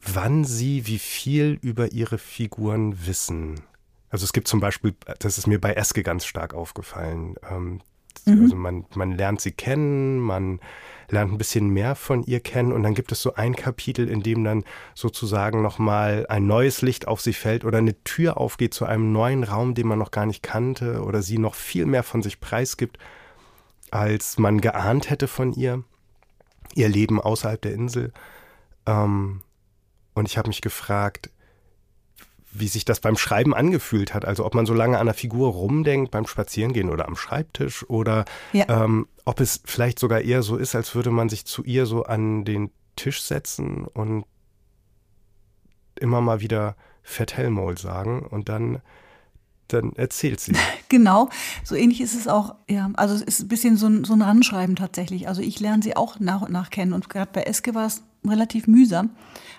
wann 0.00 0.44
sie 0.44 0.86
wie 0.86 0.98
viel 0.98 1.58
über 1.62 1.92
ihre 1.92 2.18
Figuren 2.18 3.06
wissen. 3.06 3.60
Also 4.10 4.24
es 4.24 4.32
gibt 4.32 4.48
zum 4.48 4.60
Beispiel, 4.60 4.94
das 5.20 5.38
ist 5.38 5.46
mir 5.46 5.60
bei 5.60 5.72
Eske 5.72 6.02
ganz 6.02 6.26
stark 6.26 6.52
aufgefallen. 6.52 7.36
Ähm, 7.48 7.80
mhm. 8.26 8.42
Also 8.42 8.56
man, 8.56 8.84
man 8.94 9.12
lernt 9.12 9.40
sie 9.40 9.52
kennen, 9.52 10.18
man 10.18 10.60
lernt 11.08 11.32
ein 11.32 11.38
bisschen 11.38 11.68
mehr 11.68 11.94
von 11.94 12.24
ihr 12.24 12.40
kennen 12.40 12.72
und 12.72 12.82
dann 12.82 12.94
gibt 12.94 13.12
es 13.12 13.22
so 13.22 13.34
ein 13.34 13.54
Kapitel, 13.54 14.08
in 14.08 14.22
dem 14.22 14.44
dann 14.44 14.64
sozusagen 14.94 15.62
nochmal 15.62 16.26
ein 16.28 16.46
neues 16.46 16.82
Licht 16.82 17.06
auf 17.06 17.20
sie 17.20 17.34
fällt 17.34 17.64
oder 17.64 17.78
eine 17.78 18.02
Tür 18.02 18.38
aufgeht 18.38 18.74
zu 18.74 18.86
einem 18.86 19.12
neuen 19.12 19.44
Raum, 19.44 19.74
den 19.74 19.86
man 19.86 19.98
noch 19.98 20.10
gar 20.10 20.26
nicht 20.26 20.42
kannte 20.42 21.02
oder 21.02 21.22
sie 21.22 21.38
noch 21.38 21.54
viel 21.54 21.86
mehr 21.86 22.02
von 22.02 22.22
sich 22.22 22.40
preisgibt, 22.40 22.98
als 23.90 24.38
man 24.38 24.60
geahnt 24.60 25.10
hätte 25.10 25.28
von 25.28 25.52
ihr, 25.52 25.84
ihr 26.74 26.88
Leben 26.88 27.20
außerhalb 27.20 27.60
der 27.60 27.74
Insel. 27.74 28.12
Ähm, 28.86 29.42
und 30.14 30.28
ich 30.28 30.38
habe 30.38 30.48
mich 30.48 30.62
gefragt, 30.62 31.30
wie 32.52 32.68
sich 32.68 32.84
das 32.84 33.00
beim 33.00 33.16
Schreiben 33.16 33.54
angefühlt 33.54 34.14
hat. 34.14 34.24
Also 34.24 34.44
ob 34.44 34.54
man 34.54 34.66
so 34.66 34.74
lange 34.74 34.98
an 34.98 35.06
der 35.06 35.14
Figur 35.14 35.50
rumdenkt 35.50 36.10
beim 36.10 36.26
Spazierengehen 36.26 36.90
oder 36.90 37.08
am 37.08 37.16
Schreibtisch 37.16 37.88
oder 37.88 38.24
ja. 38.52 38.66
ähm, 38.68 39.08
ob 39.24 39.40
es 39.40 39.62
vielleicht 39.64 39.98
sogar 39.98 40.20
eher 40.20 40.42
so 40.42 40.56
ist, 40.56 40.74
als 40.74 40.94
würde 40.94 41.10
man 41.10 41.28
sich 41.28 41.46
zu 41.46 41.64
ihr 41.64 41.86
so 41.86 42.04
an 42.04 42.44
den 42.44 42.70
Tisch 42.96 43.22
setzen 43.22 43.86
und 43.86 44.24
immer 45.98 46.20
mal 46.20 46.40
wieder 46.40 46.76
Fett 47.02 47.34
sagen 47.76 48.26
und 48.26 48.48
dann 48.48 48.82
dann 49.68 49.92
erzählt 49.94 50.40
sie. 50.40 50.52
Genau, 50.88 51.30
so 51.64 51.74
ähnlich 51.74 52.02
ist 52.02 52.14
es 52.14 52.28
auch, 52.28 52.54
ja, 52.68 52.90
also 52.96 53.14
es 53.14 53.22
ist 53.22 53.40
ein 53.40 53.48
bisschen 53.48 53.78
so 53.78 53.86
ein, 53.86 54.04
so 54.04 54.12
ein 54.12 54.20
Ranschreiben 54.20 54.76
tatsächlich. 54.76 55.26
Also 55.26 55.40
ich 55.40 55.58
lerne 55.58 55.82
sie 55.82 55.96
auch 55.96 56.20
nach 56.20 56.42
und 56.42 56.52
nach 56.52 56.68
kennen 56.68 56.92
und 56.92 57.08
gerade 57.08 57.30
bei 57.32 57.44
Eske 57.44 57.74
war 57.74 57.86
es 57.86 58.02
relativ 58.26 58.66
mühsam. 58.66 59.08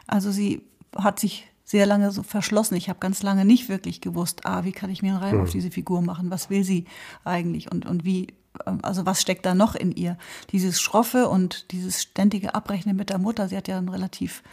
Also 0.05 0.29
sie 0.29 0.61
hat 0.95 1.19
sich 1.19 1.47
sehr 1.73 1.87
lange 1.87 2.11
so 2.11 2.21
verschlossen. 2.21 2.75
Ich 2.75 2.87
habe 2.87 2.99
ganz 2.99 3.23
lange 3.23 3.45
nicht 3.45 3.67
wirklich 3.67 3.99
gewusst, 3.99 4.45
ah, 4.45 4.63
wie 4.63 4.71
kann 4.71 4.91
ich 4.91 5.01
mir 5.01 5.13
einen 5.13 5.23
Reim 5.23 5.37
mhm. 5.37 5.41
auf 5.41 5.49
diese 5.49 5.71
Figur 5.71 6.03
machen? 6.03 6.29
Was 6.29 6.51
will 6.51 6.63
sie 6.63 6.85
eigentlich? 7.23 7.71
Und, 7.71 7.87
und 7.87 8.05
wie, 8.05 8.27
ähm, 8.67 8.77
also 8.83 9.07
was 9.07 9.19
steckt 9.19 9.43
da 9.43 9.55
noch 9.55 9.73
in 9.73 9.91
ihr? 9.91 10.19
Dieses 10.51 10.79
Schroffe 10.79 11.27
und 11.27 11.71
dieses 11.71 12.03
ständige 12.03 12.53
Abrechnen 12.53 12.95
mit 12.95 13.09
der 13.09 13.17
Mutter. 13.17 13.49
Sie 13.49 13.57
hat 13.57 13.67
ja 13.67 13.79
einen 13.79 13.89
relativ 13.89 14.43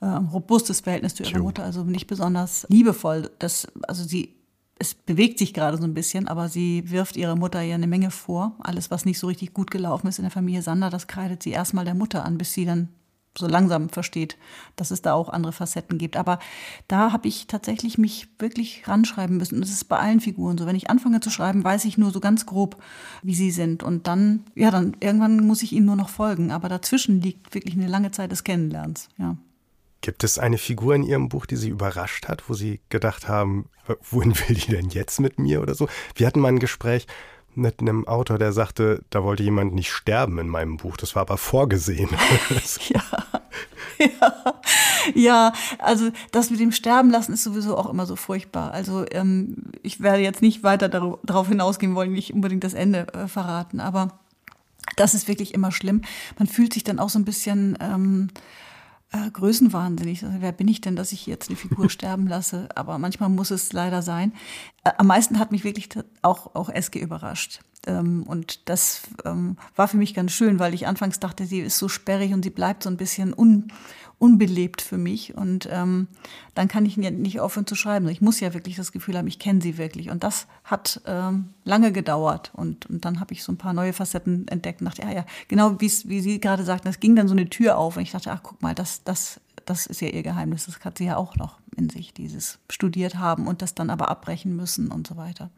äh, 0.00 0.06
robustes 0.06 0.82
Verhältnis 0.82 1.16
zu 1.16 1.24
ihrer 1.24 1.40
Mutter, 1.40 1.64
also 1.64 1.82
nicht 1.82 2.06
besonders 2.06 2.66
liebevoll. 2.68 3.32
Das, 3.40 3.66
also 3.88 4.04
sie 4.04 4.36
es 4.78 4.94
bewegt 4.94 5.40
sich 5.40 5.52
gerade 5.52 5.76
so 5.76 5.84
ein 5.84 5.92
bisschen, 5.92 6.28
aber 6.28 6.48
sie 6.48 6.88
wirft 6.88 7.16
ihrer 7.16 7.36
Mutter 7.36 7.60
ja 7.62 7.74
eine 7.74 7.88
Menge 7.88 8.12
vor. 8.12 8.54
Alles, 8.60 8.92
was 8.92 9.04
nicht 9.04 9.18
so 9.18 9.26
richtig 9.26 9.52
gut 9.54 9.72
gelaufen 9.72 10.06
ist 10.06 10.18
in 10.18 10.22
der 10.22 10.30
Familie 10.30 10.62
Sander, 10.62 10.88
das 10.88 11.08
kreidet 11.08 11.42
sie 11.42 11.50
erstmal 11.50 11.84
der 11.84 11.94
Mutter 11.94 12.24
an, 12.24 12.38
bis 12.38 12.54
sie 12.54 12.64
dann 12.64 12.88
so 13.38 13.46
langsam 13.46 13.88
versteht, 13.88 14.36
dass 14.76 14.90
es 14.90 15.02
da 15.02 15.14
auch 15.14 15.28
andere 15.28 15.52
Facetten 15.52 15.98
gibt. 15.98 16.16
Aber 16.16 16.38
da 16.88 17.12
habe 17.12 17.28
ich 17.28 17.46
tatsächlich 17.46 17.96
mich 17.96 18.28
wirklich 18.38 18.88
ranschreiben 18.88 19.36
müssen. 19.36 19.56
Und 19.56 19.60
das 19.62 19.70
ist 19.70 19.84
bei 19.84 19.98
allen 19.98 20.20
Figuren 20.20 20.58
so. 20.58 20.66
Wenn 20.66 20.76
ich 20.76 20.90
anfange 20.90 21.20
zu 21.20 21.30
schreiben, 21.30 21.62
weiß 21.62 21.84
ich 21.84 21.96
nur 21.96 22.10
so 22.10 22.20
ganz 22.20 22.46
grob, 22.46 22.82
wie 23.22 23.34
sie 23.34 23.50
sind. 23.50 23.82
Und 23.82 24.06
dann, 24.06 24.44
ja, 24.54 24.70
dann 24.70 24.96
irgendwann 25.00 25.46
muss 25.46 25.62
ich 25.62 25.72
ihnen 25.72 25.86
nur 25.86 25.96
noch 25.96 26.08
folgen. 26.08 26.50
Aber 26.50 26.68
dazwischen 26.68 27.20
liegt 27.20 27.54
wirklich 27.54 27.74
eine 27.74 27.88
lange 27.88 28.10
Zeit 28.10 28.32
des 28.32 28.44
Kennenlernens, 28.44 29.08
ja. 29.18 29.36
Gibt 30.02 30.24
es 30.24 30.38
eine 30.38 30.56
Figur 30.56 30.94
in 30.94 31.02
Ihrem 31.02 31.28
Buch, 31.28 31.44
die 31.44 31.56
Sie 31.56 31.68
überrascht 31.68 32.26
hat, 32.26 32.48
wo 32.48 32.54
Sie 32.54 32.80
gedacht 32.88 33.28
haben, 33.28 33.68
wohin 34.10 34.34
will 34.34 34.56
die 34.56 34.70
denn 34.70 34.88
jetzt 34.88 35.20
mit 35.20 35.38
mir 35.38 35.60
oder 35.60 35.74
so? 35.74 35.88
Wir 36.14 36.26
hatten 36.26 36.40
mal 36.40 36.48
ein 36.48 36.58
Gespräch 36.58 37.06
mit 37.54 37.80
einem 37.80 38.06
Autor, 38.06 38.38
der 38.38 38.52
sagte, 38.52 39.02
da 39.10 39.22
wollte 39.22 39.42
jemand 39.42 39.74
nicht 39.74 39.90
sterben 39.90 40.38
in 40.38 40.48
meinem 40.48 40.76
Buch. 40.76 40.96
Das 40.96 41.14
war 41.14 41.22
aber 41.22 41.36
vorgesehen. 41.36 42.10
ja. 42.88 43.02
Ja, 43.98 44.60
ja, 45.14 45.52
also 45.78 46.10
das 46.32 46.50
mit 46.50 46.58
dem 46.58 46.72
Sterben 46.72 47.10
lassen 47.10 47.34
ist 47.34 47.44
sowieso 47.44 47.76
auch 47.76 47.90
immer 47.90 48.06
so 48.06 48.16
furchtbar. 48.16 48.72
Also 48.72 49.04
ähm, 49.10 49.56
ich 49.82 50.00
werde 50.00 50.22
jetzt 50.22 50.40
nicht 50.40 50.62
weiter 50.62 50.88
darauf 50.88 51.48
hinausgehen 51.48 51.94
wollen, 51.94 52.12
nicht 52.12 52.32
unbedingt 52.32 52.64
das 52.64 52.72
Ende 52.72 53.08
äh, 53.12 53.28
verraten, 53.28 53.78
aber 53.80 54.18
das 54.96 55.14
ist 55.14 55.28
wirklich 55.28 55.52
immer 55.52 55.70
schlimm. 55.70 56.02
Man 56.38 56.48
fühlt 56.48 56.72
sich 56.72 56.84
dann 56.84 56.98
auch 56.98 57.10
so 57.10 57.18
ein 57.18 57.24
bisschen 57.24 57.76
ähm, 57.80 58.28
äh, 59.12 59.30
größenwahnsinnig. 59.30 60.24
Also, 60.24 60.40
wer 60.40 60.52
bin 60.52 60.68
ich 60.68 60.80
denn, 60.80 60.96
dass 60.96 61.12
ich 61.12 61.26
jetzt 61.26 61.48
eine 61.48 61.56
Figur 61.56 61.90
sterben 61.90 62.26
lasse? 62.26 62.68
Aber 62.74 62.98
manchmal 62.98 63.28
muss 63.28 63.50
es 63.50 63.72
leider 63.72 64.02
sein. 64.02 64.32
Äh, 64.84 64.92
am 64.98 65.06
meisten 65.06 65.38
hat 65.38 65.52
mich 65.52 65.64
wirklich 65.64 65.88
auch, 66.22 66.54
auch 66.54 66.68
Eske 66.68 66.98
überrascht. 66.98 67.60
Ähm, 67.86 68.24
und 68.24 68.68
das 68.68 69.02
ähm, 69.24 69.56
war 69.74 69.88
für 69.88 69.96
mich 69.96 70.14
ganz 70.14 70.32
schön, 70.32 70.58
weil 70.58 70.74
ich 70.74 70.86
anfangs 70.86 71.18
dachte, 71.18 71.46
sie 71.46 71.60
ist 71.60 71.78
so 71.78 71.88
sperrig 71.88 72.32
und 72.32 72.42
sie 72.42 72.50
bleibt 72.50 72.82
so 72.82 72.90
ein 72.90 72.96
bisschen 72.96 73.34
un, 73.36 73.72
unbelebt 74.20 74.82
für 74.82 74.98
mich. 74.98 75.34
Und 75.34 75.66
ähm, 75.72 76.06
dann 76.54 76.68
kann 76.68 76.84
ich 76.84 76.98
nicht 76.98 77.40
aufhören 77.40 77.66
zu 77.66 77.74
schreiben. 77.74 78.06
Ich 78.08 78.20
muss 78.20 78.38
ja 78.38 78.52
wirklich 78.52 78.76
das 78.76 78.92
Gefühl 78.92 79.16
haben, 79.16 79.26
ich 79.26 79.38
kenne 79.38 79.62
sie 79.62 79.78
wirklich. 79.78 80.10
Und 80.10 80.22
das 80.22 80.46
hat 80.62 81.00
ähm, 81.06 81.54
lange 81.64 81.90
gedauert. 81.90 82.52
Und, 82.54 82.84
und 82.86 83.04
dann 83.06 83.18
habe 83.18 83.32
ich 83.32 83.42
so 83.42 83.50
ein 83.50 83.56
paar 83.56 83.72
neue 83.72 83.94
Facetten 83.94 84.46
entdeckt 84.48 84.82
und 84.82 84.84
dachte, 84.84 85.02
ja, 85.02 85.10
ja, 85.10 85.26
genau 85.48 85.80
wie 85.80 85.88
Sie 85.88 86.38
gerade 86.38 86.64
sagten, 86.64 86.88
es 86.88 87.00
ging 87.00 87.16
dann 87.16 87.28
so 87.28 87.34
eine 87.34 87.48
Tür 87.48 87.78
auf. 87.78 87.96
Und 87.96 88.02
ich 88.02 88.12
dachte, 88.12 88.30
ach, 88.30 88.42
guck 88.42 88.60
mal, 88.60 88.74
das, 88.74 89.02
das, 89.04 89.40
das 89.64 89.86
ist 89.86 90.02
ja 90.02 90.08
ihr 90.08 90.22
Geheimnis. 90.22 90.66
Das 90.66 90.78
hat 90.84 90.98
sie 90.98 91.06
ja 91.06 91.16
auch 91.16 91.36
noch 91.36 91.58
in 91.74 91.88
sich, 91.88 92.12
dieses 92.12 92.58
studiert 92.68 93.16
haben 93.16 93.46
und 93.46 93.62
das 93.62 93.74
dann 93.74 93.88
aber 93.88 94.10
abbrechen 94.10 94.54
müssen 94.54 94.92
und 94.92 95.06
so 95.06 95.16
weiter. 95.16 95.50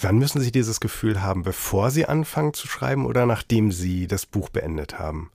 Wann 0.00 0.18
müssen 0.18 0.40
Sie 0.40 0.52
dieses 0.52 0.78
Gefühl 0.78 1.20
haben, 1.22 1.42
bevor 1.42 1.90
Sie 1.90 2.06
anfangen 2.06 2.54
zu 2.54 2.68
schreiben 2.68 3.06
oder 3.06 3.26
nachdem 3.26 3.72
Sie 3.72 4.06
das 4.06 4.24
Buch 4.24 4.50
beendet 4.50 5.00
haben? 5.00 5.30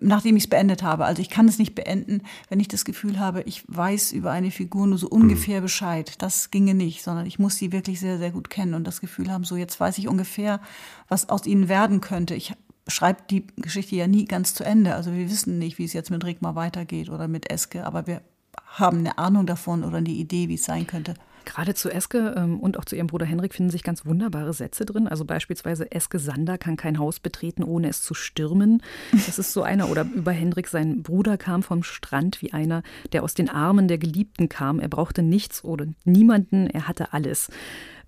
Nachdem 0.00 0.36
ich 0.36 0.44
es 0.44 0.50
beendet 0.50 0.82
habe. 0.82 1.04
Also 1.04 1.22
ich 1.22 1.30
kann 1.30 1.46
es 1.46 1.58
nicht 1.58 1.74
beenden, 1.74 2.22
wenn 2.48 2.58
ich 2.58 2.68
das 2.68 2.84
Gefühl 2.84 3.18
habe, 3.18 3.42
ich 3.42 3.62
weiß 3.68 4.12
über 4.12 4.32
eine 4.32 4.50
Figur 4.50 4.86
nur 4.86 4.98
so 4.98 5.08
ungefähr 5.08 5.60
Bescheid. 5.60 6.14
Das 6.18 6.50
ginge 6.50 6.74
nicht, 6.74 7.02
sondern 7.02 7.26
ich 7.26 7.38
muss 7.38 7.56
sie 7.56 7.70
wirklich 7.70 8.00
sehr, 8.00 8.18
sehr 8.18 8.30
gut 8.30 8.50
kennen 8.50 8.74
und 8.74 8.84
das 8.84 9.00
Gefühl 9.00 9.30
haben, 9.30 9.44
so 9.44 9.56
jetzt 9.56 9.78
weiß 9.78 9.98
ich 9.98 10.08
ungefähr, 10.08 10.60
was 11.08 11.28
aus 11.28 11.46
ihnen 11.46 11.68
werden 11.68 12.00
könnte. 12.00 12.34
Ich 12.34 12.52
schreibe 12.88 13.22
die 13.30 13.46
Geschichte 13.56 13.94
ja 13.94 14.08
nie 14.08 14.24
ganz 14.24 14.54
zu 14.54 14.64
Ende. 14.64 14.94
Also 14.94 15.12
wir 15.12 15.30
wissen 15.30 15.58
nicht, 15.58 15.78
wie 15.78 15.84
es 15.84 15.92
jetzt 15.92 16.10
mit 16.10 16.24
Rigmar 16.24 16.56
weitergeht 16.56 17.08
oder 17.08 17.28
mit 17.28 17.50
Eske, 17.50 17.86
aber 17.86 18.06
wir 18.06 18.22
haben 18.66 18.98
eine 18.98 19.18
Ahnung 19.18 19.46
davon 19.46 19.84
oder 19.84 19.98
eine 19.98 20.08
Idee, 20.08 20.48
wie 20.48 20.54
es 20.54 20.64
sein 20.64 20.86
könnte. 20.86 21.14
Gerade 21.44 21.74
zu 21.74 21.90
Eske 21.90 22.34
ähm, 22.36 22.60
und 22.60 22.78
auch 22.78 22.84
zu 22.84 22.96
ihrem 22.96 23.06
Bruder 23.06 23.26
Henrik 23.26 23.54
finden 23.54 23.70
sich 23.70 23.82
ganz 23.82 24.06
wunderbare 24.06 24.52
Sätze 24.52 24.84
drin. 24.84 25.08
Also 25.08 25.24
beispielsweise 25.24 25.90
Eske 25.90 26.18
Sander 26.18 26.58
kann 26.58 26.76
kein 26.76 26.98
Haus 26.98 27.20
betreten, 27.20 27.62
ohne 27.62 27.88
es 27.88 28.02
zu 28.02 28.14
stürmen. 28.14 28.82
Das 29.12 29.38
ist 29.38 29.52
so 29.52 29.62
einer. 29.62 29.90
Oder 29.90 30.06
über 30.14 30.32
Henrik, 30.32 30.68
sein 30.68 31.02
Bruder 31.02 31.36
kam 31.38 31.62
vom 31.62 31.82
Strand 31.82 32.42
wie 32.42 32.52
einer, 32.52 32.82
der 33.12 33.22
aus 33.22 33.34
den 33.34 33.48
Armen 33.48 33.88
der 33.88 33.98
Geliebten 33.98 34.48
kam. 34.48 34.80
Er 34.80 34.88
brauchte 34.88 35.22
nichts 35.22 35.64
oder 35.64 35.86
niemanden, 36.04 36.68
er 36.68 36.88
hatte 36.88 37.12
alles. 37.12 37.50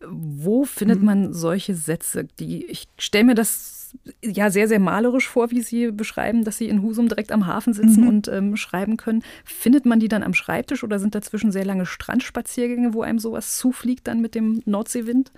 Wo 0.07 0.65
findet 0.65 1.01
mhm. 1.01 1.05
man 1.05 1.33
solche 1.33 1.75
Sätze? 1.75 2.25
Die, 2.39 2.65
ich 2.67 2.89
stelle 2.99 3.25
mir 3.25 3.35
das 3.35 3.80
ja 4.25 4.51
sehr, 4.51 4.69
sehr 4.69 4.81
malerisch 4.81 5.29
vor, 5.29 5.51
wie 5.51 5.61
Sie 5.61 5.91
beschreiben, 5.91 6.45
dass 6.45 6.59
Sie 6.59 6.69
in 6.69 6.83
Husum 6.83 7.09
direkt 7.09 7.33
am 7.33 7.47
Hafen 7.47 7.73
sitzen 7.73 8.03
mhm. 8.03 8.09
und 8.09 8.29
ähm, 8.29 8.57
schreiben 8.57 8.97
können. 8.97 9.23
Findet 9.45 9.87
man 9.87 10.01
die 10.01 10.09
dann 10.09 10.23
am 10.23 10.35
Schreibtisch 10.35 10.85
oder 10.85 10.99
sind 10.99 11.15
dazwischen 11.15 11.53
sehr 11.53 11.65
lange 11.65 11.87
Strandspaziergänge, 11.87 12.95
wo 12.95 13.03
einem 13.03 13.19
sowas 13.19 13.57
zufliegt 13.57 14.07
dann 14.09 14.21
mit 14.21 14.35
dem 14.35 14.63
Nordseewind? 14.65 15.33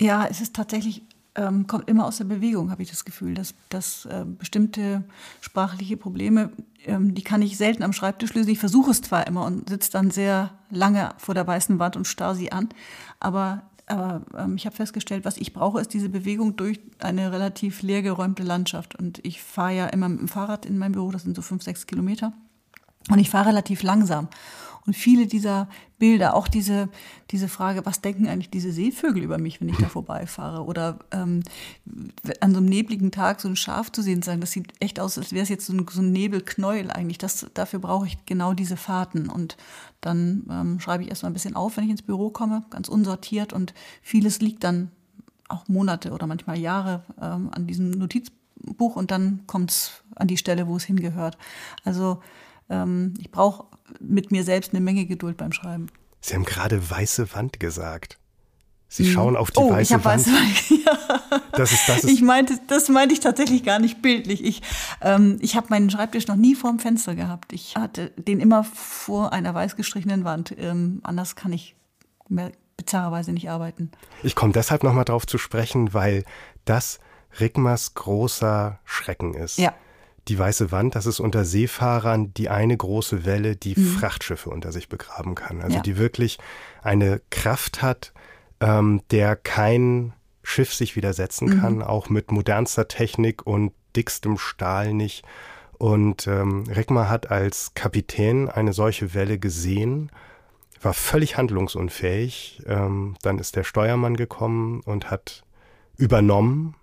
Ja, 0.00 0.26
es 0.26 0.40
ist 0.40 0.54
tatsächlich, 0.54 1.02
ähm, 1.34 1.66
kommt 1.66 1.88
immer 1.88 2.06
aus 2.06 2.18
der 2.18 2.24
Bewegung, 2.24 2.70
habe 2.70 2.82
ich 2.82 2.90
das 2.90 3.04
Gefühl, 3.04 3.34
dass, 3.34 3.54
dass 3.70 4.04
äh, 4.06 4.24
bestimmte 4.26 5.04
sprachliche 5.40 5.96
Probleme, 5.96 6.50
ähm, 6.84 7.14
die 7.14 7.22
kann 7.22 7.42
ich 7.42 7.56
selten 7.56 7.82
am 7.82 7.92
Schreibtisch 7.92 8.34
lösen. 8.34 8.50
Ich 8.50 8.58
versuche 8.58 8.90
es 8.90 9.00
zwar 9.00 9.26
immer 9.26 9.44
und 9.46 9.68
sitze 9.68 9.92
dann 9.92 10.10
sehr 10.10 10.52
lange 10.70 11.10
vor 11.18 11.34
der 11.34 11.46
weißen 11.46 11.78
Wand 11.78 11.96
und 11.96 12.06
starr 12.06 12.34
sie 12.34 12.52
an, 12.52 12.68
aber 13.20 13.62
aber 13.86 14.22
ähm, 14.36 14.56
ich 14.56 14.66
habe 14.66 14.74
festgestellt, 14.74 15.24
was 15.24 15.36
ich 15.36 15.52
brauche, 15.52 15.80
ist 15.80 15.94
diese 15.94 16.08
Bewegung 16.08 16.56
durch 16.56 16.80
eine 16.98 17.32
relativ 17.32 17.82
leergeräumte 17.82 18.42
Landschaft. 18.42 18.96
Und 18.96 19.24
ich 19.24 19.40
fahre 19.40 19.76
ja 19.76 19.86
immer 19.86 20.08
mit 20.08 20.20
dem 20.20 20.28
Fahrrad 20.28 20.66
in 20.66 20.76
mein 20.76 20.92
Büro, 20.92 21.10
das 21.12 21.22
sind 21.22 21.36
so 21.36 21.42
fünf, 21.42 21.62
sechs 21.62 21.86
Kilometer. 21.86 22.32
Und 23.08 23.18
ich 23.20 23.30
fahre 23.30 23.48
relativ 23.48 23.82
langsam. 23.82 24.28
Und 24.86 24.94
viele 24.94 25.26
dieser 25.26 25.68
Bilder, 25.98 26.34
auch 26.34 26.46
diese, 26.46 26.88
diese 27.32 27.48
Frage, 27.48 27.84
was 27.84 28.02
denken 28.02 28.28
eigentlich 28.28 28.50
diese 28.50 28.70
Seevögel 28.70 29.22
über 29.22 29.36
mich, 29.38 29.60
wenn 29.60 29.68
ich 29.68 29.78
da 29.78 29.88
vorbeifahre? 29.88 30.64
Oder 30.64 31.00
ähm, 31.10 31.42
an 32.40 32.52
so 32.52 32.58
einem 32.58 32.66
nebligen 32.66 33.10
Tag 33.10 33.40
so 33.40 33.48
ein 33.48 33.56
Schaf 33.56 33.90
zu 33.90 34.02
sehen, 34.02 34.22
sagen, 34.22 34.40
das 34.40 34.52
sieht 34.52 34.72
echt 34.80 35.00
aus, 35.00 35.18
als 35.18 35.32
wäre 35.32 35.42
es 35.42 35.48
jetzt 35.48 35.66
so 35.66 35.72
ein, 35.72 35.86
so 35.90 36.02
ein 36.02 36.12
Nebelknäuel 36.12 36.90
eigentlich. 36.90 37.18
Das, 37.18 37.46
dafür 37.54 37.80
brauche 37.80 38.06
ich 38.06 38.24
genau 38.26 38.52
diese 38.52 38.76
Fahrten. 38.76 39.28
Und 39.28 39.56
dann 40.06 40.44
ähm, 40.50 40.80
schreibe 40.80 41.02
ich 41.02 41.10
erstmal 41.10 41.30
ein 41.30 41.34
bisschen 41.34 41.56
auf, 41.56 41.76
wenn 41.76 41.84
ich 41.84 41.90
ins 41.90 42.02
Büro 42.02 42.30
komme, 42.30 42.64
ganz 42.70 42.88
unsortiert. 42.88 43.52
Und 43.52 43.74
vieles 44.02 44.40
liegt 44.40 44.64
dann 44.64 44.90
auch 45.48 45.68
Monate 45.68 46.12
oder 46.12 46.26
manchmal 46.26 46.58
Jahre 46.58 47.04
ähm, 47.20 47.50
an 47.52 47.66
diesem 47.66 47.90
Notizbuch 47.90 48.96
und 48.96 49.10
dann 49.10 49.42
kommt 49.46 49.70
es 49.70 50.02
an 50.14 50.28
die 50.28 50.36
Stelle, 50.36 50.66
wo 50.66 50.76
es 50.76 50.84
hingehört. 50.84 51.36
Also 51.84 52.22
ähm, 52.68 53.14
ich 53.18 53.30
brauche 53.30 53.66
mit 54.00 54.30
mir 54.30 54.44
selbst 54.44 54.72
eine 54.72 54.80
Menge 54.80 55.06
Geduld 55.06 55.36
beim 55.36 55.52
Schreiben. 55.52 55.88
Sie 56.20 56.34
haben 56.34 56.44
gerade 56.44 56.90
weiße 56.90 57.34
Wand 57.34 57.60
gesagt. 57.60 58.18
Sie 58.88 59.04
mhm. 59.04 59.12
schauen 59.12 59.36
auf 59.36 59.50
die 59.50 59.58
oh, 59.58 59.70
weiße 59.70 59.96
ich 59.96 60.04
Wand. 60.04 60.26
Weiße, 60.26 60.74
ja. 60.86 61.20
Das 61.52 61.72
ist, 61.72 61.88
das 61.88 62.04
ist 62.04 62.10
ich 62.10 62.22
meinte, 62.22 62.58
das 62.68 62.88
meinte 62.88 63.14
ich 63.14 63.20
tatsächlich 63.20 63.64
gar 63.64 63.78
nicht 63.78 64.00
bildlich. 64.00 64.44
Ich, 64.44 64.62
ähm, 65.00 65.38
ich 65.40 65.56
habe 65.56 65.66
meinen 65.70 65.90
Schreibtisch 65.90 66.28
noch 66.28 66.36
nie 66.36 66.54
vor 66.54 66.70
dem 66.70 66.78
Fenster 66.78 67.14
gehabt. 67.14 67.52
Ich 67.52 67.76
hatte 67.76 68.10
den 68.16 68.40
immer 68.40 68.62
vor 68.64 69.32
einer 69.32 69.52
weiß 69.54 69.76
gestrichenen 69.76 70.24
Wand. 70.24 70.54
Ähm, 70.58 71.00
anders 71.02 71.34
kann 71.34 71.52
ich 71.52 71.74
mehr, 72.28 72.52
bizarrerweise 72.76 73.32
nicht 73.32 73.50
arbeiten. 73.50 73.90
Ich 74.22 74.34
komme 74.34 74.52
deshalb 74.52 74.84
nochmal 74.84 75.04
drauf 75.04 75.26
zu 75.26 75.38
sprechen, 75.38 75.92
weil 75.92 76.24
das 76.64 77.00
Rigmers 77.40 77.94
großer 77.94 78.78
Schrecken 78.84 79.34
ist. 79.34 79.58
Ja 79.58 79.74
die 80.28 80.38
weiße 80.38 80.72
Wand, 80.72 80.94
das 80.94 81.06
ist 81.06 81.20
unter 81.20 81.44
Seefahrern 81.44 82.34
die 82.34 82.48
eine 82.48 82.76
große 82.76 83.24
Welle, 83.24 83.56
die 83.56 83.78
mhm. 83.78 83.86
Frachtschiffe 83.86 84.50
unter 84.50 84.72
sich 84.72 84.88
begraben 84.88 85.34
kann. 85.34 85.60
Also 85.62 85.76
ja. 85.76 85.82
die 85.82 85.96
wirklich 85.98 86.38
eine 86.82 87.20
Kraft 87.30 87.82
hat, 87.82 88.12
ähm, 88.60 89.02
der 89.10 89.36
kein 89.36 90.12
Schiff 90.42 90.72
sich 90.72 90.96
widersetzen 90.96 91.48
mhm. 91.48 91.60
kann, 91.60 91.82
auch 91.82 92.08
mit 92.08 92.30
modernster 92.30 92.88
Technik 92.88 93.46
und 93.46 93.72
dickstem 93.94 94.38
Stahl 94.38 94.94
nicht. 94.94 95.24
Und 95.78 96.26
ähm, 96.26 96.64
Rickmar 96.64 97.08
hat 97.08 97.30
als 97.30 97.74
Kapitän 97.74 98.48
eine 98.48 98.72
solche 98.72 99.14
Welle 99.14 99.38
gesehen, 99.38 100.10
war 100.80 100.94
völlig 100.94 101.36
handlungsunfähig. 101.36 102.62
Ähm, 102.66 103.16
dann 103.22 103.38
ist 103.38 103.56
der 103.56 103.64
Steuermann 103.64 104.16
gekommen 104.16 104.80
und 104.84 105.10
hat 105.10 105.42
übernommen 105.96 106.76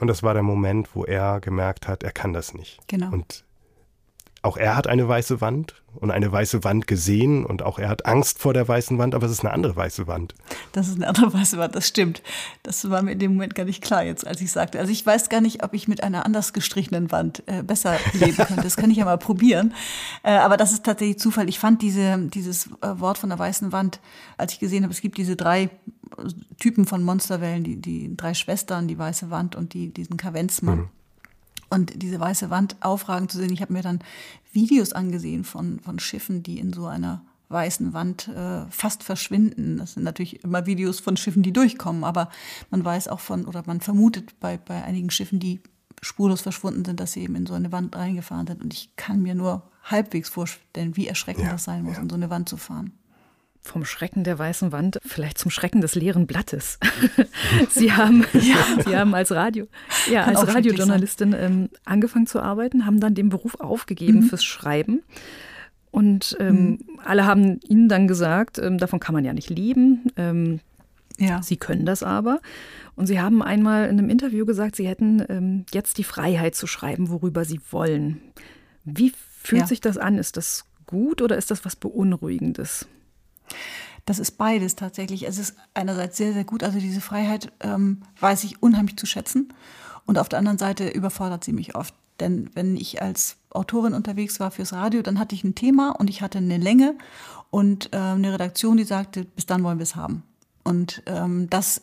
und 0.00 0.06
das 0.06 0.22
war 0.22 0.32
der 0.32 0.42
Moment, 0.42 0.94
wo 0.94 1.04
er 1.04 1.40
gemerkt 1.40 1.86
hat, 1.86 2.02
er 2.02 2.12
kann 2.12 2.32
das 2.32 2.54
nicht. 2.54 2.80
Genau. 2.88 3.12
Und 3.12 3.44
auch 4.42 4.56
er 4.56 4.76
hat 4.76 4.86
eine 4.86 5.06
weiße 5.06 5.40
Wand 5.40 5.74
und 5.96 6.10
eine 6.10 6.30
weiße 6.30 6.64
Wand 6.64 6.86
gesehen 6.86 7.44
und 7.44 7.62
auch 7.62 7.78
er 7.78 7.88
hat 7.88 8.06
Angst 8.06 8.38
vor 8.38 8.54
der 8.54 8.66
weißen 8.66 8.96
Wand, 8.96 9.14
aber 9.14 9.26
es 9.26 9.32
ist 9.32 9.44
eine 9.44 9.52
andere 9.52 9.76
weiße 9.76 10.06
Wand. 10.06 10.34
Das 10.72 10.88
ist 10.88 10.96
eine 10.96 11.08
andere 11.08 11.32
weiße 11.34 11.58
Wand, 11.58 11.74
das 11.74 11.88
stimmt. 11.88 12.22
Das 12.62 12.88
war 12.88 13.02
mir 13.02 13.12
in 13.12 13.18
dem 13.18 13.32
Moment 13.32 13.54
gar 13.54 13.64
nicht 13.64 13.82
klar 13.82 14.02
jetzt, 14.02 14.26
als 14.26 14.40
ich 14.40 14.50
sagte. 14.50 14.78
Also 14.78 14.92
ich 14.92 15.04
weiß 15.04 15.28
gar 15.28 15.40
nicht, 15.40 15.62
ob 15.62 15.74
ich 15.74 15.88
mit 15.88 16.02
einer 16.02 16.24
anders 16.24 16.52
gestrichenen 16.52 17.12
Wand 17.12 17.42
äh, 17.46 17.62
besser 17.62 17.96
leben 18.14 18.36
könnte. 18.36 18.62
Das 18.62 18.76
kann 18.76 18.90
ich 18.90 18.96
ja 18.96 19.04
mal 19.04 19.18
probieren. 19.18 19.74
Äh, 20.22 20.32
aber 20.32 20.56
das 20.56 20.72
ist 20.72 20.84
tatsächlich 20.84 21.18
Zufall. 21.18 21.48
Ich 21.48 21.58
fand 21.58 21.82
diese, 21.82 22.18
dieses 22.28 22.68
äh, 22.80 22.98
Wort 22.98 23.18
von 23.18 23.28
der 23.28 23.38
weißen 23.38 23.72
Wand, 23.72 24.00
als 24.38 24.54
ich 24.54 24.58
gesehen 24.60 24.84
habe, 24.84 24.92
es 24.92 25.02
gibt 25.02 25.18
diese 25.18 25.36
drei 25.36 25.68
Typen 26.58 26.86
von 26.86 27.02
Monsterwellen, 27.02 27.62
die, 27.62 27.76
die 27.76 28.16
drei 28.16 28.34
Schwestern, 28.34 28.88
die 28.88 28.98
weiße 28.98 29.30
Wand 29.30 29.54
und 29.54 29.74
die, 29.74 29.92
diesen 29.92 30.16
Kavenzmann. 30.16 30.78
Mhm. 30.78 30.88
Und 31.70 32.02
diese 32.02 32.18
weiße 32.18 32.50
Wand 32.50 32.76
aufragend 32.80 33.30
zu 33.30 33.38
sehen. 33.38 33.52
Ich 33.52 33.62
habe 33.62 33.72
mir 33.72 33.82
dann 33.82 34.00
Videos 34.52 34.92
angesehen 34.92 35.44
von, 35.44 35.78
von 35.80 35.98
Schiffen, 35.98 36.42
die 36.42 36.58
in 36.58 36.72
so 36.72 36.86
einer 36.86 37.22
weißen 37.48 37.92
Wand 37.92 38.28
äh, 38.28 38.64
fast 38.70 39.02
verschwinden. 39.02 39.78
Das 39.78 39.94
sind 39.94 40.04
natürlich 40.04 40.42
immer 40.44 40.66
Videos 40.66 41.00
von 41.00 41.16
Schiffen, 41.16 41.42
die 41.42 41.52
durchkommen, 41.52 42.04
aber 42.04 42.30
man 42.70 42.84
weiß 42.84 43.08
auch 43.08 43.20
von, 43.20 43.44
oder 43.44 43.62
man 43.66 43.80
vermutet 43.80 44.38
bei, 44.40 44.56
bei 44.56 44.82
einigen 44.84 45.10
Schiffen, 45.10 45.40
die 45.40 45.60
spurlos 46.00 46.40
verschwunden 46.40 46.84
sind, 46.84 47.00
dass 47.00 47.12
sie 47.12 47.22
eben 47.22 47.34
in 47.34 47.46
so 47.46 47.54
eine 47.54 47.72
Wand 47.72 47.94
reingefahren 47.94 48.46
sind. 48.46 48.62
Und 48.62 48.72
ich 48.72 48.94
kann 48.96 49.20
mir 49.20 49.34
nur 49.34 49.62
halbwegs 49.82 50.28
vorstellen, 50.28 50.96
wie 50.96 51.08
erschreckend 51.08 51.46
ja, 51.46 51.52
das 51.52 51.64
sein 51.64 51.82
muss, 51.82 51.96
ja. 51.96 52.02
in 52.02 52.10
so 52.10 52.16
eine 52.16 52.30
Wand 52.30 52.48
zu 52.48 52.56
fahren. 52.56 52.92
Vom 53.62 53.84
Schrecken 53.84 54.24
der 54.24 54.38
weißen 54.38 54.72
Wand 54.72 54.98
vielleicht 55.04 55.38
zum 55.38 55.50
Schrecken 55.50 55.80
des 55.80 55.94
leeren 55.94 56.26
Blattes. 56.26 56.78
Sie 57.70 57.92
haben, 57.92 58.24
ja. 58.32 58.82
Sie 58.84 58.96
haben 58.96 59.14
als 59.14 59.32
Radio, 59.32 59.66
ja, 60.10 60.24
als 60.24 60.46
Radiojournalistin 60.46 61.34
ähm, 61.38 61.68
angefangen 61.84 62.26
zu 62.26 62.40
arbeiten, 62.40 62.86
haben 62.86 63.00
dann 63.00 63.14
den 63.14 63.28
Beruf 63.28 63.60
aufgegeben 63.60 64.20
mhm. 64.20 64.22
fürs 64.24 64.44
Schreiben. 64.44 65.02
Und 65.90 66.36
ähm, 66.40 66.54
mhm. 66.54 66.78
alle 67.04 67.26
haben 67.26 67.60
ihnen 67.68 67.88
dann 67.88 68.08
gesagt, 68.08 68.58
ähm, 68.58 68.78
davon 68.78 69.00
kann 69.00 69.14
man 69.14 69.24
ja 69.24 69.32
nicht 69.32 69.50
leben. 69.50 70.10
Ähm, 70.16 70.60
ja. 71.18 71.42
Sie 71.42 71.56
können 71.56 71.84
das 71.84 72.02
aber. 72.02 72.40
Und 72.96 73.06
sie 73.06 73.20
haben 73.20 73.42
einmal 73.42 73.88
in 73.88 73.98
einem 73.98 74.08
Interview 74.08 74.46
gesagt, 74.46 74.76
sie 74.76 74.88
hätten 74.88 75.24
ähm, 75.28 75.64
jetzt 75.72 75.98
die 75.98 76.04
Freiheit 76.04 76.54
zu 76.54 76.66
schreiben, 76.66 77.10
worüber 77.10 77.44
sie 77.44 77.60
wollen. 77.70 78.20
Wie 78.84 79.12
fühlt 79.42 79.62
ja. 79.62 79.66
sich 79.66 79.80
das 79.80 79.98
an? 79.98 80.18
Ist 80.18 80.36
das 80.36 80.64
gut 80.86 81.22
oder 81.22 81.36
ist 81.36 81.50
das 81.50 81.64
was 81.64 81.76
Beunruhigendes? 81.76 82.86
Das 84.06 84.18
ist 84.18 84.32
beides 84.32 84.76
tatsächlich. 84.76 85.26
Es 85.26 85.38
ist 85.38 85.54
einerseits 85.74 86.16
sehr, 86.16 86.32
sehr 86.32 86.44
gut. 86.44 86.64
Also 86.64 86.78
diese 86.78 87.00
Freiheit 87.00 87.52
ähm, 87.60 88.02
weiß 88.20 88.44
ich 88.44 88.62
unheimlich 88.62 88.96
zu 88.96 89.06
schätzen. 89.06 89.52
Und 90.06 90.18
auf 90.18 90.28
der 90.28 90.38
anderen 90.38 90.58
Seite 90.58 90.88
überfordert 90.88 91.44
sie 91.44 91.52
mich 91.52 91.74
oft. 91.74 91.94
Denn 92.18 92.50
wenn 92.54 92.76
ich 92.76 93.02
als 93.02 93.36
Autorin 93.50 93.94
unterwegs 93.94 94.40
war 94.40 94.50
fürs 94.50 94.72
Radio, 94.72 95.02
dann 95.02 95.18
hatte 95.18 95.34
ich 95.34 95.44
ein 95.44 95.54
Thema 95.54 95.90
und 95.90 96.10
ich 96.10 96.22
hatte 96.22 96.38
eine 96.38 96.58
Länge 96.58 96.96
und 97.50 97.92
äh, 97.92 97.98
eine 97.98 98.32
Redaktion, 98.32 98.76
die 98.76 98.84
sagte, 98.84 99.24
bis 99.24 99.46
dann 99.46 99.62
wollen 99.64 99.78
wir 99.78 99.84
es 99.84 99.96
haben. 99.96 100.22
Und 100.64 101.02
ähm, 101.06 101.48
das 101.48 101.82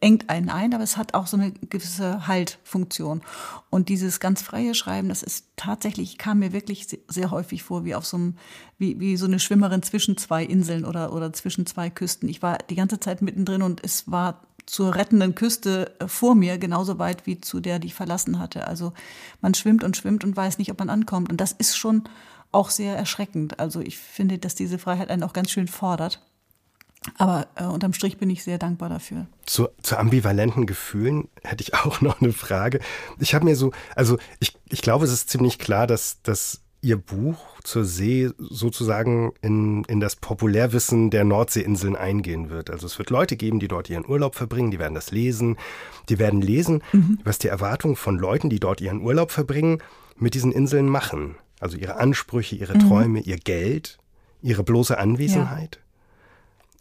engt 0.00 0.28
einen 0.28 0.50
ein, 0.50 0.74
aber 0.74 0.84
es 0.84 0.96
hat 0.96 1.14
auch 1.14 1.26
so 1.26 1.36
eine 1.36 1.52
gewisse 1.52 2.26
Haltfunktion. 2.26 3.22
Und 3.70 3.88
dieses 3.88 4.20
ganz 4.20 4.42
freie 4.42 4.74
Schreiben, 4.74 5.08
das 5.08 5.22
ist 5.22 5.46
tatsächlich, 5.56 6.18
kam 6.18 6.40
mir 6.40 6.52
wirklich 6.52 6.86
sehr 7.08 7.30
häufig 7.30 7.62
vor, 7.62 7.84
wie 7.84 7.94
auf 7.94 8.04
so 8.04 8.16
einem, 8.18 8.36
wie, 8.78 9.00
wie 9.00 9.16
so 9.16 9.26
eine 9.26 9.40
Schwimmerin 9.40 9.82
zwischen 9.82 10.16
zwei 10.18 10.44
Inseln 10.44 10.84
oder, 10.84 11.12
oder 11.12 11.32
zwischen 11.32 11.64
zwei 11.66 11.88
Küsten. 11.88 12.28
Ich 12.28 12.42
war 12.42 12.58
die 12.58 12.76
ganze 12.76 13.00
Zeit 13.00 13.22
mittendrin 13.22 13.62
und 13.62 13.82
es 13.82 14.10
war 14.10 14.42
zur 14.66 14.94
rettenden 14.94 15.34
Küste 15.34 15.94
äh, 16.00 16.08
vor 16.08 16.34
mir 16.34 16.58
genauso 16.58 16.98
weit 16.98 17.26
wie 17.26 17.40
zu 17.40 17.60
der, 17.60 17.78
die 17.78 17.86
ich 17.86 17.94
verlassen 17.94 18.38
hatte. 18.38 18.66
Also 18.66 18.92
man 19.40 19.54
schwimmt 19.54 19.82
und 19.82 19.96
schwimmt 19.96 20.24
und 20.24 20.36
weiß 20.36 20.58
nicht, 20.58 20.70
ob 20.70 20.78
man 20.78 20.90
ankommt. 20.90 21.30
Und 21.30 21.40
das 21.40 21.52
ist 21.52 21.76
schon 21.76 22.04
auch 22.52 22.70
sehr 22.70 22.96
erschreckend. 22.96 23.60
Also 23.60 23.80
ich 23.80 23.96
finde, 23.96 24.38
dass 24.38 24.54
diese 24.54 24.78
Freiheit 24.78 25.08
einen 25.08 25.22
auch 25.22 25.32
ganz 25.32 25.50
schön 25.50 25.68
fordert. 25.68 26.20
Aber 27.18 27.46
äh, 27.54 27.64
unterm 27.64 27.92
Strich 27.92 28.18
bin 28.18 28.30
ich 28.30 28.42
sehr 28.42 28.58
dankbar 28.58 28.88
dafür. 28.88 29.26
Zu, 29.44 29.68
zu 29.82 29.96
ambivalenten 29.96 30.66
Gefühlen 30.66 31.28
hätte 31.42 31.62
ich 31.62 31.74
auch 31.86 32.00
noch 32.00 32.20
eine 32.20 32.32
Frage. 32.32 32.80
Ich 33.18 33.34
habe 33.34 33.44
mir 33.44 33.56
so, 33.56 33.72
also 33.94 34.18
ich, 34.40 34.56
ich 34.68 34.82
glaube, 34.82 35.04
es 35.04 35.12
ist 35.12 35.30
ziemlich 35.30 35.58
klar, 35.58 35.86
dass, 35.86 36.22
dass 36.22 36.62
Ihr 36.82 36.98
Buch 36.98 37.60
zur 37.64 37.84
See 37.84 38.30
sozusagen 38.38 39.32
in, 39.42 39.82
in 39.84 39.98
das 39.98 40.14
Populärwissen 40.14 41.10
der 41.10 41.24
Nordseeinseln 41.24 41.96
eingehen 41.96 42.48
wird. 42.48 42.70
Also 42.70 42.86
es 42.86 42.96
wird 42.98 43.10
Leute 43.10 43.36
geben, 43.36 43.58
die 43.58 43.66
dort 43.66 43.90
ihren 43.90 44.06
Urlaub 44.06 44.36
verbringen, 44.36 44.70
die 44.70 44.78
werden 44.78 44.94
das 44.94 45.10
lesen. 45.10 45.56
Die 46.08 46.20
werden 46.20 46.40
lesen, 46.40 46.84
mhm. 46.92 47.18
was 47.24 47.38
die 47.38 47.48
Erwartungen 47.48 47.96
von 47.96 48.18
Leuten, 48.18 48.50
die 48.50 48.60
dort 48.60 48.80
ihren 48.80 49.00
Urlaub 49.00 49.32
verbringen, 49.32 49.82
mit 50.16 50.34
diesen 50.34 50.52
Inseln 50.52 50.88
machen. 50.88 51.34
Also 51.58 51.76
ihre 51.76 51.96
Ansprüche, 51.96 52.54
ihre 52.54 52.74
mhm. 52.74 52.88
Träume, 52.88 53.20
ihr 53.20 53.38
Geld, 53.38 53.98
ihre 54.40 54.62
bloße 54.62 54.96
Anwesenheit. 54.96 55.76
Ja. 55.76 55.85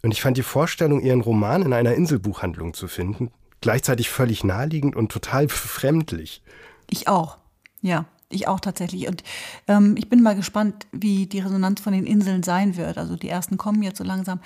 Und 0.06 0.12
ich 0.12 0.22
fand 0.22 0.38
die 0.38 0.44
Vorstellung, 0.44 1.02
ihren 1.02 1.22
Roman 1.22 1.64
in 1.64 1.74
einer 1.74 1.96
Inselbuchhandlung 1.96 2.76
zu 2.76 2.88
finden, 2.88 3.32
gleichzeitig 3.60 4.08
völlig 4.12 4.44
naheliegend 4.44 4.96
und 4.96 5.12
total 5.12 5.48
befremdlich. 5.48 6.44
Ich 6.88 7.08
auch, 7.08 7.40
ja. 7.82 8.06
Ich 8.30 8.48
auch 8.48 8.60
tatsächlich. 8.60 9.08
Und 9.08 9.24
ähm, 9.68 9.96
ich 9.98 10.08
bin 10.08 10.22
mal 10.22 10.36
gespannt, 10.36 10.86
wie 10.92 11.26
die 11.26 11.40
Resonanz 11.40 11.82
von 11.82 11.92
den 11.92 12.06
Inseln 12.06 12.44
sein 12.44 12.78
wird. 12.78 13.00
Also 13.00 13.16
die 13.16 13.30
ersten 13.30 13.58
kommen 13.58 13.82
jetzt 13.82 13.98
so 13.98 14.04
langsam. 14.04 14.42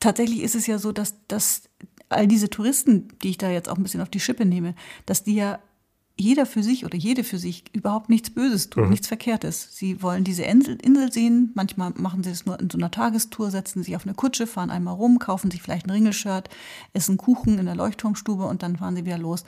Tatsächlich 0.00 0.42
ist 0.42 0.54
es 0.54 0.66
ja 0.66 0.78
so, 0.78 0.92
dass, 0.92 1.14
dass 1.28 1.62
all 2.10 2.26
diese 2.26 2.50
Touristen, 2.50 3.08
die 3.22 3.30
ich 3.30 3.38
da 3.38 3.48
jetzt 3.48 3.70
auch 3.70 3.78
ein 3.78 3.82
bisschen 3.82 4.02
auf 4.02 4.10
die 4.10 4.20
Schippe 4.20 4.44
nehme, 4.44 4.74
dass 5.06 5.24
die 5.24 5.36
ja 5.36 5.60
jeder 6.20 6.46
für 6.46 6.62
sich 6.62 6.84
oder 6.84 6.96
jede 6.96 7.24
für 7.24 7.38
sich 7.38 7.64
überhaupt 7.72 8.10
nichts 8.10 8.30
Böses 8.30 8.70
tun, 8.70 8.84
mhm. 8.84 8.90
nichts 8.90 9.08
Verkehrtes. 9.08 9.68
Sie 9.72 10.02
wollen 10.02 10.22
diese 10.22 10.42
Insel, 10.42 10.76
Insel 10.82 11.10
sehen. 11.10 11.50
Manchmal 11.54 11.92
machen 11.96 12.22
sie 12.22 12.30
es 12.30 12.46
nur 12.46 12.60
in 12.60 12.70
so 12.70 12.78
einer 12.78 12.90
Tagestour, 12.90 13.50
setzen 13.50 13.82
sich 13.82 13.96
auf 13.96 14.04
eine 14.04 14.14
Kutsche, 14.14 14.46
fahren 14.46 14.70
einmal 14.70 14.94
rum, 14.94 15.18
kaufen 15.18 15.50
sich 15.50 15.62
vielleicht 15.62 15.86
ein 15.86 15.90
Ringelshirt, 15.90 16.50
essen 16.92 17.16
Kuchen 17.16 17.58
in 17.58 17.66
der 17.66 17.74
Leuchtturmstube 17.74 18.44
und 18.44 18.62
dann 18.62 18.76
fahren 18.76 18.96
sie 18.96 19.06
wieder 19.06 19.18
los. 19.18 19.44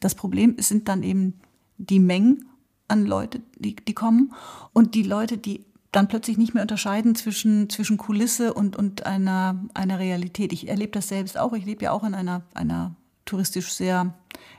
Das 0.00 0.14
Problem 0.14 0.56
sind 0.58 0.88
dann 0.88 1.02
eben 1.02 1.34
die 1.76 2.00
Mengen 2.00 2.46
an 2.88 3.04
Leute, 3.04 3.42
die, 3.56 3.76
die 3.76 3.94
kommen 3.94 4.32
und 4.72 4.94
die 4.94 5.02
Leute, 5.02 5.36
die 5.36 5.64
dann 5.92 6.08
plötzlich 6.08 6.38
nicht 6.38 6.54
mehr 6.54 6.62
unterscheiden 6.62 7.14
zwischen, 7.14 7.70
zwischen 7.70 7.98
Kulisse 7.98 8.54
und, 8.54 8.76
und 8.76 9.06
einer, 9.06 9.64
einer 9.74 9.98
Realität. 9.98 10.52
Ich 10.52 10.68
erlebe 10.68 10.92
das 10.92 11.08
selbst 11.08 11.38
auch. 11.38 11.52
Ich 11.52 11.64
lebe 11.64 11.84
ja 11.84 11.92
auch 11.92 12.04
in 12.04 12.14
einer, 12.14 12.42
einer 12.54 12.94
touristisch 13.24 13.72
sehr 13.72 14.14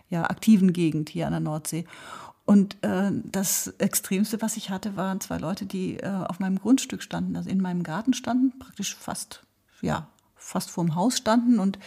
ja, 0.10 0.30
aktiven 0.30 0.74
Gegend 0.74 1.10
hier 1.10 1.28
an 1.28 1.34
der 1.34 1.40
Nordsee. 1.40 1.86
Und 2.46 2.84
äh, 2.84 3.12
das 3.26 3.68
Extremste, 3.78 4.42
was 4.42 4.58
ich 4.58 4.72
hatte, 4.72 4.96
waren 4.96 5.22
zwei 5.22 5.38
Leute, 5.38 5.68
die 5.68 5.98
äh, 5.98 6.08
auf 6.08 6.40
meinem 6.40 6.58
Grundstück 6.58 7.04
standen, 7.04 7.36
also 7.36 7.48
in 7.48 7.62
meinem 7.62 7.84
Garten 7.84 8.14
standen, 8.14 8.58
praktisch 8.58 8.96
fast, 8.96 9.44
ja, 9.82 10.08
fast 10.36 10.72
vorm 10.72 10.96
Haus 10.96 11.18
standen. 11.18 11.60
Und 11.60 11.78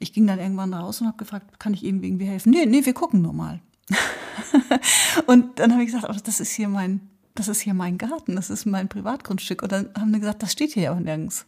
ich 0.00 0.12
ging 0.12 0.26
dann 0.26 0.40
irgendwann 0.40 0.74
raus 0.74 1.00
und 1.00 1.06
habe 1.06 1.18
gefragt, 1.18 1.60
kann 1.60 1.72
ich 1.72 1.84
Ihnen 1.84 2.02
irgendwie 2.02 2.24
helfen? 2.26 2.50
Nee, 2.50 2.66
nee, 2.66 2.84
wir 2.84 2.94
gucken 2.94 3.22
nur 3.22 3.32
mal. 3.32 3.60
und 5.26 5.60
dann 5.60 5.70
habe 5.70 5.84
ich 5.84 5.92
gesagt, 5.92 6.06
oh, 6.08 6.20
das 6.24 6.40
ist 6.40 6.50
hier 6.50 6.68
mein, 6.68 7.08
das 7.36 7.46
ist 7.46 7.60
hier 7.60 7.74
mein 7.74 7.96
Garten, 7.96 8.34
das 8.34 8.50
ist 8.50 8.66
mein 8.66 8.88
Privatgrundstück. 8.88 9.62
Und 9.62 9.70
dann 9.70 9.90
haben 9.96 10.12
die 10.12 10.18
gesagt, 10.18 10.42
das 10.42 10.50
steht 10.50 10.72
hier 10.72 10.82
ja 10.82 10.94
auch 10.94 10.98
nirgends. 10.98 11.46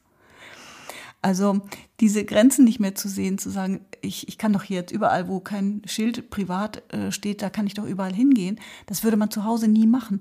Also 1.24 1.62
diese 2.00 2.26
Grenzen 2.26 2.66
nicht 2.66 2.80
mehr 2.80 2.94
zu 2.94 3.08
sehen, 3.08 3.38
zu 3.38 3.48
sagen, 3.48 3.80
ich, 4.02 4.28
ich 4.28 4.36
kann 4.36 4.52
doch 4.52 4.62
hier 4.62 4.80
jetzt 4.80 4.92
überall, 4.92 5.26
wo 5.26 5.40
kein 5.40 5.80
Schild 5.86 6.28
privat 6.28 6.82
äh, 6.92 7.10
steht, 7.10 7.40
da 7.40 7.48
kann 7.48 7.66
ich 7.66 7.72
doch 7.72 7.86
überall 7.86 8.12
hingehen. 8.12 8.60
Das 8.84 9.04
würde 9.04 9.16
man 9.16 9.30
zu 9.30 9.42
Hause 9.42 9.66
nie 9.66 9.86
machen. 9.86 10.18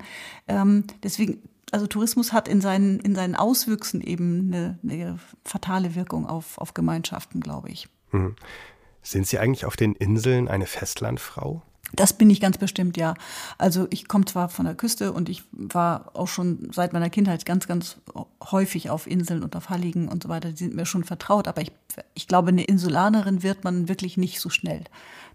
Ähm, 0.47 0.85
deswegen, 1.03 1.41
also 1.71 1.87
Tourismus 1.87 2.31
hat 2.31 2.47
in 2.47 2.61
seinen, 2.61 3.01
in 3.01 3.15
seinen 3.15 3.35
Auswüchsen 3.35 3.99
eben 3.99 4.53
eine, 4.53 4.79
eine 4.81 5.19
fatale 5.43 5.93
Wirkung 5.95 6.25
auf, 6.25 6.57
auf 6.57 6.73
Gemeinschaften, 6.73 7.41
glaube 7.41 7.69
ich. 7.69 7.89
Mhm. 8.13 8.37
Sind 9.01 9.27
Sie 9.27 9.39
eigentlich 9.39 9.65
auf 9.65 9.75
den 9.75 9.95
Inseln 9.95 10.47
eine 10.47 10.67
Festlandfrau? 10.67 11.63
Das 11.91 12.13
bin 12.13 12.29
ich 12.29 12.39
ganz 12.39 12.57
bestimmt, 12.57 12.95
ja. 12.95 13.13
Also 13.57 13.87
ich 13.89 14.07
komme 14.07 14.23
zwar 14.23 14.47
von 14.47 14.65
der 14.65 14.75
Küste 14.75 15.11
und 15.11 15.27
ich 15.27 15.43
war 15.51 16.11
auch 16.13 16.29
schon 16.29 16.69
seit 16.71 16.93
meiner 16.93 17.09
Kindheit 17.09 17.45
ganz, 17.45 17.67
ganz 17.67 17.97
häufig 18.51 18.89
auf 18.89 19.08
Inseln 19.08 19.43
und 19.43 19.56
auf 19.56 19.69
Halligen 19.69 20.08
und 20.08 20.23
so 20.23 20.29
weiter. 20.29 20.51
Die 20.51 20.58
sind 20.58 20.75
mir 20.75 20.86
schon 20.86 21.03
vertraut, 21.03 21.47
aber 21.47 21.62
ich, 21.62 21.71
ich 22.13 22.27
glaube, 22.27 22.49
eine 22.49 22.63
Insulanerin 22.63 23.43
wird 23.43 23.63
man 23.63 23.88
wirklich 23.88 24.17
nicht 24.17 24.39
so 24.39 24.49
schnell. 24.49 24.84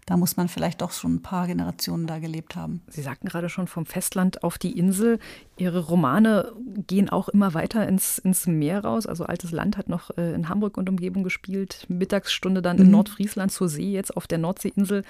Da 0.05 0.17
muss 0.17 0.37
man 0.37 0.47
vielleicht 0.47 0.81
doch 0.81 0.91
schon 0.91 1.15
ein 1.15 1.21
paar 1.21 1.45
Generationen 1.45 2.07
da 2.07 2.17
gelebt 2.17 2.55
haben. 2.55 2.81
Sie 2.87 3.01
sagten 3.01 3.27
gerade 3.27 3.47
schon 3.47 3.67
vom 3.67 3.85
Festland 3.85 4.43
auf 4.43 4.57
die 4.57 4.77
Insel. 4.77 5.19
Ihre 5.55 5.79
Romane 5.79 6.51
gehen 6.87 7.09
auch 7.09 7.29
immer 7.29 7.53
weiter 7.53 7.87
ins, 7.87 8.17
ins 8.17 8.47
Meer 8.47 8.83
raus. 8.83 9.05
Also 9.05 9.25
Altes 9.25 9.51
Land 9.51 9.77
hat 9.77 9.87
noch 9.87 10.09
äh, 10.17 10.33
in 10.33 10.49
Hamburg 10.49 10.77
und 10.77 10.89
Umgebung 10.89 11.23
gespielt. 11.23 11.85
Mittagsstunde 11.89 12.63
dann 12.63 12.79
in 12.79 12.87
mhm. 12.87 12.93
Nordfriesland 12.93 13.51
zur 13.51 13.69
See, 13.69 13.91
jetzt 13.91 14.17
auf 14.17 14.25
der 14.25 14.39
Nordseeinsel. 14.39 15.03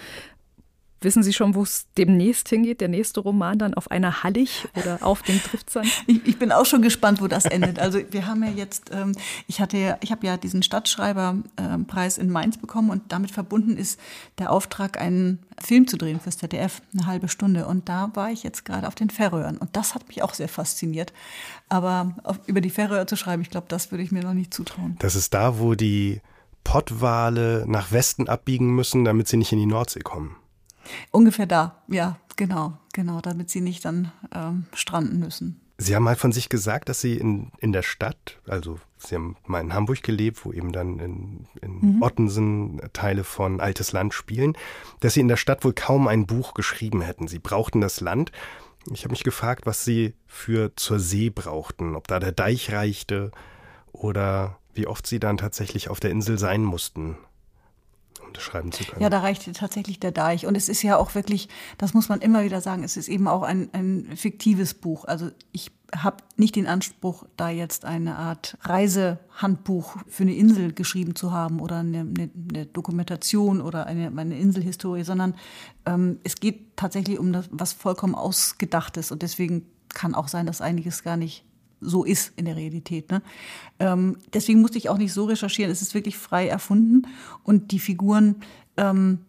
Wissen 1.02 1.24
Sie 1.24 1.32
schon, 1.32 1.56
wo 1.56 1.64
es 1.64 1.88
demnächst 1.98 2.50
hingeht? 2.50 2.82
Der 2.82 2.90
nächste 2.90 3.22
Roman 3.22 3.58
dann 3.58 3.74
auf 3.74 3.90
einer 3.90 4.24
Hallig 4.24 4.68
oder 4.76 5.00
auf 5.02 5.22
dem 5.22 5.42
Driftsand? 5.42 5.88
Ich, 6.08 6.26
ich 6.26 6.40
bin 6.40 6.52
auch 6.52 6.66
schon 6.66 6.82
gespannt, 6.82 7.22
wo 7.22 7.28
das 7.28 7.46
endet. 7.46 7.78
Also 7.78 8.00
wir 8.10 8.26
haben 8.26 8.44
ja 8.44 8.50
jetzt, 8.50 8.90
ähm, 8.92 9.14
ich 9.48 9.62
hatte 9.62 9.78
ja, 9.78 9.98
ich 10.02 10.12
habe 10.12 10.26
ja 10.26 10.38
diesen 10.38 10.64
Stadtschreiberpreis 10.64 12.18
in 12.18 12.30
Mainz 12.30 12.58
bekommen 12.58 12.90
und 12.90 13.04
damit 13.10 13.32
verbunden 13.32 13.78
ist 13.78 14.00
der 14.40 14.52
Auftrag, 14.52 15.00
einen 15.00 15.40
Film 15.60 15.88
zu 15.88 15.98
drehen 15.98 16.20
fürs 16.20 16.38
ZDF, 16.38 16.82
eine 16.94 17.06
halbe 17.06 17.28
Stunde. 17.28 17.68
Und 17.68 17.90
da 17.90 18.10
war 18.16 18.32
ich 18.32 18.44
jetzt 18.44 18.66
gerade 18.66 18.88
auf 18.88 18.96
den 18.96 19.10
Färöern 19.10 19.58
und 19.58 19.76
das 19.76 19.94
hat 19.94 20.08
mich 20.08 20.24
auch 20.24 20.34
sehr 20.34 20.50
fasziniert. 20.50 21.14
Aber 21.68 22.16
auf, 22.24 22.40
über 22.48 22.62
die 22.62 22.70
Färöer 22.70 23.08
zu 23.08 23.16
schreiben, 23.16 23.42
ich 23.42 23.50
glaube, 23.50 23.68
das 23.70 23.92
würde 23.92 24.04
ich 24.04 24.12
mir 24.12 24.24
noch 24.24 24.34
nicht 24.34 24.54
zutrauen. 24.54 24.96
Das 25.00 25.16
ist 25.16 25.34
da, 25.34 25.60
wo 25.60 25.76
die 25.76 26.22
Pottwale 26.64 27.66
nach 27.68 27.92
Westen 27.92 28.28
abbiegen 28.28 28.74
müssen, 28.76 29.06
damit 29.06 29.28
sie 29.28 29.38
nicht 29.38 29.52
in 29.52 29.60
die 29.60 29.66
Nordsee 29.66 30.02
kommen. 30.02 30.36
Ungefähr 31.12 31.46
da, 31.46 31.82
ja, 31.88 32.18
genau, 32.36 32.78
genau, 32.94 33.22
damit 33.22 33.50
sie 33.50 33.62
nicht 33.62 33.86
dann 33.86 34.12
ähm, 34.34 34.66
stranden 34.74 35.20
müssen. 35.20 35.62
Sie 35.82 35.96
haben 35.96 36.04
mal 36.04 36.18
von 36.18 36.34
sich 36.34 36.50
gesagt, 36.50 36.90
dass 36.90 37.00
Sie 37.00 37.16
in, 37.16 37.54
in 37.60 37.72
der 37.72 37.84
Stadt, 37.84 38.38
also 38.46 38.80
Sie 38.98 39.16
haben 39.16 39.38
mal 39.46 39.62
in 39.62 39.74
Hamburg 39.74 40.04
gelebt, 40.04 40.44
wo 40.44 40.52
eben 40.52 40.74
dann 40.74 41.00
in, 41.00 41.48
in 41.62 41.96
mhm. 41.96 42.02
Ottensen 42.02 42.82
Teile 42.92 43.24
von 43.24 43.62
Altes 43.62 43.94
Land 43.94 44.14
spielen, 44.14 44.58
dass 45.00 45.14
Sie 45.14 45.22
in 45.22 45.30
der 45.30 45.38
Stadt 45.38 45.64
wohl 45.64 45.72
kaum 45.72 46.10
ein 46.10 46.26
Buch 46.26 46.54
geschrieben 46.54 47.02
hätten. 47.02 47.30
Sie 47.30 47.40
brauchten 47.40 47.80
das 47.80 48.02
Land. 48.02 48.34
Ich 48.92 49.06
habe 49.06 49.14
mich 49.14 49.24
gefragt, 49.24 49.66
was 49.66 49.86
Sie 49.86 50.16
für 50.28 50.76
zur 50.76 51.00
See 51.00 51.30
brauchten, 51.30 51.96
ob 51.96 52.10
da 52.10 52.20
der 52.20 52.34
Deich 52.34 52.74
reichte 52.74 53.32
oder 53.94 54.58
wie 54.74 54.86
oft 54.86 55.08
Sie 55.08 55.20
dann 55.20 55.38
tatsächlich 55.38 55.90
auf 55.90 56.02
der 56.02 56.12
Insel 56.12 56.38
sein 56.38 56.64
mussten 56.64 57.16
um 58.26 58.34
das 58.34 58.44
schreiben 58.44 58.72
zu 58.72 58.84
können. 58.84 59.02
Ja, 59.02 59.10
da 59.10 59.20
reicht 59.20 59.52
tatsächlich 59.56 60.00
der 60.00 60.12
Deich. 60.12 60.46
Und 60.46 60.56
es 60.56 60.70
ist 60.70 60.82
ja 60.84 60.98
auch 60.98 61.16
wirklich, 61.16 61.50
das 61.78 61.94
muss 61.94 62.10
man 62.10 62.22
immer 62.22 62.44
wieder 62.44 62.62
sagen, 62.62 62.84
es 62.84 62.98
ist 62.98 63.08
eben 63.08 63.28
auch 63.28 63.44
ein, 63.44 63.70
ein 63.74 64.16
fiktives 64.16 64.74
Buch. 64.74 65.06
Also 65.06 65.32
ich 65.52 65.72
habe 65.96 66.18
nicht 66.38 66.56
den 66.56 66.68
Anspruch, 66.68 67.26
da 67.36 67.50
jetzt 67.50 67.86
eine 67.86 68.18
Art 68.18 68.58
Reisehandbuch 68.62 69.98
für 70.08 70.24
eine 70.24 70.36
Insel 70.36 70.74
geschrieben 70.74 71.16
zu 71.16 71.32
haben 71.32 71.60
oder 71.60 71.78
eine, 71.78 72.02
eine, 72.02 72.30
eine 72.50 72.66
Dokumentation 72.66 73.62
oder 73.62 73.88
eine, 73.88 74.08
eine 74.16 74.38
Inselhistorie, 74.38 75.04
sondern 75.04 75.36
ähm, 75.86 76.20
es 76.24 76.36
geht 76.36 76.78
tatsächlich 76.78 77.20
um 77.20 77.34
das, 77.34 77.50
was 77.52 77.74
vollkommen 77.74 78.16
Ausgedachtes. 78.16 79.12
Und 79.12 79.22
deswegen 79.22 79.66
kann 79.90 80.14
auch 80.14 80.28
sein, 80.28 80.46
dass 80.46 80.62
einiges 80.62 81.04
gar 81.04 81.18
nicht 81.18 81.44
so 81.82 82.04
ist 82.04 82.34
in 82.36 82.46
der 82.46 82.56
Realität. 82.56 83.10
Ne? 83.12 83.22
Ähm, 83.80 84.18
deswegen 84.34 84.62
musste 84.62 84.78
ich 84.78 84.90
auch 84.90 84.98
nicht 84.98 85.14
so 85.14 85.26
recherchieren. 85.26 85.72
Es 85.72 85.82
ist 85.82 85.94
wirklich 85.94 86.18
frei 86.18 86.48
erfunden 86.48 87.08
und 87.44 87.72
die 87.72 87.80
Figuren. 87.80 88.36
Ähm, 88.78 89.20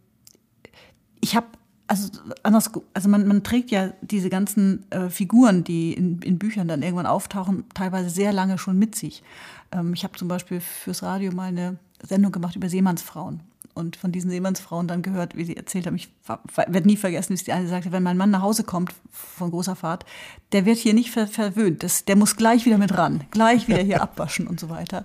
ich 1.21 1.37
habe 1.37 1.47
also 1.87 2.09
anders, 2.45 2.71
also 2.95 3.09
man, 3.09 3.27
man 3.27 3.43
trägt 3.43 3.73
ja 3.73 3.93
diese 4.01 4.31
ganzen 4.31 4.89
äh, 4.91 5.11
Figuren, 5.11 5.65
die 5.65 5.93
in, 5.93 6.21
in 6.23 6.39
Büchern 6.39 6.69
dann 6.69 6.83
irgendwann 6.83 7.07
auftauchen, 7.07 7.65
teilweise 7.75 8.11
sehr 8.11 8.33
lange 8.33 8.59
schon 8.59 8.79
mit 8.79 8.95
sich. 8.95 9.25
Ähm, 9.73 9.93
ich 9.93 10.05
habe 10.05 10.17
zum 10.17 10.29
Beispiel 10.29 10.61
fürs 10.61 11.03
Radio 11.03 11.33
mal 11.33 11.49
eine 11.49 11.79
Sendung 12.01 12.31
gemacht 12.31 12.55
über 12.55 12.69
Seemannsfrauen 12.69 13.43
und 13.81 13.97
von 13.97 14.13
diesen 14.13 14.31
Seemannsfrauen 14.31 14.87
dann 14.87 15.03
gehört, 15.03 15.37
wie 15.37 15.45
sie 15.45 15.57
erzählt 15.57 15.87
haben, 15.87 15.97
ich 15.97 16.09
werde 16.55 16.87
nie 16.87 16.97
vergessen, 16.97 17.37
wie 17.37 17.43
die 17.43 17.53
eine 17.53 17.67
sagte, 17.67 17.91
wenn 17.91 18.03
mein 18.03 18.17
Mann 18.17 18.31
nach 18.31 18.43
Hause 18.43 18.63
kommt 18.63 18.95
von 19.11 19.51
großer 19.51 19.75
Fahrt, 19.75 20.05
der 20.53 20.67
wird 20.67 20.79
hier 20.79 20.95
nicht 20.95 21.11
ver 21.11 21.27
verwöhnt, 21.27 21.83
das, 21.83 22.05
der 22.05 22.17
muss 22.17 22.37
gleich 22.37 22.67
wieder 22.67 22.79
mit 22.79 22.97
ran, 22.97 23.25
gleich 23.31 23.67
wieder 23.67 23.83
hier 23.83 24.03
abwaschen 24.03 24.47
und 24.47 24.61
so 24.61 24.69
weiter. 24.69 25.05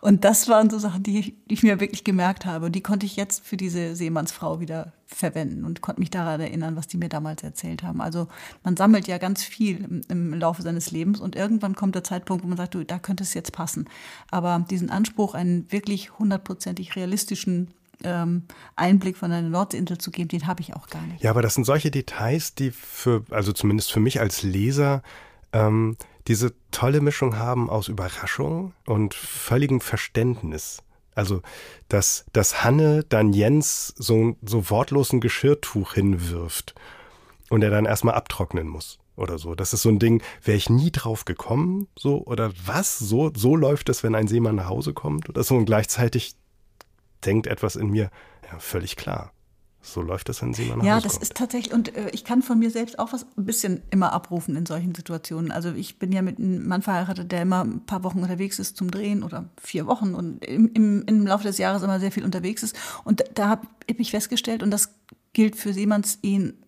Und 0.00 0.24
das 0.24 0.48
waren 0.48 0.70
so 0.70 0.78
Sachen, 0.78 1.02
die, 1.02 1.34
die 1.48 1.54
ich 1.54 1.62
mir 1.62 1.80
wirklich 1.80 2.04
gemerkt 2.04 2.46
habe 2.46 2.66
und 2.66 2.72
die 2.72 2.82
konnte 2.82 3.06
ich 3.06 3.16
jetzt 3.16 3.44
für 3.44 3.56
diese 3.56 3.96
Seemannsfrau 3.96 4.60
wieder 4.60 4.92
verwenden 5.06 5.64
und 5.64 5.80
konnte 5.80 6.00
mich 6.00 6.10
daran 6.10 6.40
erinnern, 6.40 6.76
was 6.76 6.86
die 6.86 6.96
mir 6.96 7.08
damals 7.08 7.42
erzählt 7.42 7.82
haben. 7.82 8.00
Also 8.00 8.28
man 8.62 8.76
sammelt 8.76 9.08
ja 9.08 9.18
ganz 9.18 9.42
viel 9.42 9.84
im, 9.84 10.02
im 10.08 10.34
Laufe 10.34 10.62
seines 10.62 10.90
Lebens 10.90 11.20
und 11.20 11.36
irgendwann 11.36 11.74
kommt 11.74 11.94
der 11.94 12.04
Zeitpunkt, 12.04 12.44
wo 12.44 12.48
man 12.48 12.56
sagt, 12.56 12.74
du, 12.74 12.84
da 12.84 12.98
könnte 12.98 13.24
es 13.24 13.34
jetzt 13.34 13.52
passen. 13.52 13.88
Aber 14.30 14.64
diesen 14.70 14.90
Anspruch, 14.90 15.34
einen 15.34 15.70
wirklich 15.70 16.18
hundertprozentig 16.18 16.96
realistischen 16.96 17.68
ähm, 18.04 18.44
Einblick 18.76 19.16
von 19.16 19.32
einer 19.32 19.48
Nordinsel 19.48 19.98
zu 19.98 20.10
geben, 20.10 20.28
den 20.28 20.46
habe 20.46 20.60
ich 20.60 20.74
auch 20.74 20.88
gar 20.88 21.02
nicht. 21.02 21.22
Ja, 21.22 21.30
aber 21.30 21.42
das 21.42 21.54
sind 21.54 21.64
solche 21.64 21.90
Details, 21.90 22.54
die 22.54 22.70
für, 22.70 23.24
also 23.30 23.52
zumindest 23.52 23.92
für 23.92 24.00
mich 24.00 24.20
als 24.20 24.42
Leser, 24.42 25.02
ähm, 25.52 25.96
diese 26.26 26.54
tolle 26.70 27.00
Mischung 27.00 27.38
haben 27.38 27.70
aus 27.70 27.88
Überraschung 27.88 28.72
und 28.86 29.14
völligem 29.14 29.80
Verständnis. 29.80 30.82
Also, 31.14 31.42
dass, 31.88 32.24
dass 32.32 32.62
Hanne 32.62 33.04
dann 33.08 33.32
Jens 33.32 33.92
so, 33.96 34.36
so 34.42 34.70
wortlos 34.70 35.12
ein 35.12 35.20
Geschirrtuch 35.20 35.94
hinwirft 35.94 36.74
und 37.48 37.62
er 37.62 37.70
dann 37.70 37.84
erstmal 37.84 38.14
abtrocknen 38.14 38.68
muss 38.68 38.98
oder 39.16 39.38
so. 39.38 39.54
Das 39.54 39.72
ist 39.72 39.82
so 39.82 39.88
ein 39.88 39.98
Ding, 39.98 40.22
wäre 40.42 40.56
ich 40.56 40.70
nie 40.70 40.90
drauf 40.90 41.24
gekommen, 41.24 41.88
so, 41.98 42.24
oder 42.24 42.52
was? 42.64 42.98
So, 42.98 43.30
so 43.34 43.56
läuft 43.56 43.88
es, 43.88 44.02
wenn 44.02 44.14
ein 44.14 44.28
Seemann 44.28 44.56
nach 44.56 44.68
Hause 44.68 44.94
kommt 44.94 45.28
oder 45.28 45.42
so 45.42 45.56
und 45.56 45.66
gleichzeitig 45.66 46.34
denkt 47.24 47.46
etwas 47.46 47.76
in 47.76 47.88
mir, 47.90 48.10
ja, 48.50 48.58
völlig 48.58 48.96
klar. 48.96 49.32
So 49.82 50.02
läuft 50.02 50.28
das, 50.28 50.42
wenn 50.42 50.52
sie 50.52 50.66
mal 50.66 50.76
nach 50.76 50.84
Ja, 50.84 50.94
Hause 50.96 51.04
das 51.04 51.12
kommt. 51.14 51.22
ist 51.22 51.36
tatsächlich, 51.36 51.72
und 51.72 51.96
äh, 51.96 52.10
ich 52.10 52.24
kann 52.24 52.42
von 52.42 52.58
mir 52.58 52.70
selbst 52.70 52.98
auch 52.98 53.14
was 53.14 53.24
ein 53.38 53.46
bisschen 53.46 53.82
immer 53.90 54.12
abrufen 54.12 54.54
in 54.54 54.66
solchen 54.66 54.94
Situationen. 54.94 55.50
Also 55.50 55.72
ich 55.72 55.98
bin 55.98 56.12
ja 56.12 56.20
mit 56.20 56.38
einem 56.38 56.68
Mann 56.68 56.82
verheiratet, 56.82 57.32
der 57.32 57.42
immer 57.42 57.64
ein 57.64 57.86
paar 57.86 58.04
Wochen 58.04 58.18
unterwegs 58.20 58.58
ist 58.58 58.76
zum 58.76 58.90
Drehen 58.90 59.22
oder 59.22 59.48
vier 59.58 59.86
Wochen 59.86 60.14
und 60.14 60.44
im, 60.44 60.70
im, 60.74 61.02
im 61.06 61.26
Laufe 61.26 61.44
des 61.44 61.56
Jahres 61.56 61.82
immer 61.82 61.98
sehr 61.98 62.12
viel 62.12 62.26
unterwegs 62.26 62.62
ist. 62.62 62.76
Und 63.04 63.24
da 63.34 63.48
habe 63.48 63.66
ich 63.86 64.10
festgestellt, 64.10 64.62
und 64.62 64.70
das 64.70 64.92
gilt 65.32 65.56
für 65.56 65.72
Seemannsehen 65.72 66.58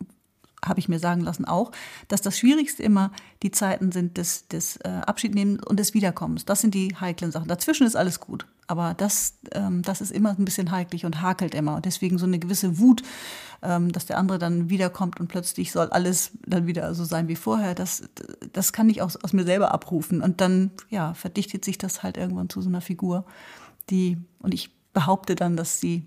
habe 0.64 0.81
ich 0.81 0.88
mir 0.88 0.98
sagen 0.98 1.22
lassen 1.22 1.44
auch, 1.44 1.72
dass 2.09 2.22
das 2.22 2.38
Schwierigste 2.38 2.83
immer 2.83 3.11
die 3.42 3.51
Zeiten 3.51 3.92
sind 3.92 4.16
des, 4.16 4.48
des 4.48 4.77
äh, 4.79 4.88
Abschiednehmens 4.88 5.64
und 5.64 5.79
des 5.79 5.94
Wiederkommens. 5.94 6.44
Das 6.44 6.61
sind 6.61 6.75
die 6.75 6.94
heiklen 7.01 7.33
Sachen. 7.33 7.48
Dazwischen 7.48 7.87
ist 7.87 7.96
alles 7.96 8.20
gut. 8.20 8.46
Aber 8.68 8.94
das, 8.94 9.35
ähm, 9.53 9.83
das 9.83 10.01
ist 10.01 10.12
immer 10.12 10.31
ein 10.31 10.44
bisschen 10.44 10.70
heiklig 10.70 11.05
und 11.05 11.20
hakelt 11.20 11.55
immer. 11.55 11.77
Und 11.77 11.85
deswegen 11.85 12.16
so 12.16 12.27
eine 12.27 12.38
gewisse 12.38 12.79
Wut, 12.79 13.03
ähm, 13.61 13.92
dass 13.92 14.07
der 14.07 14.18
andere 14.18 14.38
dann 14.38 14.70
wiederkommt 14.70 15.20
und 15.20 15.29
plötzlich 15.29 15.72
soll 15.72 15.88
alles 15.90 16.31
dann 16.46 16.66
wieder 16.66 16.94
so 16.94 17.05
sein 17.05 17.29
wie 17.29 17.37
vorher, 17.37 17.75
das, 17.75 18.05
das 18.53 18.72
kann 18.72 18.88
ich 18.88 19.03
aus, 19.03 19.16
aus 19.16 19.33
mir 19.33 19.44
selber 19.44 19.72
abrufen. 19.72 20.22
Und 20.22 20.40
dann, 20.40 20.70
ja, 20.90 21.14
verdichtet 21.14 21.64
sich 21.64 21.77
das 21.77 22.03
halt 22.03 22.16
irgendwann 22.16 22.48
zu 22.48 22.62
so 22.62 22.68
einer 22.68 22.81
Figur, 22.81 23.25
die, 23.90 24.16
und 24.38 24.55
ich 24.55 24.70
behaupte 24.92 25.35
dann, 25.35 25.57
dass 25.57 25.81
sie 25.81 26.07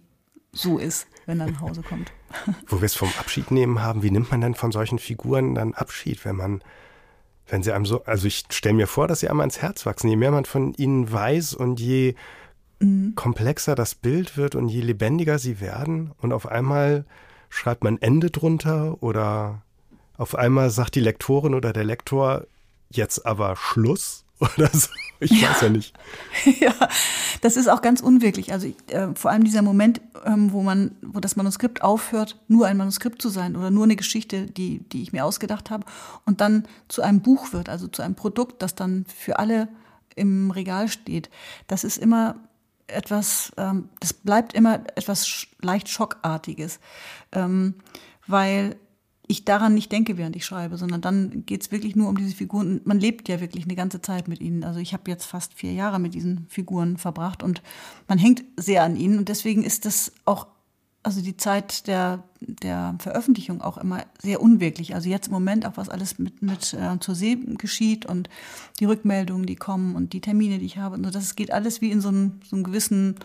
so 0.56 0.78
ist, 0.78 1.08
wenn 1.26 1.39
er 1.39 1.48
nach 1.48 1.62
Hause 1.62 1.82
kommt. 1.84 2.12
Wo 2.68 2.82
wir 2.82 2.86
es 2.86 2.96
vom 2.96 3.12
Abschied 3.20 3.52
nehmen 3.52 3.82
haben, 3.82 4.02
wie 4.04 4.12
nimmt 4.12 4.32
man 4.32 4.41
denn 4.41 4.56
von 4.56 4.72
solchen 4.72 5.00
Figuren 5.00 5.56
dann 5.56 5.74
Abschied, 5.74 6.26
wenn 6.26 6.36
man, 6.36 6.62
wenn 7.48 7.62
sie 7.62 7.72
einem 7.72 7.86
so, 7.86 8.04
also 8.06 8.28
ich 8.28 8.46
stelle 8.50 8.76
mir 8.76 8.88
vor, 8.88 9.08
dass 9.08 9.20
sie 9.20 9.30
einem 9.30 9.41
ans 9.41 9.62
Herz 9.62 9.86
wachsen. 9.86 10.10
Je 10.10 10.15
mehr 10.15 10.32
man 10.32 10.46
von 10.46 10.74
ihnen 10.74 11.12
weiß 11.12 11.54
und 11.54 11.80
je 11.80 12.15
mhm. 12.80 13.13
komplexer 13.15 13.76
das 13.76 13.96
Bild 13.96 14.38
wird 14.38 14.56
und 14.56 14.70
je 14.70 14.82
lebendiger 14.82 15.39
sie 15.39 15.60
werden 15.60 16.12
und 16.18 16.34
auf 16.34 16.48
einmal 16.48 17.06
schreibt 17.50 17.84
man 17.84 18.02
Ende 18.02 18.32
drunter 18.32 19.02
oder 19.02 19.62
auf 20.18 20.36
einmal 20.36 20.70
sagt 20.70 20.96
die 20.96 21.02
Lektorin 21.02 21.54
oder 21.54 21.74
der 21.74 21.84
Lektor 21.84 22.46
jetzt 22.89 23.26
aber 23.26 23.56
Schluss 23.56 24.24
oder 24.39 24.69
so. 24.74 24.89
Ich 25.19 25.32
ja. 25.32 25.50
weiß 25.50 25.62
ja 25.62 25.69
nicht. 25.69 25.93
ja, 26.60 26.74
das 27.41 27.56
ist 27.56 27.69
auch 27.69 27.82
ganz 27.82 28.02
unwirklich. 28.02 28.52
Also 28.52 28.67
äh, 28.88 29.08
vor 29.15 29.32
allem 29.32 29.45
dieser 29.45 29.62
Moment, 29.62 30.02
ähm, 30.26 30.52
wo 30.52 30.62
man, 30.62 30.95
wo 31.02 31.19
das 31.19 31.36
Manuskript 31.36 31.82
aufhört, 31.82 32.38
nur 32.48 32.67
ein 32.67 32.78
Manuskript 32.78 33.21
zu 33.21 33.30
sein 33.30 33.56
oder 33.56 33.71
nur 33.71 33.86
eine 33.86 33.95
Geschichte, 33.95 34.45
die, 34.45 34.80
die 34.89 35.02
ich 35.02 35.13
mir 35.13 35.24
ausgedacht 35.24 35.69
habe, 35.69 35.86
und 36.26 36.41
dann 36.41 36.67
zu 36.89 37.02
einem 37.02 37.21
Buch 37.21 37.54
wird, 37.54 37.69
also 37.69 37.88
zu 37.88 38.02
einem 38.02 38.15
Produkt, 38.15 38.62
das 38.62 38.76
dann 38.76 39.06
für 39.06 39.39
alle 39.39 39.69
im 40.15 40.52
Regal 40.52 40.89
steht. 40.89 41.30
Das 41.67 41.84
ist 41.84 41.98
immer 41.98 42.36
etwas, 42.88 43.52
ähm, 43.58 43.89
das 44.00 44.13
bleibt 44.13 44.54
immer 44.54 44.82
etwas 44.95 45.48
leicht 45.62 45.89
Schockartiges, 45.89 46.80
ähm, 47.32 47.76
weil 48.28 48.76
ich 49.27 49.45
daran 49.45 49.73
nicht 49.73 49.91
denke, 49.91 50.17
während 50.17 50.35
ich 50.35 50.45
schreibe, 50.45 50.77
sondern 50.77 51.01
dann 51.01 51.45
geht 51.45 51.61
es 51.61 51.71
wirklich 51.71 51.95
nur 51.95 52.09
um 52.09 52.17
diese 52.17 52.35
Figuren. 52.35 52.81
Man 52.83 52.99
lebt 52.99 53.27
ja 53.27 53.39
wirklich 53.41 53.65
eine 53.65 53.75
ganze 53.75 54.01
Zeit 54.01 54.27
mit 54.27 54.41
ihnen. 54.41 54.63
Also 54.63 54.79
ich 54.79 54.93
habe 54.93 55.09
jetzt 55.09 55.25
fast 55.25 55.53
vier 55.53 55.73
Jahre 55.73 55.99
mit 55.99 56.13
diesen 56.13 56.45
Figuren 56.49 56.97
verbracht 56.97 57.41
und 57.41 57.61
man 58.07 58.17
hängt 58.17 58.43
sehr 58.57 58.83
an 58.83 58.95
ihnen. 58.95 59.17
Und 59.17 59.29
deswegen 59.29 59.63
ist 59.63 59.85
das 59.85 60.11
auch, 60.25 60.47
also 61.01 61.21
die 61.21 61.38
Zeit 61.38 61.88
der, 61.88 62.23
der 62.39 62.95
Veröffentlichung 62.99 63.61
auch 63.61 63.77
immer 63.77 64.03
sehr 64.21 64.41
unwirklich. 64.41 64.93
Also 64.93 65.09
jetzt 65.09 65.27
im 65.27 65.33
Moment 65.33 65.65
auch, 65.65 65.77
was 65.77 65.89
alles 65.89 66.19
mit, 66.19 66.41
mit 66.41 66.73
äh, 66.73 66.99
zur 66.99 67.15
See 67.15 67.35
geschieht 67.35 68.05
und 68.05 68.29
die 68.79 68.85
Rückmeldungen, 68.85 69.45
die 69.45 69.55
kommen 69.55 69.95
und 69.95 70.13
die 70.13 70.21
Termine, 70.21 70.59
die 70.59 70.65
ich 70.65 70.77
habe. 70.77 70.95
Und 70.95 71.03
so, 71.03 71.09
das 71.09 71.35
geht 71.35 71.51
alles 71.51 71.81
wie 71.81 71.91
in 71.91 72.01
so 72.01 72.09
einem, 72.09 72.39
so 72.47 72.55
einem 72.55 72.63
gewissen 72.63 73.15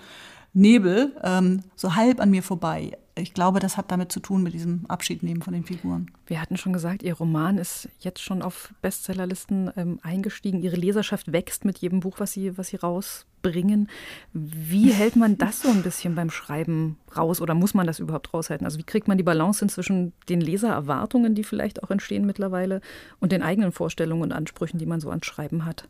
Nebel 0.52 1.16
ähm, 1.22 1.62
so 1.76 1.94
halb 1.94 2.20
an 2.20 2.30
mir 2.30 2.42
vorbei. 2.42 2.96
Ich 3.20 3.34
glaube, 3.34 3.60
das 3.60 3.76
hat 3.76 3.90
damit 3.90 4.10
zu 4.10 4.20
tun 4.20 4.42
mit 4.42 4.54
diesem 4.54 4.86
Abschiednehmen 4.88 5.42
von 5.42 5.52
den 5.52 5.64
Figuren. 5.64 6.10
Wir 6.26 6.40
hatten 6.40 6.56
schon 6.56 6.72
gesagt, 6.72 7.02
Ihr 7.02 7.14
Roman 7.14 7.58
ist 7.58 7.88
jetzt 8.00 8.22
schon 8.22 8.42
auf 8.42 8.72
Bestsellerlisten 8.82 9.70
ähm, 9.76 9.98
eingestiegen. 10.02 10.62
Ihre 10.62 10.76
Leserschaft 10.76 11.32
wächst 11.32 11.64
mit 11.64 11.78
jedem 11.78 12.00
Buch, 12.00 12.16
was 12.18 12.32
Sie, 12.32 12.56
was 12.56 12.68
Sie 12.68 12.76
rausbringen. 12.76 13.88
Wie 14.32 14.92
hält 14.92 15.16
man 15.16 15.38
das 15.38 15.62
so 15.62 15.68
ein 15.68 15.82
bisschen 15.82 16.14
beim 16.14 16.30
Schreiben 16.30 16.96
raus 17.16 17.40
oder 17.40 17.54
muss 17.54 17.74
man 17.74 17.86
das 17.86 17.98
überhaupt 17.98 18.32
raushalten? 18.32 18.64
Also 18.66 18.78
wie 18.78 18.84
kriegt 18.84 19.08
man 19.08 19.18
die 19.18 19.24
Balance 19.24 19.66
zwischen 19.66 20.12
den 20.28 20.40
Lesererwartungen, 20.40 21.34
die 21.34 21.44
vielleicht 21.44 21.82
auch 21.82 21.90
entstehen 21.90 22.26
mittlerweile, 22.26 22.80
und 23.20 23.32
den 23.32 23.42
eigenen 23.42 23.72
Vorstellungen 23.72 24.22
und 24.22 24.32
Ansprüchen, 24.32 24.78
die 24.78 24.86
man 24.86 25.00
so 25.00 25.10
ans 25.10 25.26
Schreiben 25.26 25.64
hat? 25.64 25.88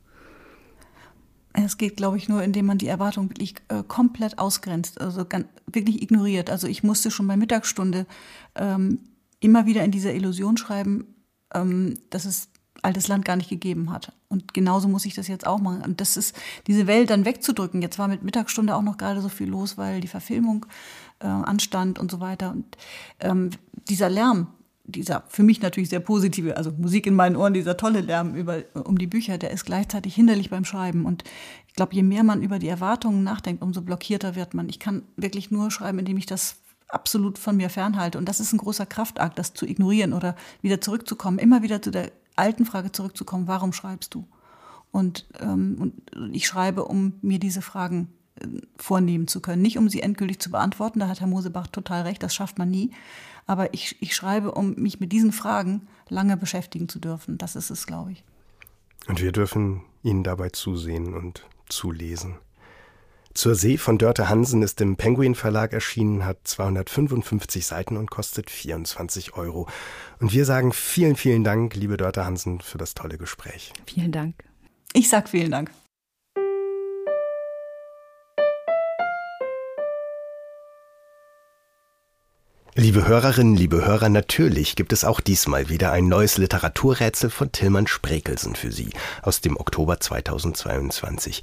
Es 1.53 1.79
geht, 1.79 1.97
glaube 1.97 2.17
ich, 2.17 2.29
nur, 2.29 2.43
indem 2.43 2.67
man 2.67 2.79
die 2.79 2.87
Erwartung 2.87 3.29
wirklich 3.29 3.55
äh, 3.69 3.83
komplett 3.83 4.39
ausgrenzt, 4.39 5.01
also 5.01 5.25
ganz, 5.25 5.47
wirklich 5.67 6.01
ignoriert. 6.01 6.49
Also 6.49 6.67
ich 6.67 6.83
musste 6.83 7.11
schon 7.11 7.27
bei 7.27 7.37
Mittagsstunde 7.37 8.07
ähm, 8.55 9.01
immer 9.41 9.67
wieder 9.67 9.85
in 9.85 9.91
dieser 9.91 10.15
Illusion 10.15 10.57
schreiben, 10.57 11.15
ähm, 11.53 11.99
dass 12.11 12.25
es 12.25 12.51
altes 12.83 13.09
Land 13.09 13.25
gar 13.25 13.37
nicht 13.37 13.51
gegeben 13.51 13.91
hat. 13.93 14.13
Und 14.29 14.55
genauso 14.55 14.89
muss 14.89 15.05
ich 15.05 15.15
das 15.15 15.29
jetzt 15.29 15.47
auch 15.47 15.59
machen. 15.59 15.83
Und 15.83 16.01
das 16.01 16.17
ist, 16.17 16.37
diese 16.67 16.87
Welt 16.87 17.11
dann 17.11 17.25
wegzudrücken. 17.25 17.83
Jetzt 17.83 17.99
war 17.99 18.09
mit 18.09 18.23
Mittagsstunde 18.23 18.75
auch 18.75 18.83
noch 18.83 18.97
gerade 18.97 19.21
so 19.21 19.29
viel 19.29 19.49
los, 19.49 19.77
weil 19.77 20.01
die 20.01 20.09
Verfilmung 20.09 20.67
äh, 21.19 21.27
anstand 21.27 21.99
und 21.99 22.11
so 22.11 22.21
weiter. 22.21 22.53
Und 22.53 22.77
ähm, 23.19 23.51
dieser 23.89 24.09
Lärm, 24.09 24.49
dieser 24.91 25.25
für 25.29 25.43
mich 25.43 25.63
natürlich 25.63 25.89
sehr 25.89 26.01
positive, 26.01 26.57
also 26.57 26.73
Musik 26.73 27.07
in 27.07 27.15
meinen 27.15 27.37
Ohren, 27.37 27.55
dieser 27.55 27.77
tolle 27.77 28.01
Lärm 28.01 28.35
über, 28.35 28.63
um 28.85 28.99
die 28.99 29.07
Bücher, 29.07 29.39
der 29.39 29.51
ist 29.51 29.65
gleichzeitig 29.65 30.15
hinderlich 30.15 30.51
beim 30.51 30.65
Schreiben. 30.65 31.05
Und 31.07 31.25
ich 31.69 31.75
glaube, 31.75 31.95
je 31.95 32.03
mehr 32.03 32.25
man 32.25 32.43
über 32.43 32.59
die 32.59 32.69
Erwartungen 32.69 33.23
nachdenkt, 33.23 33.63
umso 33.63 33.83
blockierter 33.83 34.35
wird 34.35 34.55
man. 34.55 34.69
Ich 34.69 34.79
kann 34.79 35.03
wirklich 35.17 35.51
nur 35.51 35.71
schreiben, 35.71 35.99
indem 35.99 36.17
ich 36.17 36.27
das 36.27 36.57
absolut 36.89 37.39
von 37.39 37.57
mir 37.57 37.71
fernhalte. 37.71 38.19
Und 38.19 38.29
das 38.29 38.41
ist 38.41 38.53
ein 38.53 38.59
großer 38.59 38.87
Kraftakt, 38.87 39.39
das 39.39 39.55
zu 39.55 39.67
ignorieren 39.67 40.13
oder 40.13 40.37
wieder 40.63 40.81
zurückzukommen, 40.81 41.39
immer 41.39 41.63
wieder 41.63 41.81
zu 41.81 41.91
der 41.91 42.11
alten 42.37 42.65
Frage 42.65 42.93
zurückzukommen, 42.93 43.47
warum 43.47 43.73
schreibst 43.73 44.15
du? 44.15 44.27
Und, 44.91 45.27
ähm, 45.41 45.77
und 45.79 46.35
ich 46.35 46.47
schreibe, 46.47 46.85
um 46.85 47.15
mir 47.23 47.39
diese 47.39 47.63
Fragen 47.63 48.09
vornehmen 48.77 49.29
zu 49.29 49.41
können. 49.41 49.63
Nicht 49.63 49.79
um 49.79 49.89
sie 49.89 50.03
endgültig 50.03 50.41
zu 50.41 50.51
beantworten, 50.51 51.01
da 51.01 51.09
hat 51.09 51.21
Herr 51.21 51.27
Mosebach 51.27 51.67
total 51.67 52.03
recht, 52.03 52.23
das 52.23 52.35
schafft 52.35 52.59
man 52.59 52.71
nie. 52.71 52.91
Aber 53.47 53.75
ich, 53.75 53.97
ich 54.01 54.15
schreibe, 54.15 54.53
um 54.53 54.75
mich 54.75 55.01
mit 55.01 55.13
diesen 55.13 55.33
Fragen 55.33 55.89
lange 56.09 56.37
beschäftigen 56.37 56.89
zu 56.89 56.99
dürfen. 56.99 57.39
Das 57.39 57.57
ist 57.57 57.71
es, 57.71 57.87
glaube 57.87 58.13
ich. 58.13 58.25
Und 59.09 59.21
wir 59.21 59.33
dürfen 59.33 59.83
Ihnen 60.03 60.23
dabei 60.23 60.51
zusehen 60.51 61.15
und 61.15 61.47
zulesen. 61.69 62.37
Zur 63.33 63.55
See 63.55 63.79
von 63.79 63.97
Dörte 63.97 64.29
Hansen 64.29 64.63
ist 64.63 64.81
im 64.81 64.97
Penguin 64.97 65.37
Verlag 65.37 65.73
erschienen, 65.73 66.25
hat 66.25 66.39
255 66.45 67.65
Seiten 67.65 67.97
und 67.97 68.11
kostet 68.11 68.51
24 68.51 69.35
Euro. 69.35 69.69
Und 70.19 70.33
wir 70.33 70.45
sagen 70.45 70.73
vielen, 70.73 71.15
vielen 71.15 71.45
Dank, 71.45 71.77
liebe 71.77 71.97
Dörte 71.97 72.25
Hansen, 72.25 72.61
für 72.61 72.77
das 72.77 72.95
tolle 72.95 73.19
Gespräch. 73.19 73.73
Vielen 73.87 74.11
Dank. 74.11 74.35
Ich 74.93 75.09
sag 75.09 75.29
vielen 75.29 75.53
Dank. 75.53 75.71
Liebe 82.81 83.07
Hörerinnen, 83.07 83.57
liebe 83.57 83.85
Hörer, 83.85 84.09
natürlich 84.09 84.75
gibt 84.75 84.95
es 84.95 85.05
auch 85.05 85.21
diesmal 85.21 85.69
wieder 85.69 85.93
ein 85.93 86.09
neues 86.09 86.39
Literaturrätsel 86.39 87.29
von 87.29 87.53
Tillmann 87.53 87.87
Sprekelsen 87.87 88.55
für 88.55 88.73
Sie 88.73 88.89
aus 89.21 89.43
dem 89.43 89.59
Oktober 89.59 90.01
2022. 90.01 91.43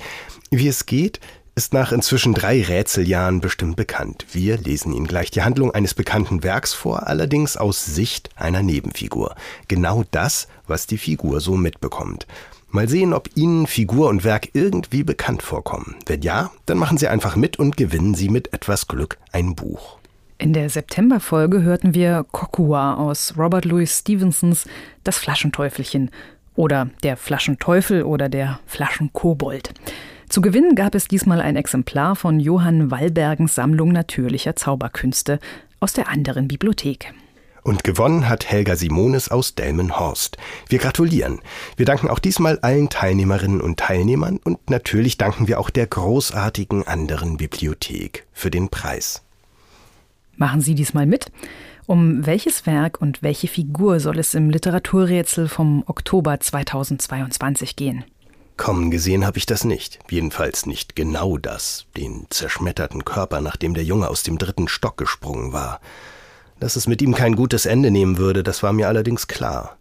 Wie 0.50 0.68
es 0.68 0.88
geht, 0.88 1.20
ist 1.54 1.74
nach 1.74 1.92
inzwischen 1.92 2.34
drei 2.34 2.64
Rätseljahren 2.64 3.40
bestimmt 3.40 3.76
bekannt. 3.76 4.26
Wir 4.32 4.58
lesen 4.58 4.94
Ihnen 4.94 5.06
gleich 5.06 5.30
die 5.30 5.44
Handlung 5.44 5.70
eines 5.70 5.94
bekannten 5.94 6.42
Werks 6.42 6.74
vor, 6.74 7.06
allerdings 7.06 7.56
aus 7.56 7.86
Sicht 7.86 8.32
einer 8.36 8.64
Nebenfigur. 8.64 9.36
Genau 9.68 10.06
das, 10.10 10.48
was 10.66 10.88
die 10.88 10.98
Figur 10.98 11.40
so 11.40 11.56
mitbekommt. 11.56 12.26
Mal 12.70 12.90
sehen, 12.90 13.14
ob 13.14 13.30
Ihnen 13.36 13.68
Figur 13.68 14.10
und 14.10 14.24
Werk 14.24 14.50
irgendwie 14.54 15.04
bekannt 15.04 15.44
vorkommen. 15.44 15.98
Wenn 16.08 16.24
ja, 16.24 16.50
dann 16.66 16.80
machen 16.80 16.98
Sie 16.98 17.08
einfach 17.08 17.36
mit 17.36 17.60
und 17.60 17.78
gewinnen 17.78 18.16
Sie 18.16 18.30
mit 18.30 18.54
etwas 18.54 18.88
Glück 18.88 19.20
ein 19.32 19.54
Buch. 19.54 20.00
In 20.40 20.54
der 20.54 20.70
Septemberfolge 20.70 21.64
hörten 21.64 21.96
wir 21.96 22.24
Kokua 22.32 22.94
aus 22.94 23.34
Robert 23.38 23.66
Louis 23.66 24.00
Stevensons 24.00 24.66
Das 25.04 25.18
Flaschenteufelchen 25.18 26.12
oder 26.56 26.92
Der 27.02 27.18
Flaschenteufel 27.18 28.04
oder 28.04 28.30
der 28.30 28.60
Flaschenkobold. 28.68 29.74
Zu 30.30 30.42
gewinnen 30.42 30.76
gab 30.76 30.94
es 30.94 31.08
diesmal 31.08 31.42
ein 31.42 31.56
Exemplar 31.56 32.16
von 32.16 32.40
Johann 32.40 32.92
Wallbergens 32.92 33.56
Sammlung 33.56 33.92
natürlicher 33.92 34.56
Zauberkünste 34.56 35.40
aus 35.80 35.94
der 35.94 36.08
anderen 36.08 36.48
Bibliothek. 36.48 37.14
Und 37.64 37.84
gewonnen 37.84 38.30
hat 38.30 38.50
Helga 38.50 38.76
Simones 38.76 39.30
aus 39.30 39.56
Delmenhorst. 39.56 40.38
Wir 40.70 40.78
gratulieren. 40.78 41.40
Wir 41.78 41.86
danken 41.88 42.10
auch 42.10 42.20
diesmal 42.20 42.60
allen 42.60 42.90
Teilnehmerinnen 42.90 43.60
und 43.60 43.80
Teilnehmern 43.80 44.40
und 44.44 44.70
natürlich 44.70 45.18
danken 45.18 45.48
wir 45.48 45.60
auch 45.60 45.72
der 45.72 45.88
großartigen 45.88 46.88
anderen 46.88 47.38
Bibliothek 47.38 48.28
für 48.34 48.52
den 48.52 48.70
Preis. 48.70 49.24
Machen 50.38 50.62
Sie 50.62 50.76
diesmal 50.76 51.06
mit. 51.06 51.32
Um 51.88 52.26
welches 52.26 52.66
Werk 52.66 53.02
und 53.02 53.24
welche 53.24 53.48
Figur 53.48 54.00
soll 54.00 54.20
es 54.20 54.34
im 54.34 54.50
Literaturrätsel 54.50 55.48
vom 55.48 55.84
Oktober 55.88 56.40
2022 56.40 57.76
gehen? 57.76 58.04
Kommen 58.56 58.92
gesehen 58.92 59.26
habe 59.26 59.38
ich 59.38 59.46
das 59.46 59.64
nicht. 59.64 60.00
Jedenfalls 60.10 60.66
nicht 60.66 60.96
genau 60.96 61.38
das, 61.38 61.86
den 61.96 62.26
zerschmetterten 62.30 63.06
Körper, 63.06 63.42
nachdem 63.42 63.74
der 63.74 63.84
Junge 63.84 64.10
aus 64.10 64.24
dem 64.24 64.38
dritten 64.38 64.68
Stock 64.68 64.98
gesprungen 64.98 65.54
war. 65.54 65.80
Dass 66.60 66.76
es 66.76 66.88
mit 66.88 67.02
ihm 67.02 67.14
kein 67.14 67.36
gutes 67.36 67.66
Ende 67.66 67.92
nehmen 67.92 68.18
würde, 68.18 68.44
das 68.44 68.64
war 68.64 68.74
mir 68.74 68.88
allerdings 68.88 69.28
klar. 69.28 69.78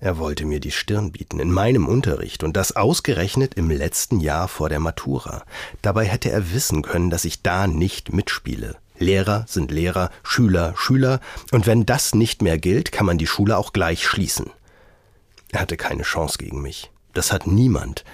Er 0.00 0.18
wollte 0.18 0.46
mir 0.46 0.58
die 0.58 0.72
Stirn 0.72 1.12
bieten 1.12 1.38
in 1.38 1.52
meinem 1.52 1.86
Unterricht 1.86 2.42
und 2.42 2.56
das 2.56 2.74
ausgerechnet 2.74 3.54
im 3.54 3.70
letzten 3.70 4.18
Jahr 4.18 4.48
vor 4.48 4.68
der 4.68 4.80
Matura. 4.80 5.44
Dabei 5.80 6.06
hätte 6.06 6.30
er 6.30 6.52
wissen 6.52 6.82
können, 6.82 7.10
dass 7.10 7.24
ich 7.24 7.42
da 7.42 7.68
nicht 7.68 8.12
mitspiele. 8.12 8.76
Lehrer 9.02 9.44
sind 9.48 9.70
Lehrer, 9.70 10.10
Schüler 10.22 10.74
Schüler, 10.76 11.20
und 11.50 11.66
wenn 11.66 11.84
das 11.84 12.14
nicht 12.14 12.40
mehr 12.40 12.58
gilt, 12.58 12.92
kann 12.92 13.06
man 13.06 13.18
die 13.18 13.26
Schule 13.26 13.58
auch 13.58 13.72
gleich 13.72 14.06
schließen. 14.06 14.50
Er 15.50 15.60
hatte 15.60 15.76
keine 15.76 16.02
Chance 16.02 16.38
gegen 16.38 16.62
mich. 16.62 16.90
Das 17.12 17.32
hat 17.32 17.46
niemand. 17.46 18.04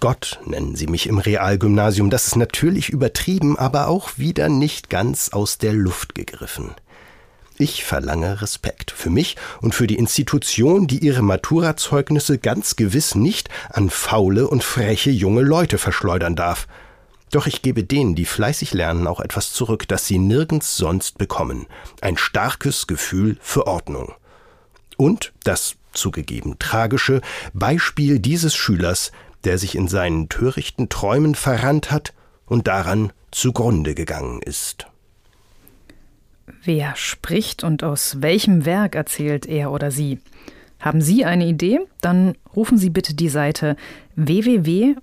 Gott 0.00 0.40
nennen 0.44 0.76
sie 0.76 0.86
mich 0.86 1.06
im 1.06 1.18
Realgymnasium. 1.18 2.10
Das 2.10 2.26
ist 2.26 2.36
natürlich 2.36 2.88
übertrieben, 2.88 3.58
aber 3.58 3.88
auch 3.88 4.10
wieder 4.16 4.48
nicht 4.48 4.90
ganz 4.90 5.30
aus 5.30 5.58
der 5.58 5.72
Luft 5.72 6.14
gegriffen. 6.14 6.74
Ich 7.58 7.84
verlange 7.84 8.42
Respekt 8.42 8.90
für 8.90 9.08
mich 9.08 9.36
und 9.62 9.74
für 9.74 9.86
die 9.86 9.96
Institution, 9.96 10.86
die 10.86 10.98
ihre 10.98 11.22
Maturazeugnisse 11.22 12.36
ganz 12.38 12.76
gewiss 12.76 13.14
nicht 13.14 13.48
an 13.70 13.88
faule 13.88 14.46
und 14.46 14.62
freche 14.62 15.10
junge 15.10 15.40
Leute 15.40 15.78
verschleudern 15.78 16.36
darf. 16.36 16.66
Doch 17.30 17.46
ich 17.46 17.62
gebe 17.62 17.84
denen, 17.84 18.14
die 18.14 18.24
fleißig 18.24 18.72
lernen, 18.72 19.06
auch 19.06 19.20
etwas 19.20 19.52
zurück, 19.52 19.88
das 19.88 20.06
sie 20.06 20.18
nirgends 20.18 20.76
sonst 20.76 21.18
bekommen. 21.18 21.66
Ein 22.00 22.16
starkes 22.16 22.86
Gefühl 22.86 23.36
für 23.40 23.66
Ordnung. 23.66 24.14
Und 24.96 25.32
das 25.44 25.76
zugegeben 25.92 26.58
tragische 26.58 27.20
Beispiel 27.52 28.18
dieses 28.18 28.54
Schülers, 28.54 29.12
der 29.44 29.58
sich 29.58 29.74
in 29.74 29.88
seinen 29.88 30.28
törichten 30.28 30.88
Träumen 30.88 31.34
verrannt 31.34 31.90
hat 31.90 32.12
und 32.46 32.68
daran 32.68 33.12
zugrunde 33.30 33.94
gegangen 33.94 34.40
ist. 34.42 34.86
Wer 36.62 36.96
spricht 36.96 37.64
und 37.64 37.82
aus 37.84 38.22
welchem 38.22 38.64
Werk 38.64 38.94
erzählt 38.94 39.46
er 39.46 39.72
oder 39.72 39.90
sie? 39.90 40.20
Haben 40.80 41.00
Sie 41.00 41.24
eine 41.24 41.46
Idee? 41.46 41.80
Dann 42.00 42.36
rufen 42.56 42.78
Sie 42.78 42.90
bitte 42.90 43.14
die 43.14 43.28
Seite 43.28 43.76
www.faz.de 44.16 44.96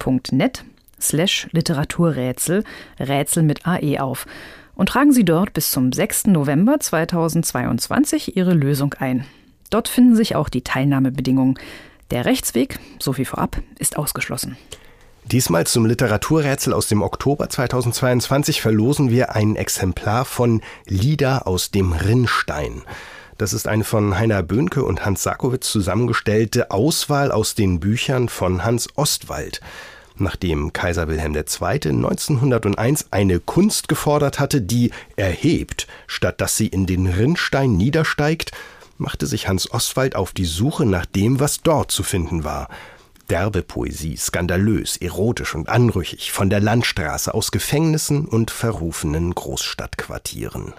www.ftf.net 0.00 0.64
slash 1.00 1.48
Literaturrätsel, 1.52 2.64
Rätsel 2.98 3.42
mit 3.42 3.66
AE 3.66 4.00
auf 4.00 4.26
und 4.74 4.88
tragen 4.90 5.12
Sie 5.12 5.24
dort 5.24 5.52
bis 5.52 5.70
zum 5.70 5.92
6. 5.92 6.26
November 6.26 6.78
2022 6.78 8.36
Ihre 8.36 8.54
Lösung 8.54 8.94
ein. 8.94 9.24
Dort 9.70 9.88
finden 9.88 10.16
sich 10.16 10.36
auch 10.36 10.48
die 10.48 10.62
Teilnahmebedingungen. 10.62 11.58
Der 12.10 12.24
Rechtsweg, 12.24 12.78
so 12.98 13.12
viel 13.12 13.24
vorab, 13.24 13.62
ist 13.78 13.96
ausgeschlossen. 13.96 14.56
Diesmal 15.24 15.66
zum 15.66 15.86
Literaturrätsel 15.86 16.72
aus 16.72 16.88
dem 16.88 17.02
Oktober 17.02 17.48
2022 17.48 18.60
verlosen 18.60 19.10
wir 19.10 19.36
ein 19.36 19.54
Exemplar 19.54 20.24
von 20.24 20.60
Lieder 20.86 21.46
aus 21.46 21.70
dem 21.70 21.92
Rinnstein. 21.92 22.82
Das 23.40 23.54
ist 23.54 23.66
eine 23.66 23.84
von 23.84 24.18
Heiner 24.18 24.42
Böhnke 24.42 24.84
und 24.84 25.06
Hans 25.06 25.22
Sakowitz 25.22 25.72
zusammengestellte 25.72 26.70
Auswahl 26.70 27.32
aus 27.32 27.54
den 27.54 27.80
Büchern 27.80 28.28
von 28.28 28.64
Hans 28.64 28.90
Ostwald. 28.96 29.62
Nachdem 30.16 30.74
Kaiser 30.74 31.08
Wilhelm 31.08 31.34
II. 31.34 31.42
1901 31.42 33.06
eine 33.12 33.40
Kunst 33.40 33.88
gefordert 33.88 34.40
hatte, 34.40 34.60
die 34.60 34.90
erhebt, 35.16 35.86
statt 36.06 36.42
dass 36.42 36.58
sie 36.58 36.66
in 36.66 36.84
den 36.84 37.06
Rinnstein 37.06 37.78
niedersteigt, 37.78 38.52
machte 38.98 39.26
sich 39.26 39.48
Hans 39.48 39.72
Ostwald 39.72 40.16
auf 40.16 40.32
die 40.32 40.44
Suche 40.44 40.84
nach 40.84 41.06
dem, 41.06 41.40
was 41.40 41.62
dort 41.62 41.90
zu 41.90 42.02
finden 42.02 42.44
war. 42.44 42.68
Derbe 43.30 43.62
Poesie, 43.62 44.18
skandalös, 44.18 44.98
erotisch 44.98 45.54
und 45.54 45.70
anrüchig, 45.70 46.30
von 46.30 46.50
der 46.50 46.60
Landstraße 46.60 47.32
aus 47.32 47.52
Gefängnissen 47.52 48.26
und 48.26 48.50
verrufenen 48.50 49.34
Großstadtquartieren. 49.34 50.74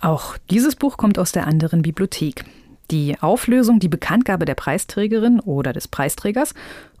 Auch 0.00 0.36
dieses 0.50 0.76
Buch 0.76 0.96
kommt 0.96 1.18
aus 1.18 1.32
der 1.32 1.46
anderen 1.46 1.82
Bibliothek. 1.82 2.44
Die 2.90 3.16
Auflösung, 3.20 3.80
die 3.80 3.88
Bekanntgabe 3.88 4.44
der 4.44 4.54
Preisträgerin 4.54 5.40
oder 5.40 5.72
des 5.72 5.88
Preisträgers 5.88 6.54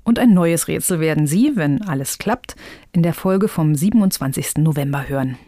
und 0.04 0.18
ein 0.18 0.34
neues 0.34 0.68
Rätsel 0.68 1.00
werden 1.00 1.26
Sie, 1.26 1.52
wenn 1.54 1.82
alles 1.82 2.18
klappt, 2.18 2.56
in 2.92 3.02
der 3.02 3.14
Folge 3.14 3.48
vom 3.48 3.74
27. 3.74 4.58
November 4.58 5.08
hören. 5.08 5.38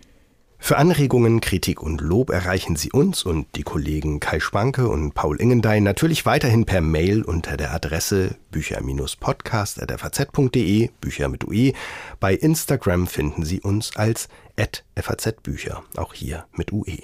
Für 0.62 0.76
Anregungen, 0.76 1.40
Kritik 1.40 1.82
und 1.82 2.02
Lob 2.02 2.28
erreichen 2.28 2.76
Sie 2.76 2.92
uns 2.92 3.22
und 3.22 3.46
die 3.56 3.62
Kollegen 3.62 4.20
Kai 4.20 4.40
Spanke 4.40 4.88
und 4.88 5.14
Paul 5.14 5.40
Ingendein 5.40 5.82
natürlich 5.82 6.26
weiterhin 6.26 6.66
per 6.66 6.82
Mail 6.82 7.22
unter 7.22 7.56
der 7.56 7.72
Adresse 7.72 8.36
bücher-podcast.faz.de, 8.50 10.90
Bücher 11.00 11.28
mit 11.28 11.48
UE. 11.48 11.72
Bei 12.20 12.34
Instagram 12.34 13.06
finden 13.06 13.46
Sie 13.46 13.62
uns 13.62 13.96
als 13.96 14.28
@fazbücher, 14.94 15.82
auch 15.96 16.12
hier 16.12 16.44
mit 16.52 16.72
UE. 16.72 16.98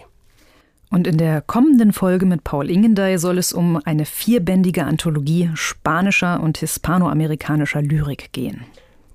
Und 0.91 1.07
in 1.07 1.18
der 1.18 1.41
kommenden 1.41 1.93
Folge 1.93 2.26
mit 2.26 2.45
Paul 2.45 2.70
Ingendey 2.70 3.18
soll 3.18 3.39
es 3.39 3.53
um 3.53 3.80
eine 3.84 4.05
vierbändige 4.05 4.84
Anthologie 4.84 5.51
spanischer 5.55 6.41
und 6.41 6.59
hispanoamerikanischer 6.59 7.82
Lyrik 7.82 8.32
gehen. 8.32 8.64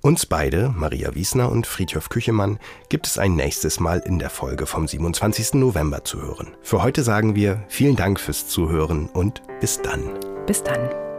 Uns 0.02 0.26
beide, 0.26 0.74
Maria 0.76 1.14
Wiesner 1.14 1.52
und 1.52 1.68
Friedhof 1.68 2.10
Küchemann, 2.10 2.58
gibt 2.90 3.06
es 3.06 3.20
ein 3.20 3.36
nächstes 3.36 3.80
Mal 3.80 4.00
in 4.00 4.18
der 4.18 4.32
Folge 4.32 4.66
vom 4.66 4.88
27. 4.88 5.54
November 5.54 6.04
zu 6.04 6.20
hören. 6.20 6.48
Für 6.64 6.82
heute 6.82 7.04
sagen 7.04 7.36
wir 7.36 7.64
vielen 7.68 7.96
Dank 7.96 8.20
fürs 8.20 8.48
Zuhören 8.48 9.08
und 9.08 9.44
bis 9.60 9.80
dann. 9.82 10.02
Bis 10.48 10.64
dann. 10.64 11.11